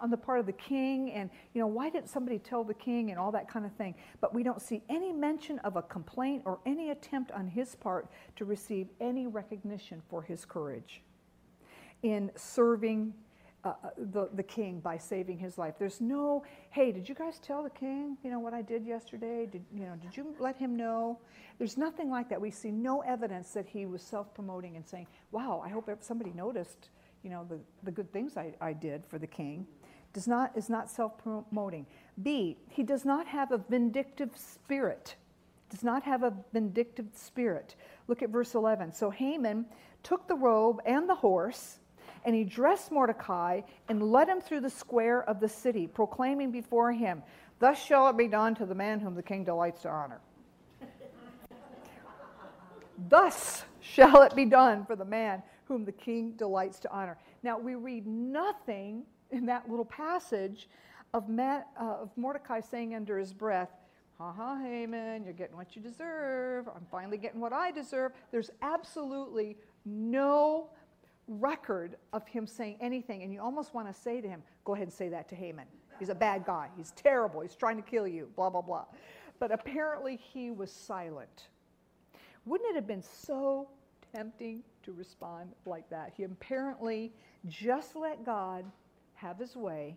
on 0.00 0.10
the 0.10 0.16
part 0.16 0.40
of 0.40 0.46
the 0.46 0.52
king 0.52 1.12
and 1.12 1.28
you 1.52 1.60
know 1.60 1.66
why 1.66 1.90
didn't 1.90 2.08
somebody 2.08 2.38
tell 2.38 2.64
the 2.64 2.74
king 2.74 3.10
and 3.10 3.18
all 3.18 3.30
that 3.32 3.48
kind 3.48 3.66
of 3.66 3.72
thing? 3.72 3.94
But 4.20 4.34
we 4.34 4.42
don't 4.42 4.62
see 4.62 4.82
any 4.88 5.12
mention 5.12 5.58
of 5.60 5.76
a 5.76 5.82
complaint 5.82 6.42
or 6.46 6.58
any 6.64 6.90
attempt 6.90 7.30
on 7.32 7.46
his 7.46 7.74
part 7.74 8.08
to 8.36 8.44
receive 8.44 8.88
any 9.00 9.26
recognition 9.26 10.00
for 10.08 10.22
his 10.22 10.44
courage 10.44 11.02
in 12.02 12.30
serving 12.36 13.12
uh, 13.64 13.68
uh, 13.68 13.88
the, 13.96 14.28
the 14.34 14.42
king 14.42 14.80
by 14.80 14.96
saving 14.98 15.38
his 15.38 15.58
life 15.58 15.74
there's 15.78 16.00
no 16.00 16.44
hey 16.70 16.92
did 16.92 17.08
you 17.08 17.14
guys 17.14 17.38
tell 17.38 17.62
the 17.62 17.70
king 17.70 18.16
you 18.22 18.30
know 18.30 18.38
what 18.38 18.54
i 18.54 18.62
did 18.62 18.84
yesterday 18.84 19.46
did 19.46 19.64
you 19.74 19.84
know 19.84 19.94
did 19.96 20.16
you 20.16 20.34
let 20.38 20.56
him 20.56 20.76
know 20.76 21.18
there's 21.58 21.76
nothing 21.76 22.10
like 22.10 22.28
that 22.28 22.40
we 22.40 22.50
see 22.50 22.70
no 22.70 23.00
evidence 23.02 23.50
that 23.52 23.66
he 23.66 23.86
was 23.86 24.02
self-promoting 24.02 24.76
and 24.76 24.86
saying 24.86 25.06
wow 25.30 25.62
i 25.64 25.68
hope 25.68 25.88
somebody 26.00 26.32
noticed 26.32 26.90
you 27.24 27.30
know, 27.30 27.44
the, 27.48 27.58
the 27.82 27.90
good 27.90 28.12
things 28.12 28.36
I, 28.36 28.52
I 28.60 28.74
did 28.74 29.04
for 29.06 29.18
the 29.18 29.26
king, 29.26 29.66
does 30.12 30.28
not, 30.28 30.56
is 30.56 30.68
not 30.68 30.88
self 30.88 31.18
promoting. 31.18 31.86
B, 32.22 32.58
he 32.68 32.84
does 32.84 33.04
not 33.04 33.26
have 33.26 33.50
a 33.50 33.58
vindictive 33.58 34.30
spirit. 34.36 35.16
Does 35.70 35.82
not 35.82 36.04
have 36.04 36.22
a 36.22 36.32
vindictive 36.52 37.06
spirit. 37.14 37.74
Look 38.06 38.22
at 38.22 38.28
verse 38.28 38.54
11. 38.54 38.92
So 38.92 39.10
Haman 39.10 39.64
took 40.04 40.28
the 40.28 40.36
robe 40.36 40.80
and 40.84 41.08
the 41.08 41.14
horse, 41.14 41.80
and 42.24 42.34
he 42.34 42.44
dressed 42.44 42.90
Mordecai 42.90 43.62
and 43.88 44.02
led 44.02 44.28
him 44.28 44.40
through 44.40 44.60
the 44.60 44.70
square 44.70 45.22
of 45.28 45.40
the 45.40 45.48
city, 45.48 45.86
proclaiming 45.86 46.50
before 46.50 46.92
him, 46.92 47.22
Thus 47.58 47.82
shall 47.82 48.08
it 48.08 48.16
be 48.16 48.28
done 48.28 48.54
to 48.56 48.66
the 48.66 48.74
man 48.74 49.00
whom 49.00 49.14
the 49.14 49.22
king 49.22 49.44
delights 49.44 49.82
to 49.82 49.88
honor. 49.88 50.20
Thus 53.08 53.64
shall 53.80 54.22
it 54.22 54.34
be 54.34 54.44
done 54.44 54.84
for 54.84 54.96
the 54.96 55.04
man 55.04 55.42
whom 55.66 55.84
the 55.84 55.92
king 55.92 56.32
delights 56.32 56.78
to 56.80 56.92
honor. 56.92 57.16
Now, 57.42 57.58
we 57.58 57.74
read 57.74 58.06
nothing 58.06 59.04
in 59.30 59.46
that 59.46 59.68
little 59.68 59.84
passage 59.84 60.68
of, 61.12 61.28
Matt, 61.28 61.68
uh, 61.80 62.02
of 62.02 62.10
Mordecai 62.16 62.60
saying 62.60 62.94
under 62.94 63.18
his 63.18 63.32
breath, 63.32 63.70
Ha 64.18 64.32
ha, 64.32 64.58
Haman, 64.62 65.24
you're 65.24 65.32
getting 65.32 65.56
what 65.56 65.74
you 65.74 65.82
deserve. 65.82 66.68
I'm 66.68 66.86
finally 66.90 67.18
getting 67.18 67.40
what 67.40 67.52
I 67.52 67.72
deserve. 67.72 68.12
There's 68.30 68.50
absolutely 68.62 69.56
no 69.84 70.70
record 71.28 71.96
of 72.12 72.26
him 72.26 72.46
saying 72.46 72.76
anything. 72.80 73.22
And 73.22 73.32
you 73.32 73.40
almost 73.40 73.74
want 73.74 73.88
to 73.88 73.94
say 73.94 74.20
to 74.20 74.28
him, 74.28 74.42
Go 74.64 74.74
ahead 74.74 74.86
and 74.86 74.92
say 74.92 75.08
that 75.08 75.28
to 75.30 75.34
Haman. 75.34 75.66
He's 75.98 76.08
a 76.08 76.14
bad 76.14 76.44
guy. 76.44 76.68
He's 76.76 76.90
terrible. 76.92 77.40
He's 77.40 77.54
trying 77.54 77.76
to 77.76 77.82
kill 77.82 78.08
you, 78.08 78.28
blah, 78.34 78.50
blah, 78.50 78.62
blah. 78.62 78.84
But 79.38 79.52
apparently 79.52 80.16
he 80.16 80.50
was 80.50 80.70
silent. 80.70 81.48
Wouldn't 82.44 82.70
it 82.70 82.74
have 82.74 82.86
been 82.86 83.02
so 83.02 83.68
tempting 84.14 84.62
to 84.84 84.92
respond 84.92 85.50
like 85.66 85.88
that. 85.90 86.12
He 86.16 86.22
apparently 86.24 87.12
just 87.46 87.96
let 87.96 88.24
God 88.24 88.64
have 89.14 89.38
his 89.38 89.56
way 89.56 89.96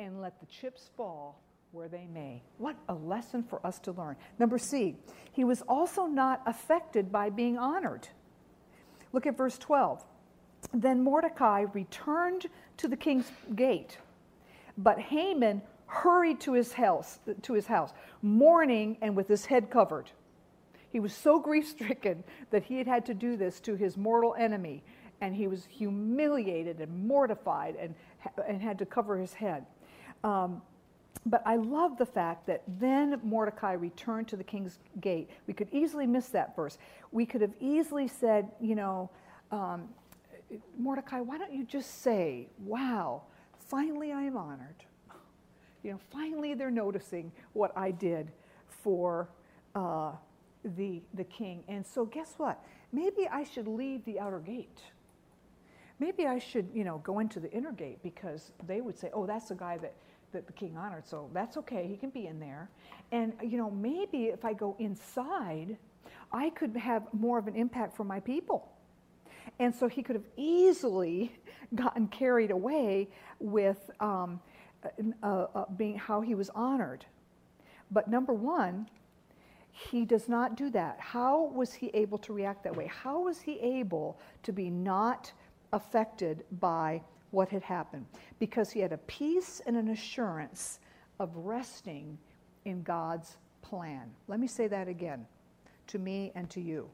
and 0.00 0.20
let 0.20 0.38
the 0.40 0.46
chips 0.46 0.90
fall 0.96 1.40
where 1.72 1.88
they 1.88 2.06
may. 2.12 2.42
What 2.58 2.76
a 2.88 2.94
lesson 2.94 3.42
for 3.42 3.64
us 3.66 3.78
to 3.80 3.92
learn. 3.92 4.16
Number 4.38 4.58
C, 4.58 4.96
he 5.32 5.44
was 5.44 5.62
also 5.68 6.06
not 6.06 6.42
affected 6.46 7.12
by 7.12 7.30
being 7.30 7.58
honored. 7.58 8.08
Look 9.12 9.26
at 9.26 9.36
verse 9.36 9.58
12. 9.58 10.04
Then 10.72 11.02
Mordecai 11.02 11.66
returned 11.72 12.46
to 12.78 12.88
the 12.88 12.96
king's 12.96 13.30
gate, 13.54 13.98
but 14.76 14.98
Haman 14.98 15.62
hurried 15.86 16.40
to 16.40 16.52
his 16.52 16.72
house, 16.72 17.18
to 17.42 17.52
his 17.54 17.66
house, 17.66 17.92
mourning 18.22 18.98
and 19.00 19.16
with 19.16 19.28
his 19.28 19.46
head 19.46 19.70
covered. 19.70 20.10
He 20.90 21.00
was 21.00 21.12
so 21.12 21.38
grief 21.40 21.66
stricken 21.66 22.22
that 22.50 22.64
he 22.64 22.76
had 22.76 22.86
had 22.86 23.06
to 23.06 23.14
do 23.14 23.36
this 23.36 23.60
to 23.60 23.74
his 23.74 23.96
mortal 23.96 24.34
enemy, 24.38 24.82
and 25.20 25.34
he 25.34 25.48
was 25.48 25.66
humiliated 25.66 26.80
and 26.80 27.06
mortified 27.06 27.74
and, 27.76 27.94
and 28.46 28.62
had 28.62 28.78
to 28.78 28.86
cover 28.86 29.18
his 29.18 29.32
head. 29.32 29.66
Um, 30.22 30.62
but 31.26 31.42
I 31.44 31.56
love 31.56 31.98
the 31.98 32.06
fact 32.06 32.46
that 32.46 32.62
then 32.78 33.20
Mordecai 33.22 33.72
returned 33.72 34.28
to 34.28 34.36
the 34.36 34.44
king's 34.44 34.78
gate. 35.00 35.30
We 35.46 35.54
could 35.54 35.68
easily 35.72 36.06
miss 36.06 36.28
that 36.28 36.54
verse. 36.54 36.78
We 37.12 37.26
could 37.26 37.40
have 37.40 37.54
easily 37.60 38.08
said, 38.08 38.50
you 38.60 38.74
know, 38.74 39.10
um, 39.50 39.88
Mordecai, 40.78 41.20
why 41.20 41.38
don't 41.38 41.52
you 41.52 41.64
just 41.64 42.02
say, 42.02 42.48
wow, 42.58 43.22
finally 43.58 44.12
I 44.12 44.22
am 44.22 44.36
honored. 44.36 44.84
You 45.82 45.92
know, 45.92 46.00
finally 46.10 46.54
they're 46.54 46.70
noticing 46.70 47.30
what 47.52 47.72
I 47.76 47.90
did 47.90 48.32
for 48.68 49.28
uh, 49.74 50.12
the, 50.76 51.02
the 51.14 51.24
king. 51.24 51.62
And 51.68 51.86
so, 51.86 52.04
guess 52.04 52.34
what? 52.36 52.62
Maybe 52.92 53.28
I 53.30 53.44
should 53.44 53.68
leave 53.68 54.04
the 54.04 54.18
outer 54.18 54.40
gate. 54.40 54.80
Maybe 56.00 56.26
I 56.26 56.38
should, 56.38 56.68
you 56.72 56.84
know, 56.84 56.98
go 56.98 57.18
into 57.18 57.40
the 57.40 57.50
inner 57.52 57.72
gate 57.72 58.02
because 58.02 58.52
they 58.66 58.80
would 58.80 58.98
say, 58.98 59.10
oh, 59.12 59.26
that's 59.26 59.48
the 59.48 59.54
guy 59.54 59.78
that, 59.78 59.94
that 60.32 60.46
the 60.46 60.52
king 60.52 60.76
honored, 60.76 61.06
so 61.06 61.28
that's 61.32 61.56
okay, 61.56 61.86
he 61.88 61.96
can 61.96 62.10
be 62.10 62.26
in 62.26 62.38
there. 62.38 62.70
And, 63.10 63.32
you 63.42 63.58
know, 63.58 63.70
maybe 63.70 64.26
if 64.26 64.44
I 64.44 64.52
go 64.52 64.76
inside, 64.78 65.76
I 66.32 66.50
could 66.50 66.76
have 66.76 67.02
more 67.12 67.38
of 67.38 67.48
an 67.48 67.56
impact 67.56 67.96
for 67.96 68.04
my 68.04 68.20
people. 68.20 68.70
And 69.58 69.74
so 69.74 69.88
he 69.88 70.02
could 70.02 70.16
have 70.16 70.28
easily 70.36 71.32
gotten 71.74 72.08
carried 72.08 72.50
away 72.50 73.08
with 73.40 73.90
um, 74.00 74.40
uh, 75.22 75.46
uh, 75.54 75.64
being 75.76 75.96
how 75.96 76.20
he 76.20 76.34
was 76.34 76.50
honored. 76.50 77.04
But 77.90 78.08
number 78.08 78.32
one, 78.32 78.88
he 79.70 80.04
does 80.04 80.28
not 80.28 80.56
do 80.56 80.70
that. 80.70 80.98
How 80.98 81.44
was 81.44 81.72
he 81.72 81.90
able 81.94 82.18
to 82.18 82.32
react 82.32 82.64
that 82.64 82.76
way? 82.76 82.86
How 82.86 83.20
was 83.20 83.40
he 83.40 83.58
able 83.60 84.18
to 84.42 84.52
be 84.52 84.70
not 84.70 85.32
affected 85.72 86.44
by 86.60 87.02
what 87.30 87.48
had 87.48 87.62
happened? 87.62 88.06
Because 88.38 88.70
he 88.70 88.80
had 88.80 88.92
a 88.92 88.98
peace 88.98 89.60
and 89.66 89.76
an 89.76 89.88
assurance 89.88 90.80
of 91.20 91.30
resting 91.36 92.18
in 92.64 92.82
God's 92.82 93.36
plan. 93.62 94.10
Let 94.26 94.40
me 94.40 94.46
say 94.46 94.66
that 94.68 94.88
again 94.88 95.26
to 95.88 95.98
me 95.98 96.32
and 96.34 96.48
to 96.50 96.60
you. 96.60 96.88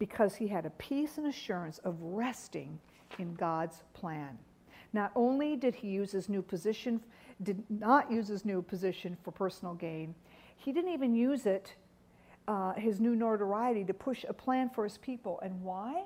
Because 0.00 0.34
he 0.34 0.48
had 0.48 0.66
a 0.66 0.70
peace 0.70 1.18
and 1.18 1.26
assurance 1.26 1.78
of 1.84 1.94
resting 2.00 2.80
in 3.20 3.34
God's 3.34 3.84
plan. 3.94 4.36
Not 4.92 5.12
only 5.14 5.54
did 5.54 5.76
he 5.76 5.88
use 5.88 6.10
his 6.10 6.28
new 6.28 6.42
position, 6.42 7.00
did 7.42 7.62
not 7.68 8.10
use 8.10 8.26
his 8.26 8.44
new 8.44 8.62
position 8.62 9.16
for 9.22 9.30
personal 9.30 9.74
gain, 9.74 10.14
he 10.56 10.72
didn't 10.72 10.92
even 10.92 11.14
use 11.14 11.46
it, 11.46 11.74
uh, 12.48 12.72
his 12.72 12.98
new 12.98 13.14
notoriety, 13.14 13.84
to 13.84 13.94
push 13.94 14.24
a 14.28 14.32
plan 14.32 14.70
for 14.70 14.84
his 14.84 14.98
people. 14.98 15.38
And 15.42 15.62
why? 15.62 16.04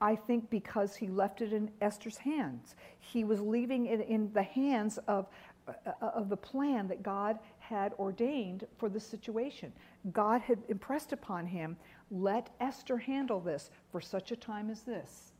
I 0.00 0.16
think 0.16 0.48
because 0.48 0.96
he 0.96 1.08
left 1.08 1.42
it 1.42 1.52
in 1.52 1.70
Esther's 1.80 2.16
hands. 2.16 2.74
He 3.00 3.24
was 3.24 3.40
leaving 3.40 3.86
it 3.86 4.00
in 4.08 4.32
the 4.32 4.42
hands 4.42 4.98
of, 5.06 5.26
uh, 5.68 5.92
of 6.00 6.28
the 6.28 6.36
plan 6.36 6.88
that 6.88 7.02
God 7.02 7.38
had 7.58 7.92
ordained 8.00 8.66
for 8.78 8.88
the 8.88 8.98
situation. 8.98 9.72
God 10.12 10.40
had 10.40 10.58
impressed 10.68 11.12
upon 11.12 11.46
him, 11.46 11.76
let 12.12 12.50
Esther 12.60 12.98
handle 12.98 13.40
this 13.40 13.70
for 13.90 14.00
such 14.00 14.30
a 14.30 14.36
time 14.36 14.70
as 14.70 14.82
this. 14.82 15.32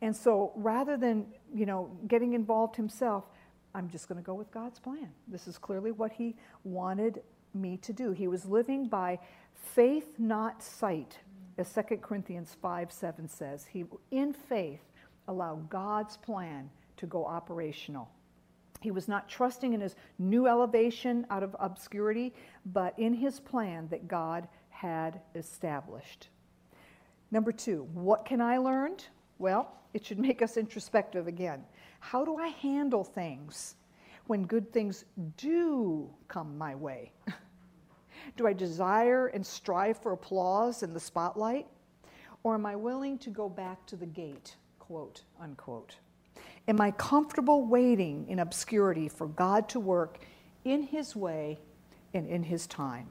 And 0.00 0.16
so 0.16 0.52
rather 0.56 0.96
than, 0.96 1.26
you 1.54 1.66
know, 1.66 1.90
getting 2.08 2.32
involved 2.32 2.74
himself, 2.74 3.24
I'm 3.74 3.88
just 3.90 4.08
going 4.08 4.18
to 4.18 4.24
go 4.24 4.34
with 4.34 4.50
God's 4.50 4.78
plan. 4.78 5.10
This 5.28 5.46
is 5.46 5.58
clearly 5.58 5.92
what 5.92 6.12
he 6.12 6.36
wanted 6.64 7.22
me 7.52 7.76
to 7.78 7.92
do. 7.92 8.12
He 8.12 8.26
was 8.26 8.46
living 8.46 8.88
by 8.88 9.18
faith, 9.54 10.18
not 10.18 10.62
sight, 10.62 11.18
as 11.58 11.72
2 11.72 11.98
Corinthians 11.98 12.56
5 12.60 12.90
7 12.90 13.28
says. 13.28 13.66
He, 13.66 13.84
in 14.10 14.32
faith, 14.32 14.80
allowed 15.28 15.68
God's 15.70 16.16
plan 16.16 16.70
to 16.96 17.06
go 17.06 17.24
operational. 17.26 18.08
He 18.80 18.90
was 18.90 19.08
not 19.08 19.28
trusting 19.28 19.72
in 19.72 19.80
his 19.80 19.96
new 20.18 20.46
elevation 20.46 21.26
out 21.30 21.42
of 21.42 21.56
obscurity, 21.58 22.34
but 22.66 22.98
in 22.98 23.14
his 23.14 23.40
plan 23.40 23.88
that 23.88 24.08
God 24.08 24.46
had 24.74 25.20
established. 25.36 26.28
Number 27.30 27.52
two, 27.52 27.88
what 27.94 28.24
can 28.24 28.40
I 28.40 28.58
learn? 28.58 28.96
Well, 29.38 29.72
it 29.94 30.04
should 30.04 30.18
make 30.18 30.42
us 30.42 30.56
introspective 30.56 31.28
again. 31.28 31.64
How 32.00 32.24
do 32.24 32.36
I 32.36 32.48
handle 32.48 33.04
things 33.04 33.76
when 34.26 34.42
good 34.42 34.72
things 34.72 35.04
do 35.36 36.10
come 36.26 36.58
my 36.58 36.74
way? 36.74 37.12
do 38.36 38.48
I 38.48 38.52
desire 38.52 39.28
and 39.28 39.46
strive 39.46 39.96
for 39.98 40.12
applause 40.12 40.82
and 40.82 40.94
the 40.94 41.00
spotlight? 41.00 41.68
Or 42.42 42.54
am 42.54 42.66
I 42.66 42.74
willing 42.74 43.16
to 43.18 43.30
go 43.30 43.48
back 43.48 43.86
to 43.86 43.96
the 43.96 44.06
gate, 44.06 44.56
quote, 44.80 45.22
unquote? 45.40 45.96
Am 46.66 46.80
I 46.80 46.90
comfortable 46.90 47.64
waiting 47.64 48.26
in 48.28 48.40
obscurity 48.40 49.08
for 49.08 49.28
God 49.28 49.68
to 49.70 49.80
work 49.80 50.18
in 50.64 50.82
His 50.82 51.14
way 51.14 51.60
and 52.12 52.26
in 52.26 52.42
His 52.42 52.66
time? 52.66 53.08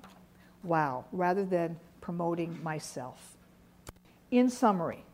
Wow, 0.64 1.06
rather 1.12 1.46
than 1.46 1.78
promoting 2.02 2.62
myself. 2.64 3.38
In 4.32 4.50
summary, 4.50 5.06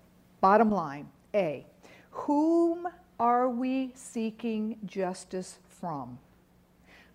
bottom 0.42 0.72
line 0.72 1.10
A, 1.34 1.66
whom 2.12 2.88
are 3.20 3.50
we 3.50 3.92
seeking 3.96 4.78
justice 4.86 5.60
from? 5.68 6.20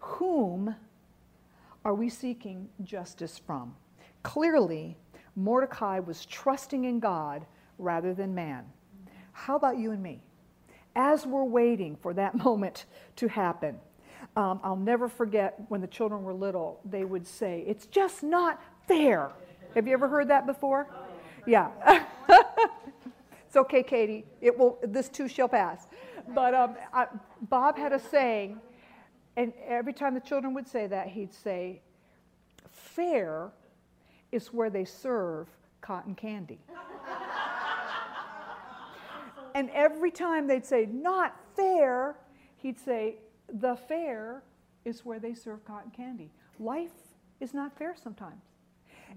Whom 0.01 0.75
are 1.85 1.95
we 1.95 2.09
seeking 2.11 2.69
justice 2.83 3.39
from? 3.39 3.75
Clearly, 4.23 4.97
Mordecai 5.37 6.01
was 6.01 6.27
trusting 6.27 6.85
in 6.85 7.01
God 7.01 7.47
rather 7.79 8.13
than 8.15 8.35
man. 8.35 8.65
How 9.33 9.57
about 9.57 9.79
you 9.79 9.93
and 9.93 10.03
me? 10.03 10.21
as 10.97 11.27
we're 11.27 11.45
waiting 11.45 11.97
for 11.97 12.15
that 12.15 12.35
moment 12.45 12.87
to 13.17 13.29
happen. 13.29 13.79
Um, 14.37 14.61
I'll 14.65 14.77
never 14.77 15.09
forget 15.09 15.55
when 15.69 15.81
the 15.81 15.87
children 15.87 16.25
were 16.25 16.35
little, 16.35 16.81
they 16.85 17.05
would 17.05 17.27
say, 17.27 17.65
It's 17.67 17.87
just 17.87 18.23
not 18.23 18.61
fair. 18.89 19.31
Have 19.75 19.87
you 19.87 19.93
ever 19.93 20.09
heard 20.09 20.29
that 20.29 20.47
before? 20.47 20.89
Yeah. 21.47 21.71
it's 23.47 23.57
okay, 23.57 23.83
Katie. 23.83 24.25
It 24.41 24.57
will, 24.57 24.79
this 24.83 25.09
too 25.09 25.29
shall 25.29 25.49
pass. 25.49 25.87
But 26.35 26.55
um, 26.55 26.75
I, 26.93 27.07
Bob 27.43 27.77
had 27.77 27.93
a 27.93 27.99
saying, 27.99 28.61
and 29.37 29.53
every 29.67 29.93
time 29.93 30.15
the 30.15 30.21
children 30.21 30.55
would 30.55 30.69
say 30.69 30.87
that, 30.87 31.09
he'd 31.09 31.35
say, 31.35 31.81
Fair 32.71 33.51
is 34.33 34.49
where 34.49 34.71
they 34.71 34.85
serve 34.85 35.49
cotton 35.81 36.15
candy. 36.15 36.59
And 39.55 39.71
every 39.71 40.11
time 40.11 40.49
they'd 40.49 40.67
say, 40.67 40.87
not 40.87 41.37
fair, 41.55 42.17
he'd 42.57 42.79
say, 42.79 43.17
the 43.53 43.77
fair 43.77 44.43
is 44.85 45.05
where 45.05 45.19
they 45.19 45.35
serve 45.35 45.65
cotton 45.65 45.91
candy. 45.91 46.31
Life 46.59 46.93
is 47.41 47.55
not 47.55 47.77
fair 47.77 47.95
sometimes. 48.01 48.43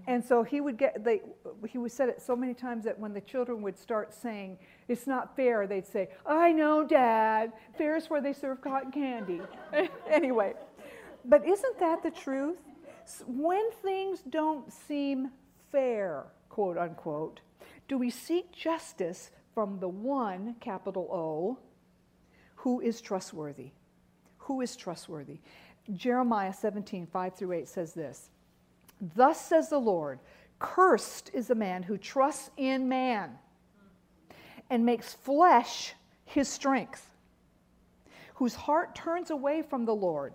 And 0.06 0.24
so 0.24 0.42
he 0.42 0.60
would 0.60 0.78
get, 0.78 1.02
they, 1.02 1.22
he 1.68 1.78
would 1.78 1.90
said 1.90 2.08
it 2.08 2.22
so 2.22 2.36
many 2.36 2.54
times 2.54 2.84
that 2.84 2.98
when 2.98 3.12
the 3.12 3.20
children 3.20 3.62
would 3.62 3.76
start 3.76 4.14
saying, 4.14 4.58
it's 4.86 5.06
not 5.06 5.34
fair, 5.34 5.66
they'd 5.66 5.86
say, 5.86 6.08
I 6.24 6.52
know, 6.52 6.86
Dad, 6.86 7.52
fair 7.76 7.96
is 7.96 8.08
where 8.08 8.20
they 8.20 8.32
serve 8.32 8.60
cotton 8.60 8.92
candy. 8.92 9.40
anyway, 10.10 10.54
but 11.24 11.46
isn't 11.46 11.80
that 11.80 12.02
the 12.02 12.10
truth? 12.10 12.58
When 13.26 13.70
things 13.82 14.22
don't 14.28 14.72
seem 14.72 15.30
fair, 15.72 16.26
quote 16.48 16.78
unquote, 16.78 17.40
do 17.88 17.98
we 17.98 18.10
seek 18.10 18.52
justice 18.52 19.30
from 19.58 19.80
the 19.80 19.88
one, 19.88 20.54
capital 20.60 21.08
O, 21.10 21.58
who 22.54 22.80
is 22.80 23.00
trustworthy. 23.00 23.72
Who 24.48 24.62
is 24.62 24.76
trustworthy? 24.76 25.40
Jeremiah 25.92 26.54
17, 26.54 27.06
5 27.06 27.34
through 27.34 27.52
8 27.52 27.68
says 27.68 27.92
this 27.92 28.30
Thus 29.14 29.38
says 29.38 29.68
the 29.68 29.78
Lord, 29.78 30.20
cursed 30.58 31.30
is 31.34 31.48
the 31.48 31.54
man 31.54 31.82
who 31.82 31.98
trusts 31.98 32.50
in 32.56 32.88
man 32.88 33.38
and 34.70 34.86
makes 34.86 35.12
flesh 35.12 35.92
his 36.24 36.48
strength, 36.48 37.10
whose 38.36 38.54
heart 38.54 38.94
turns 38.94 39.30
away 39.30 39.60
from 39.60 39.84
the 39.84 39.94
Lord. 39.94 40.32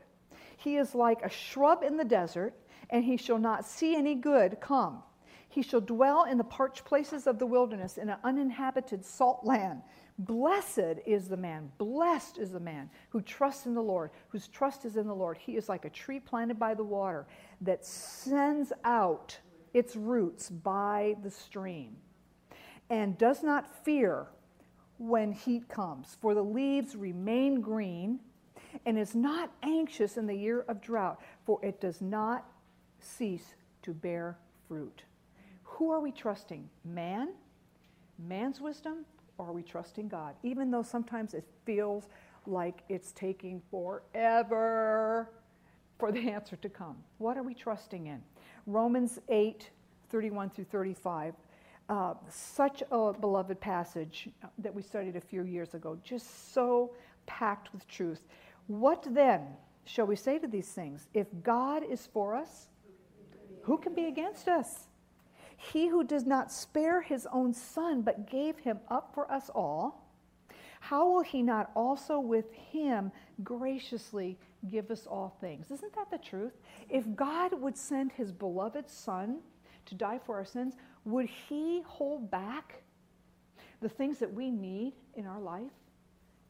He 0.58 0.78
is 0.78 0.94
like 0.94 1.24
a 1.24 1.30
shrub 1.30 1.82
in 1.82 1.98
the 1.98 2.06
desert, 2.06 2.54
and 2.92 3.04
he 3.04 3.18
shall 3.18 3.40
not 3.40 3.66
see 3.66 3.96
any 3.96 4.14
good 4.14 4.62
come. 4.62 5.02
He 5.50 5.64
shall 5.64 5.82
dwell 5.82 6.26
in 6.26 6.38
the 6.38 6.44
parched 6.44 6.86
places 6.86 7.26
of 7.26 7.40
the 7.40 7.48
wilderness, 7.48 7.98
in 7.98 8.10
an 8.10 8.20
uninhabited 8.24 9.04
salt 9.04 9.44
land. 9.44 9.82
Blessed 10.20 11.00
is 11.06 11.28
the 11.28 11.38
man, 11.38 11.72
blessed 11.78 12.38
is 12.38 12.52
the 12.52 12.60
man 12.60 12.90
who 13.10 13.22
trusts 13.22 13.66
in 13.66 13.74
the 13.74 13.82
Lord, 13.82 14.12
whose 14.30 14.48
trust 14.48 14.86
is 14.86 14.96
in 14.96 15.08
the 15.08 15.16
Lord. 15.16 15.38
He 15.38 15.58
is 15.58 15.68
like 15.68 15.86
a 15.86 15.90
tree 15.90 16.20
planted 16.20 16.60
by 16.60 16.76
the 16.76 16.84
water 16.84 17.26
that 17.62 17.84
sends 17.86 18.72
out 18.84 19.38
its 19.74 19.96
roots 19.96 20.50
by 20.50 21.16
the 21.24 21.32
stream 21.32 21.96
and 22.90 23.18
does 23.18 23.42
not 23.42 23.84
fear 23.84 24.28
when 25.00 25.32
heat 25.32 25.68
comes, 25.68 26.16
for 26.22 26.36
the 26.36 26.44
leaves 26.44 26.96
remain 26.96 27.60
green 27.60 28.20
and 28.86 28.98
is 28.98 29.16
not 29.16 29.52
anxious 29.64 30.18
in 30.18 30.28
the 30.28 30.36
year 30.36 30.62
of 30.68 30.80
drought, 30.80 31.20
for 31.46 31.60
it 31.64 31.82
does 31.82 32.02
not 32.02 32.46
cease 33.00 33.56
to 33.82 33.94
bear 33.94 34.38
fruit. 34.68 35.04
Who 35.64 35.90
are 35.90 36.00
we 36.00 36.12
trusting? 36.12 36.70
Man? 36.86 37.30
Man's 38.20 38.62
wisdom? 38.62 39.06
Are 39.44 39.54
we 39.54 39.64
trusting 39.64 40.08
God? 40.08 40.36
Even 40.44 40.72
though 40.72 40.84
sometimes 40.84 41.34
it 41.34 41.46
feels 41.66 42.08
like 42.46 42.84
it's 42.90 43.12
taking 43.12 43.62
forever 43.72 45.30
for 46.00 46.12
the 46.12 46.30
answer 46.32 46.56
to 46.58 46.70
come. 46.70 46.98
What 47.18 47.38
are 47.38 47.44
we 47.44 47.54
trusting 47.54 48.08
in? 48.08 48.22
Romans 48.66 49.20
8 49.30 49.70
31 50.10 50.50
through 50.52 50.66
35. 50.66 51.34
Uh, 51.90 52.14
such 52.30 52.84
a 52.92 53.14
beloved 53.14 53.60
passage 53.60 54.30
that 54.60 54.74
we 54.74 54.82
studied 54.82 55.16
a 55.16 55.22
few 55.22 55.44
years 55.44 55.74
ago, 55.74 55.98
just 56.04 56.54
so 56.54 56.94
packed 57.26 57.74
with 57.74 57.86
truth. 57.88 58.22
What 58.68 59.06
then 59.10 59.42
shall 59.86 60.06
we 60.06 60.16
say 60.16 60.40
to 60.40 60.48
these 60.48 60.70
things? 60.70 61.08
If 61.14 61.28
God 61.42 61.84
is 61.84 62.08
for 62.14 62.36
us, 62.36 62.68
who 63.64 63.78
can 63.78 63.94
be 63.94 64.06
against 64.06 64.48
us? 64.48 64.88
He 65.72 65.88
who 65.88 66.04
does 66.04 66.26
not 66.26 66.52
spare 66.52 67.02
his 67.02 67.28
own 67.32 67.54
son, 67.54 68.02
but 68.02 68.30
gave 68.30 68.58
him 68.60 68.80
up 68.90 69.12
for 69.14 69.32
us 69.32 69.50
all, 69.54 70.04
how 70.80 71.10
will 71.10 71.22
he 71.22 71.42
not 71.42 71.72
also 71.76 72.20
with 72.20 72.52
him 72.52 73.10
graciously 73.44 74.38
give 74.70 74.92
us 74.92 75.08
all 75.08 75.38
things? 75.40 75.72
Isn't 75.72 75.96
that 75.96 76.12
the 76.12 76.18
truth? 76.18 76.52
If 76.90 77.16
God 77.16 77.54
would 77.62 77.78
send 77.78 78.12
his 78.12 78.34
beloved 78.34 78.90
son 78.90 79.40
to 79.86 79.96
die 79.96 80.20
for 80.26 80.36
our 80.36 80.44
sins, 80.44 80.76
would 81.06 81.28
he 81.28 81.82
hold 81.86 82.30
back 82.30 82.84
the 83.82 83.88
things 83.88 84.20
that 84.20 84.34
we 84.34 84.52
need 84.52 84.94
in 85.16 85.26
our 85.26 85.40
life? 85.40 85.72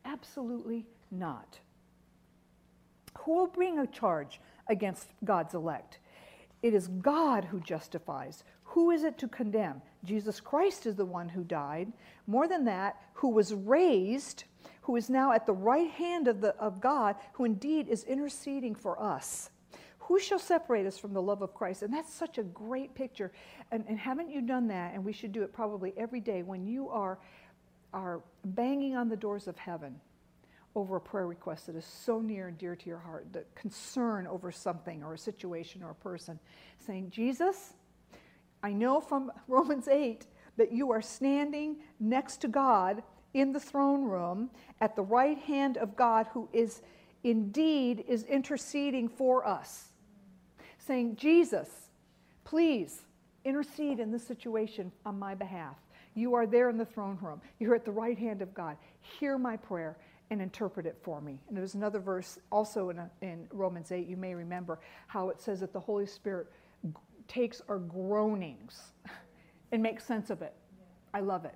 Absolutely 0.06 0.88
not. 1.12 1.60
Who 3.20 3.36
will 3.36 3.48
bring 3.48 3.78
a 3.78 3.86
charge 3.86 4.42
against 4.68 5.10
God's 5.24 5.54
elect? 5.54 6.00
It 6.64 6.74
is 6.74 6.88
God 6.88 7.46
who 7.46 7.60
justifies. 7.60 8.44
Who 8.74 8.90
is 8.90 9.04
it 9.04 9.20
to 9.20 9.28
condemn? 9.28 9.84
Jesus 10.04 10.40
Christ 10.40 10.88
is 10.88 10.96
the 10.96 11.06
one 11.06 11.30
who 11.30 11.44
died. 11.44 11.94
More 12.26 12.48
than 12.48 12.66
that, 12.66 13.00
who 13.14 13.30
was 13.30 13.54
raised, 13.54 14.46
who 14.82 14.96
is 14.96 15.12
now 15.12 15.32
at 15.32 15.46
the 15.46 15.54
right 15.54 15.92
hand 15.92 16.28
of, 16.28 16.42
the, 16.42 16.56
of 16.56 16.82
God, 16.82 17.16
who 17.34 17.46
indeed 17.46 17.88
is 17.88 18.04
interceding 18.06 18.74
for 18.74 19.00
us. 19.00 19.52
Who 20.00 20.20
shall 20.20 20.40
separate 20.40 20.88
us 20.88 20.98
from 20.98 21.14
the 21.14 21.22
love 21.22 21.44
of 21.44 21.54
Christ? 21.54 21.84
And 21.84 21.94
that's 21.94 22.12
such 22.12 22.40
a 22.40 22.44
great 22.44 22.96
picture. 22.96 23.32
And, 23.70 23.86
and 23.88 24.00
haven't 24.00 24.32
you 24.32 24.42
done 24.42 24.68
that? 24.70 24.96
And 24.96 25.06
we 25.06 25.14
should 25.14 25.34
do 25.34 25.44
it 25.44 25.54
probably 25.54 25.94
every 25.96 26.20
day 26.20 26.42
when 26.42 26.66
you 26.66 26.90
are, 26.90 27.20
are 27.94 28.22
banging 28.44 28.96
on 28.96 29.08
the 29.08 29.16
doors 29.16 29.48
of 29.48 29.56
heaven 29.56 30.02
over 30.74 30.96
a 30.96 31.02
prayer 31.02 31.28
request 31.28 31.68
that 31.68 31.76
is 31.76 31.86
so 31.86 32.22
near 32.22 32.48
and 32.48 32.58
dear 32.58 32.76
to 32.76 32.88
your 32.88 32.98
heart, 32.98 33.28
the 33.34 33.44
concern 33.54 34.26
over 34.26 34.52
something 34.52 35.04
or 35.04 35.14
a 35.14 35.18
situation 35.18 35.84
or 35.84 35.92
a 35.92 35.96
person, 35.96 36.40
saying, 36.80 37.12
Jesus, 37.12 37.76
I 38.64 38.72
know 38.72 39.00
from 39.00 39.32
Romans 39.48 39.88
8 39.88 40.26
that 40.58 40.72
you 40.72 40.92
are 40.92 41.02
standing 41.02 41.78
next 42.00 42.38
to 42.38 42.48
God 42.48 43.04
in 43.34 43.52
the 43.52 43.60
throne 43.60 44.04
room 44.04 44.50
at 44.80 44.96
the 44.96 45.02
right 45.02 45.38
hand 45.38 45.78
of 45.78 45.96
God 45.96 46.28
who 46.34 46.48
is 46.54 46.82
indeed 47.24 48.06
is 48.08 48.24
interceding 48.24 49.10
for 49.10 49.46
us. 49.48 49.90
Saying, 50.78 51.16
Jesus, 51.16 51.70
please 52.44 53.02
intercede 53.46 54.00
in 54.00 54.12
this 54.12 54.26
situation 54.26 54.92
on 55.06 55.18
my 55.18 55.34
behalf. 55.34 55.76
You 56.16 56.36
are 56.36 56.46
there 56.46 56.70
in 56.70 56.78
the 56.78 56.86
throne 56.86 57.18
room. 57.22 57.42
You're 57.60 57.76
at 57.76 57.86
the 57.86 57.92
right 57.92 58.18
hand 58.18 58.42
of 58.42 58.54
God. 58.54 58.78
Hear 59.20 59.38
my 59.38 59.58
prayer 59.58 59.98
and 60.30 60.42
interpret 60.42 60.86
it 60.86 60.98
for 61.02 61.22
me. 61.22 61.40
And 61.48 61.58
there's 61.58 61.74
another 61.74 62.00
verse 62.00 62.38
also 62.52 62.90
in, 62.90 63.00
a, 63.00 63.10
in 63.22 63.48
Romans 63.52 63.92
8, 63.92 64.08
you 64.08 64.18
may 64.18 64.34
remember 64.34 64.80
how 65.08 65.30
it 65.30 65.42
says 65.42 65.60
that 65.62 65.74
the 65.74 65.80
Holy 65.80 66.06
Spirit 66.06 66.48
takes 67.34 67.62
our 67.68 67.80
groanings 67.80 68.92
and 69.72 69.82
makes 69.82 70.06
sense 70.06 70.30
of 70.30 70.42
it. 70.42 70.54
I 71.14 71.22
love 71.22 71.46
it. 71.46 71.56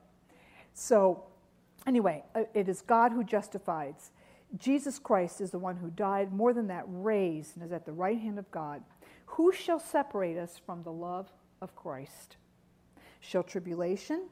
So, 0.74 1.24
anyway, 1.86 2.24
uh, 2.36 2.44
it 2.54 2.68
is 2.68 2.82
God 2.82 3.12
who 3.12 3.24
justifies. 3.24 4.12
Jesus 4.58 4.98
Christ 4.98 5.42
is 5.42 5.52
the 5.52 5.60
one 5.60 5.76
who 5.76 5.90
died, 5.90 6.32
more 6.34 6.54
than 6.54 6.68
that, 6.68 6.86
raised, 6.88 7.56
and 7.56 7.66
is 7.66 7.72
at 7.72 7.86
the 7.86 7.92
right 7.92 8.20
hand 8.20 8.40
of 8.40 8.50
God. 8.52 8.82
Who 9.26 9.52
shall 9.52 9.80
separate 9.80 10.38
us 10.38 10.60
from 10.66 10.84
the 10.84 10.92
love 10.92 11.28
of 11.62 11.76
Christ? 11.76 12.38
Shall 13.20 13.44
tribulation, 13.44 14.30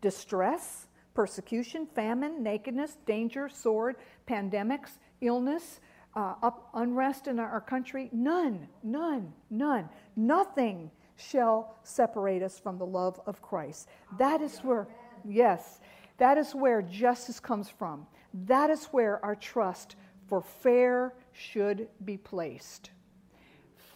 distress, 0.00 0.86
persecution, 1.12 1.86
famine, 1.86 2.42
nakedness, 2.42 2.96
danger, 3.04 3.48
sword, 3.48 3.96
pandemics, 4.28 4.98
illness, 5.20 5.80
uh, 6.14 6.34
up, 6.42 6.68
unrest 6.74 7.28
in 7.28 7.38
our 7.38 7.60
country? 7.60 8.08
None, 8.12 8.68
none, 8.82 9.32
none. 9.50 9.88
Nothing 10.16 10.90
shall 11.16 11.76
separate 11.82 12.42
us 12.42 12.58
from 12.58 12.78
the 12.78 12.86
love 12.86 13.20
of 13.26 13.42
Christ. 13.42 13.88
That 14.18 14.40
is 14.40 14.58
where, 14.58 14.88
yes, 15.24 15.80
that 16.18 16.38
is 16.38 16.54
where 16.54 16.82
justice 16.82 17.40
comes 17.40 17.68
from. 17.68 18.06
That 18.46 18.70
is 18.70 18.86
where 18.86 19.24
our 19.24 19.34
trust 19.34 19.96
for 20.28 20.40
fair 20.40 21.14
should 21.32 21.88
be 22.04 22.16
placed. 22.16 22.90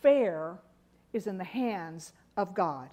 Fair 0.03 0.59
is 1.13 1.27
in 1.27 1.39
the 1.39 1.45
hands 1.45 2.13
of 2.37 2.55
God. 2.55 2.91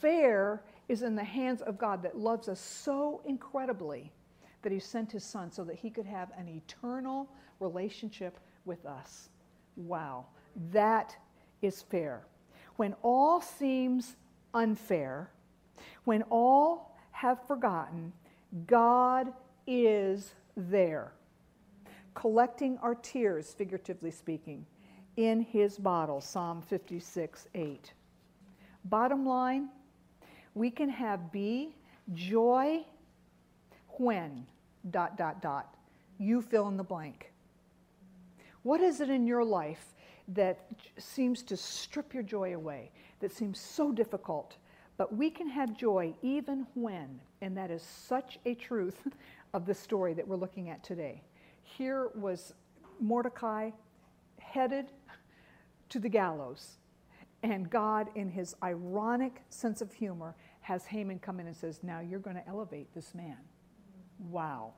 Fair 0.00 0.62
is 0.88 1.02
in 1.02 1.14
the 1.14 1.24
hands 1.24 1.60
of 1.62 1.78
God 1.78 2.02
that 2.02 2.16
loves 2.16 2.48
us 2.48 2.60
so 2.60 3.20
incredibly 3.24 4.12
that 4.62 4.72
he 4.72 4.78
sent 4.78 5.12
his 5.12 5.24
son 5.24 5.50
so 5.50 5.64
that 5.64 5.76
he 5.76 5.90
could 5.90 6.06
have 6.06 6.30
an 6.36 6.48
eternal 6.48 7.28
relationship 7.60 8.38
with 8.64 8.84
us. 8.86 9.28
Wow, 9.76 10.26
that 10.72 11.16
is 11.62 11.82
fair. 11.82 12.22
When 12.76 12.94
all 13.02 13.40
seems 13.40 14.16
unfair, 14.54 15.30
when 16.04 16.22
all 16.30 16.98
have 17.12 17.46
forgotten, 17.46 18.12
God 18.66 19.32
is 19.66 20.34
there, 20.56 21.12
collecting 22.14 22.78
our 22.78 22.94
tears, 22.94 23.52
figuratively 23.52 24.10
speaking, 24.10 24.66
in 25.16 25.40
his 25.40 25.78
bottle, 25.78 26.20
Psalm 26.20 26.62
56 26.62 27.48
8. 27.54 27.92
Bottom 28.86 29.26
line, 29.26 29.68
we 30.54 30.70
can 30.70 30.88
have 30.88 31.30
B, 31.30 31.74
joy, 32.14 32.84
when, 33.98 34.46
dot, 34.90 35.18
dot, 35.18 35.42
dot. 35.42 35.76
You 36.18 36.40
fill 36.40 36.68
in 36.68 36.76
the 36.76 36.84
blank. 36.84 37.29
What 38.62 38.80
is 38.80 39.00
it 39.00 39.10
in 39.10 39.26
your 39.26 39.44
life 39.44 39.94
that 40.28 40.66
seems 40.98 41.42
to 41.44 41.56
strip 41.56 42.12
your 42.14 42.22
joy 42.22 42.54
away, 42.54 42.90
that 43.20 43.32
seems 43.32 43.58
so 43.58 43.92
difficult? 43.92 44.56
But 44.96 45.16
we 45.16 45.30
can 45.30 45.48
have 45.48 45.76
joy 45.76 46.14
even 46.22 46.66
when, 46.74 47.20
and 47.40 47.56
that 47.56 47.70
is 47.70 47.82
such 47.82 48.38
a 48.44 48.54
truth 48.54 49.08
of 49.54 49.66
the 49.66 49.74
story 49.74 50.14
that 50.14 50.28
we're 50.28 50.36
looking 50.36 50.68
at 50.68 50.84
today. 50.84 51.22
Here 51.62 52.10
was 52.14 52.52
Mordecai 53.00 53.70
headed 54.38 54.92
to 55.88 55.98
the 55.98 56.08
gallows. 56.08 56.76
And 57.42 57.70
God, 57.70 58.08
in 58.14 58.28
his 58.28 58.54
ironic 58.62 59.40
sense 59.48 59.80
of 59.80 59.92
humor, 59.92 60.34
has 60.60 60.84
Haman 60.84 61.18
come 61.20 61.40
in 61.40 61.46
and 61.46 61.56
says, 61.56 61.80
Now 61.82 62.00
you're 62.00 62.20
going 62.20 62.36
to 62.36 62.46
elevate 62.46 62.92
this 62.94 63.14
man. 63.14 63.38
Wow. 64.18 64.74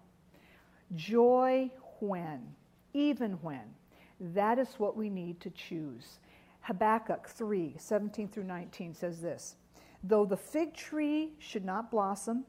Joy 0.95 1.71
when, 2.01 2.55
even 2.95 3.33
when. 3.43 3.75
That 4.21 4.59
is 4.59 4.75
what 4.79 4.97
we 4.97 5.11
need 5.11 5.41
to 5.41 5.51
choose. 5.51 6.19
Habakkuk 6.61 7.29
3 7.29 7.75
17 7.77 8.29
through 8.29 8.45
19 8.45 8.95
says 8.95 9.21
this 9.21 9.57
Though 10.05 10.25
the 10.25 10.37
fig 10.37 10.75
tree 10.75 11.33
should 11.39 11.65
not 11.65 11.91
blossom, 11.91 12.45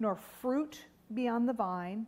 nor 0.00 0.16
fruit 0.16 0.86
be 1.12 1.28
on 1.28 1.46
the 1.46 1.52
vine, 1.52 2.06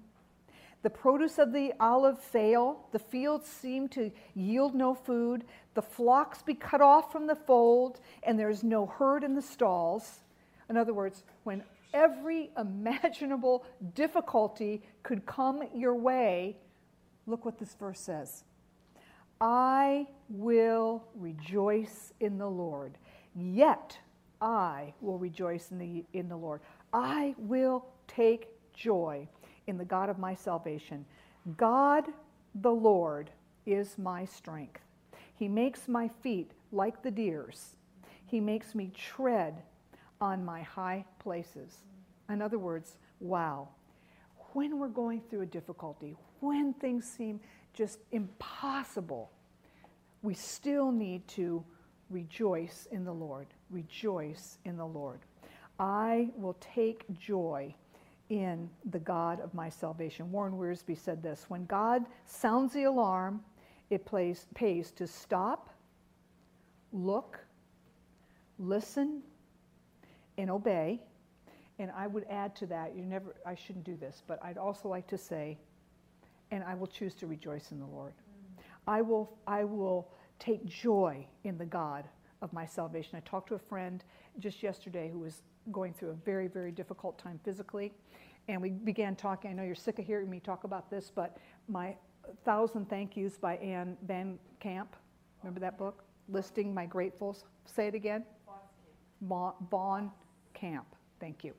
the 0.83 0.91
produce 0.91 1.39
of 1.39 1.53
the 1.53 1.73
olive 1.81 2.19
fail, 2.19 2.87
the 2.93 2.99
fields 2.99 3.49
seem 3.49 3.89
to 3.89 4.11
yield 4.35 4.75
no 4.75 4.95
food, 4.95 5.45
the 5.75 5.83
flocks 5.83 6.43
be 6.43 6.55
cut 6.55 6.81
off 6.81 7.11
from 7.11 7.27
the 7.27 7.35
fold, 7.35 8.01
and 8.23 8.39
there's 8.39 8.62
no 8.62 8.87
herd 8.87 9.25
in 9.25 9.35
the 9.35 9.43
stalls. 9.43 10.21
In 10.71 10.77
other 10.77 10.95
words, 10.95 11.25
when 11.45 11.64
every 11.93 12.51
imaginable 12.57 13.64
difficulty 13.95 14.83
could 15.03 15.27
come 15.27 15.62
your 15.75 15.95
way, 15.95 16.57
look 17.27 17.45
what 17.45 17.59
this 17.59 17.74
verse 17.74 18.01
says 18.01 18.45
I 19.41 20.07
will 20.29 21.05
rejoice 21.14 22.12
in 22.20 22.39
the 22.39 22.49
Lord, 22.49 22.97
yet 23.35 23.99
I 24.41 24.95
will 25.01 25.18
rejoice 25.18 25.70
in 25.70 25.79
the, 25.79 26.05
in 26.12 26.29
the 26.29 26.37
Lord. 26.37 26.61
I 26.93 27.35
will 27.39 27.87
take 28.09 28.49
joy 28.72 29.29
in 29.66 29.77
the 29.77 29.85
God 29.85 30.09
of 30.09 30.18
my 30.18 30.35
salvation. 30.35 31.05
God 31.57 32.05
the 32.55 32.72
Lord 32.72 33.31
is 33.66 33.99
my 33.99 34.24
strength. 34.24 34.81
He 35.35 35.49
makes 35.49 35.89
my 35.89 36.09
feet 36.09 36.53
like 36.72 37.03
the 37.03 37.11
deer's. 37.11 37.77
He 38.24 38.41
makes 38.41 38.74
me 38.74 38.91
tread 38.95 39.62
on 40.20 40.45
my 40.45 40.62
high 40.62 41.05
places. 41.18 41.85
In 42.29 42.41
other 42.41 42.59
words, 42.59 42.97
wow. 43.20 43.68
When 44.53 44.79
we're 44.79 44.89
going 44.89 45.20
through 45.20 45.43
a 45.43 45.47
difficulty, 45.47 46.16
when 46.41 46.72
things 46.74 47.05
seem 47.05 47.41
just 47.74 47.99
impossible, 48.12 49.30
we 50.22 50.34
still 50.34 50.91
need 50.91 51.26
to 51.28 51.64
rejoice 52.11 52.89
in 52.91 53.05
the 53.05 53.12
Lord. 53.12 53.47
Rejoice 53.70 54.59
in 54.64 54.76
the 54.76 54.87
Lord. 54.87 55.20
I 55.78 56.30
will 56.37 56.57
take 56.61 57.05
joy 57.18 57.74
in 58.28 58.68
the 58.91 58.99
God 58.99 59.41
of 59.41 59.55
my 59.55 59.68
salvation. 59.68 60.30
Warren 60.32 60.55
Wiersbe 60.55 60.99
said 60.99 61.22
this 61.22 61.45
When 61.49 61.64
God 61.66 62.05
sounds 62.24 62.72
the 62.72 62.84
alarm, 62.84 63.41
it 63.91 64.05
plays, 64.05 64.47
pays 64.55 64.91
to 64.93 65.07
stop, 65.07 65.70
look, 66.93 67.39
listen, 68.59 69.22
and 70.39 70.51
obey. 70.51 71.01
And 71.78 71.91
I 71.95 72.07
would 72.07 72.24
add 72.30 72.57
to 72.57 72.66
that, 72.66 72.97
you 72.97 73.05
never, 73.05 73.37
I 73.45 73.55
shouldn't 73.55 73.84
do 73.84 73.97
this, 73.97 74.22
but 74.26 74.43
I'd 74.43 74.57
also 74.57 74.89
like 74.89 75.07
to 75.09 75.18
say, 75.18 75.59
and 76.51 76.64
I 76.64 76.74
will 76.74 76.86
choose 76.86 77.14
to 77.16 77.26
rejoice 77.26 77.72
in 77.72 77.78
the 77.78 77.86
Lord. 77.86 78.12
I 78.86 79.03
will, 79.03 79.36
I 79.47 79.64
will 79.64 80.09
take 80.38 80.64
joy 80.64 81.26
in 81.44 81.59
the 81.59 81.64
God 81.66 82.05
of 82.42 82.53
my 82.53 82.66
salvation. 82.66 83.16
I 83.16 83.20
talked 83.20 83.49
to 83.49 83.55
a 83.55 83.59
friend 83.59 84.05
just 84.38 84.62
yesterday 84.62 85.11
who 85.11 85.18
was 85.20 85.42
going 85.72 85.92
through 85.92 86.11
a 86.11 86.14
very, 86.24 86.47
very 86.47 86.70
difficult 86.70 87.18
time 87.18 87.40
physically. 87.44 87.92
And 88.49 88.62
we 88.62 88.70
began 88.70 89.16
talking. 89.16 89.51
I 89.51 89.55
know 89.55 89.64
you're 89.64 89.74
sick 89.74 89.99
of 89.99 90.07
hearing 90.07 90.30
me 90.30 90.38
talk 90.38 90.64
about 90.64 90.90
this, 90.90 91.11
but 91.12 91.36
my 91.68 91.97
Thousand 92.44 92.88
Thank 92.88 93.16
Yous 93.16 93.36
by 93.36 93.57
Anne 93.57 93.97
Van 94.07 94.38
Camp. 94.61 94.94
Remember 95.42 95.61
that 95.61 95.78
book? 95.78 96.05
Listing 96.28 96.72
my 96.74 96.86
gratefuls. 96.86 97.44
Say 97.64 97.88
it 97.88 97.94
again. 97.94 98.24
Vaughn 99.22 100.11
Camp. 100.55 100.86
Thank 101.20 101.44
you. 101.44 101.55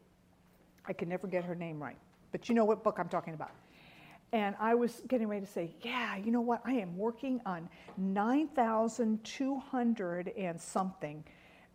I 0.85 0.93
can 0.93 1.09
never 1.09 1.27
get 1.27 1.43
her 1.43 1.55
name 1.55 1.81
right, 1.81 1.97
but 2.31 2.47
you 2.47 2.55
know 2.55 2.63
what 2.63 2.83
book 2.83 2.97
I'm 2.99 3.09
talking 3.09 3.33
about. 3.33 3.51
And 4.33 4.55
I 4.59 4.75
was 4.75 5.01
getting 5.07 5.27
ready 5.27 5.45
to 5.45 5.51
say, 5.51 5.73
yeah, 5.81 6.17
you 6.17 6.31
know 6.31 6.41
what? 6.41 6.61
I 6.65 6.73
am 6.73 6.97
working 6.97 7.39
on 7.45 7.69
9,200 7.97 10.33
and 10.37 10.59
something 10.59 11.23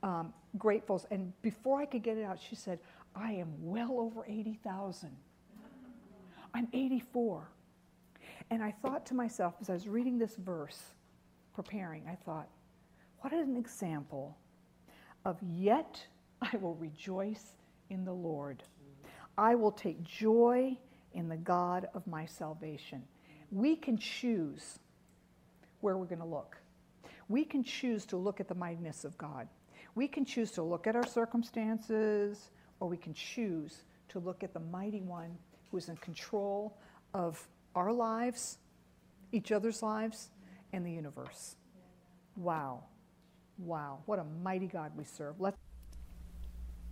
um, 0.02 0.34
gratefuls. 0.58 1.06
And 1.10 1.32
before 1.40 1.80
I 1.80 1.86
could 1.86 2.02
get 2.02 2.18
it 2.18 2.24
out, 2.24 2.38
she 2.38 2.54
said, 2.54 2.78
I 3.14 3.32
am 3.32 3.48
well 3.60 3.98
over 3.98 4.26
80,000. 4.26 5.16
I'm 6.54 6.68
84. 6.72 7.48
And 8.50 8.62
I 8.62 8.74
thought 8.82 9.06
to 9.06 9.14
myself, 9.14 9.54
as 9.62 9.70
I 9.70 9.72
was 9.72 9.88
reading 9.88 10.18
this 10.18 10.36
verse, 10.36 10.78
preparing, 11.54 12.06
I 12.06 12.16
thought, 12.16 12.48
what 13.20 13.32
an 13.32 13.56
example 13.56 14.36
of 15.24 15.38
yet 15.42 16.04
I 16.42 16.54
will 16.58 16.74
rejoice 16.74 17.54
in 17.88 18.04
the 18.04 18.12
Lord. 18.12 18.62
I 19.38 19.54
will 19.54 19.72
take 19.72 20.02
joy 20.02 20.76
in 21.14 21.28
the 21.28 21.36
God 21.36 21.88
of 21.94 22.06
my 22.06 22.26
salvation. 22.26 23.02
We 23.50 23.76
can 23.76 23.98
choose 23.98 24.78
where 25.80 25.96
we're 25.96 26.06
going 26.06 26.20
to 26.20 26.24
look. 26.24 26.56
We 27.28 27.44
can 27.44 27.62
choose 27.62 28.04
to 28.06 28.16
look 28.16 28.40
at 28.40 28.48
the 28.48 28.54
mightiness 28.54 29.04
of 29.04 29.16
God. 29.18 29.48
We 29.94 30.08
can 30.08 30.24
choose 30.24 30.50
to 30.52 30.62
look 30.62 30.86
at 30.86 30.96
our 30.96 31.06
circumstances, 31.06 32.50
or 32.80 32.88
we 32.88 32.96
can 32.96 33.14
choose 33.14 33.84
to 34.08 34.18
look 34.18 34.42
at 34.42 34.54
the 34.54 34.60
mighty 34.60 35.00
one 35.00 35.36
who 35.70 35.76
is 35.76 35.88
in 35.88 35.96
control 35.96 36.76
of 37.14 37.46
our 37.74 37.92
lives, 37.92 38.58
each 39.32 39.52
other's 39.52 39.82
lives, 39.82 40.30
and 40.72 40.84
the 40.86 40.92
universe. 40.92 41.56
Wow. 42.36 42.84
Wow. 43.58 44.00
What 44.06 44.18
a 44.18 44.24
mighty 44.42 44.66
God 44.66 44.92
we 44.96 45.04
serve. 45.04 45.40
Let's 45.40 45.56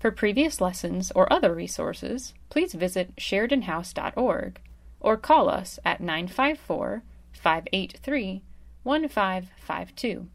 For 0.00 0.10
previous 0.10 0.62
lessons 0.62 1.12
or 1.14 1.30
other 1.30 1.54
resources, 1.54 2.32
please 2.48 2.72
visit 2.72 3.14
SheridanHouse.org 3.16 4.58
or 4.98 5.16
call 5.18 5.50
us 5.50 5.78
at 5.84 6.00
954 6.00 7.02
583 7.32 8.42
1552. 8.82 10.28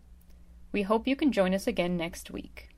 We 0.72 0.84
hope 0.84 1.08
you 1.08 1.16
can 1.16 1.32
join 1.32 1.56
us 1.56 1.66
again 1.66 1.98
next 1.98 2.30
week. 2.30 2.70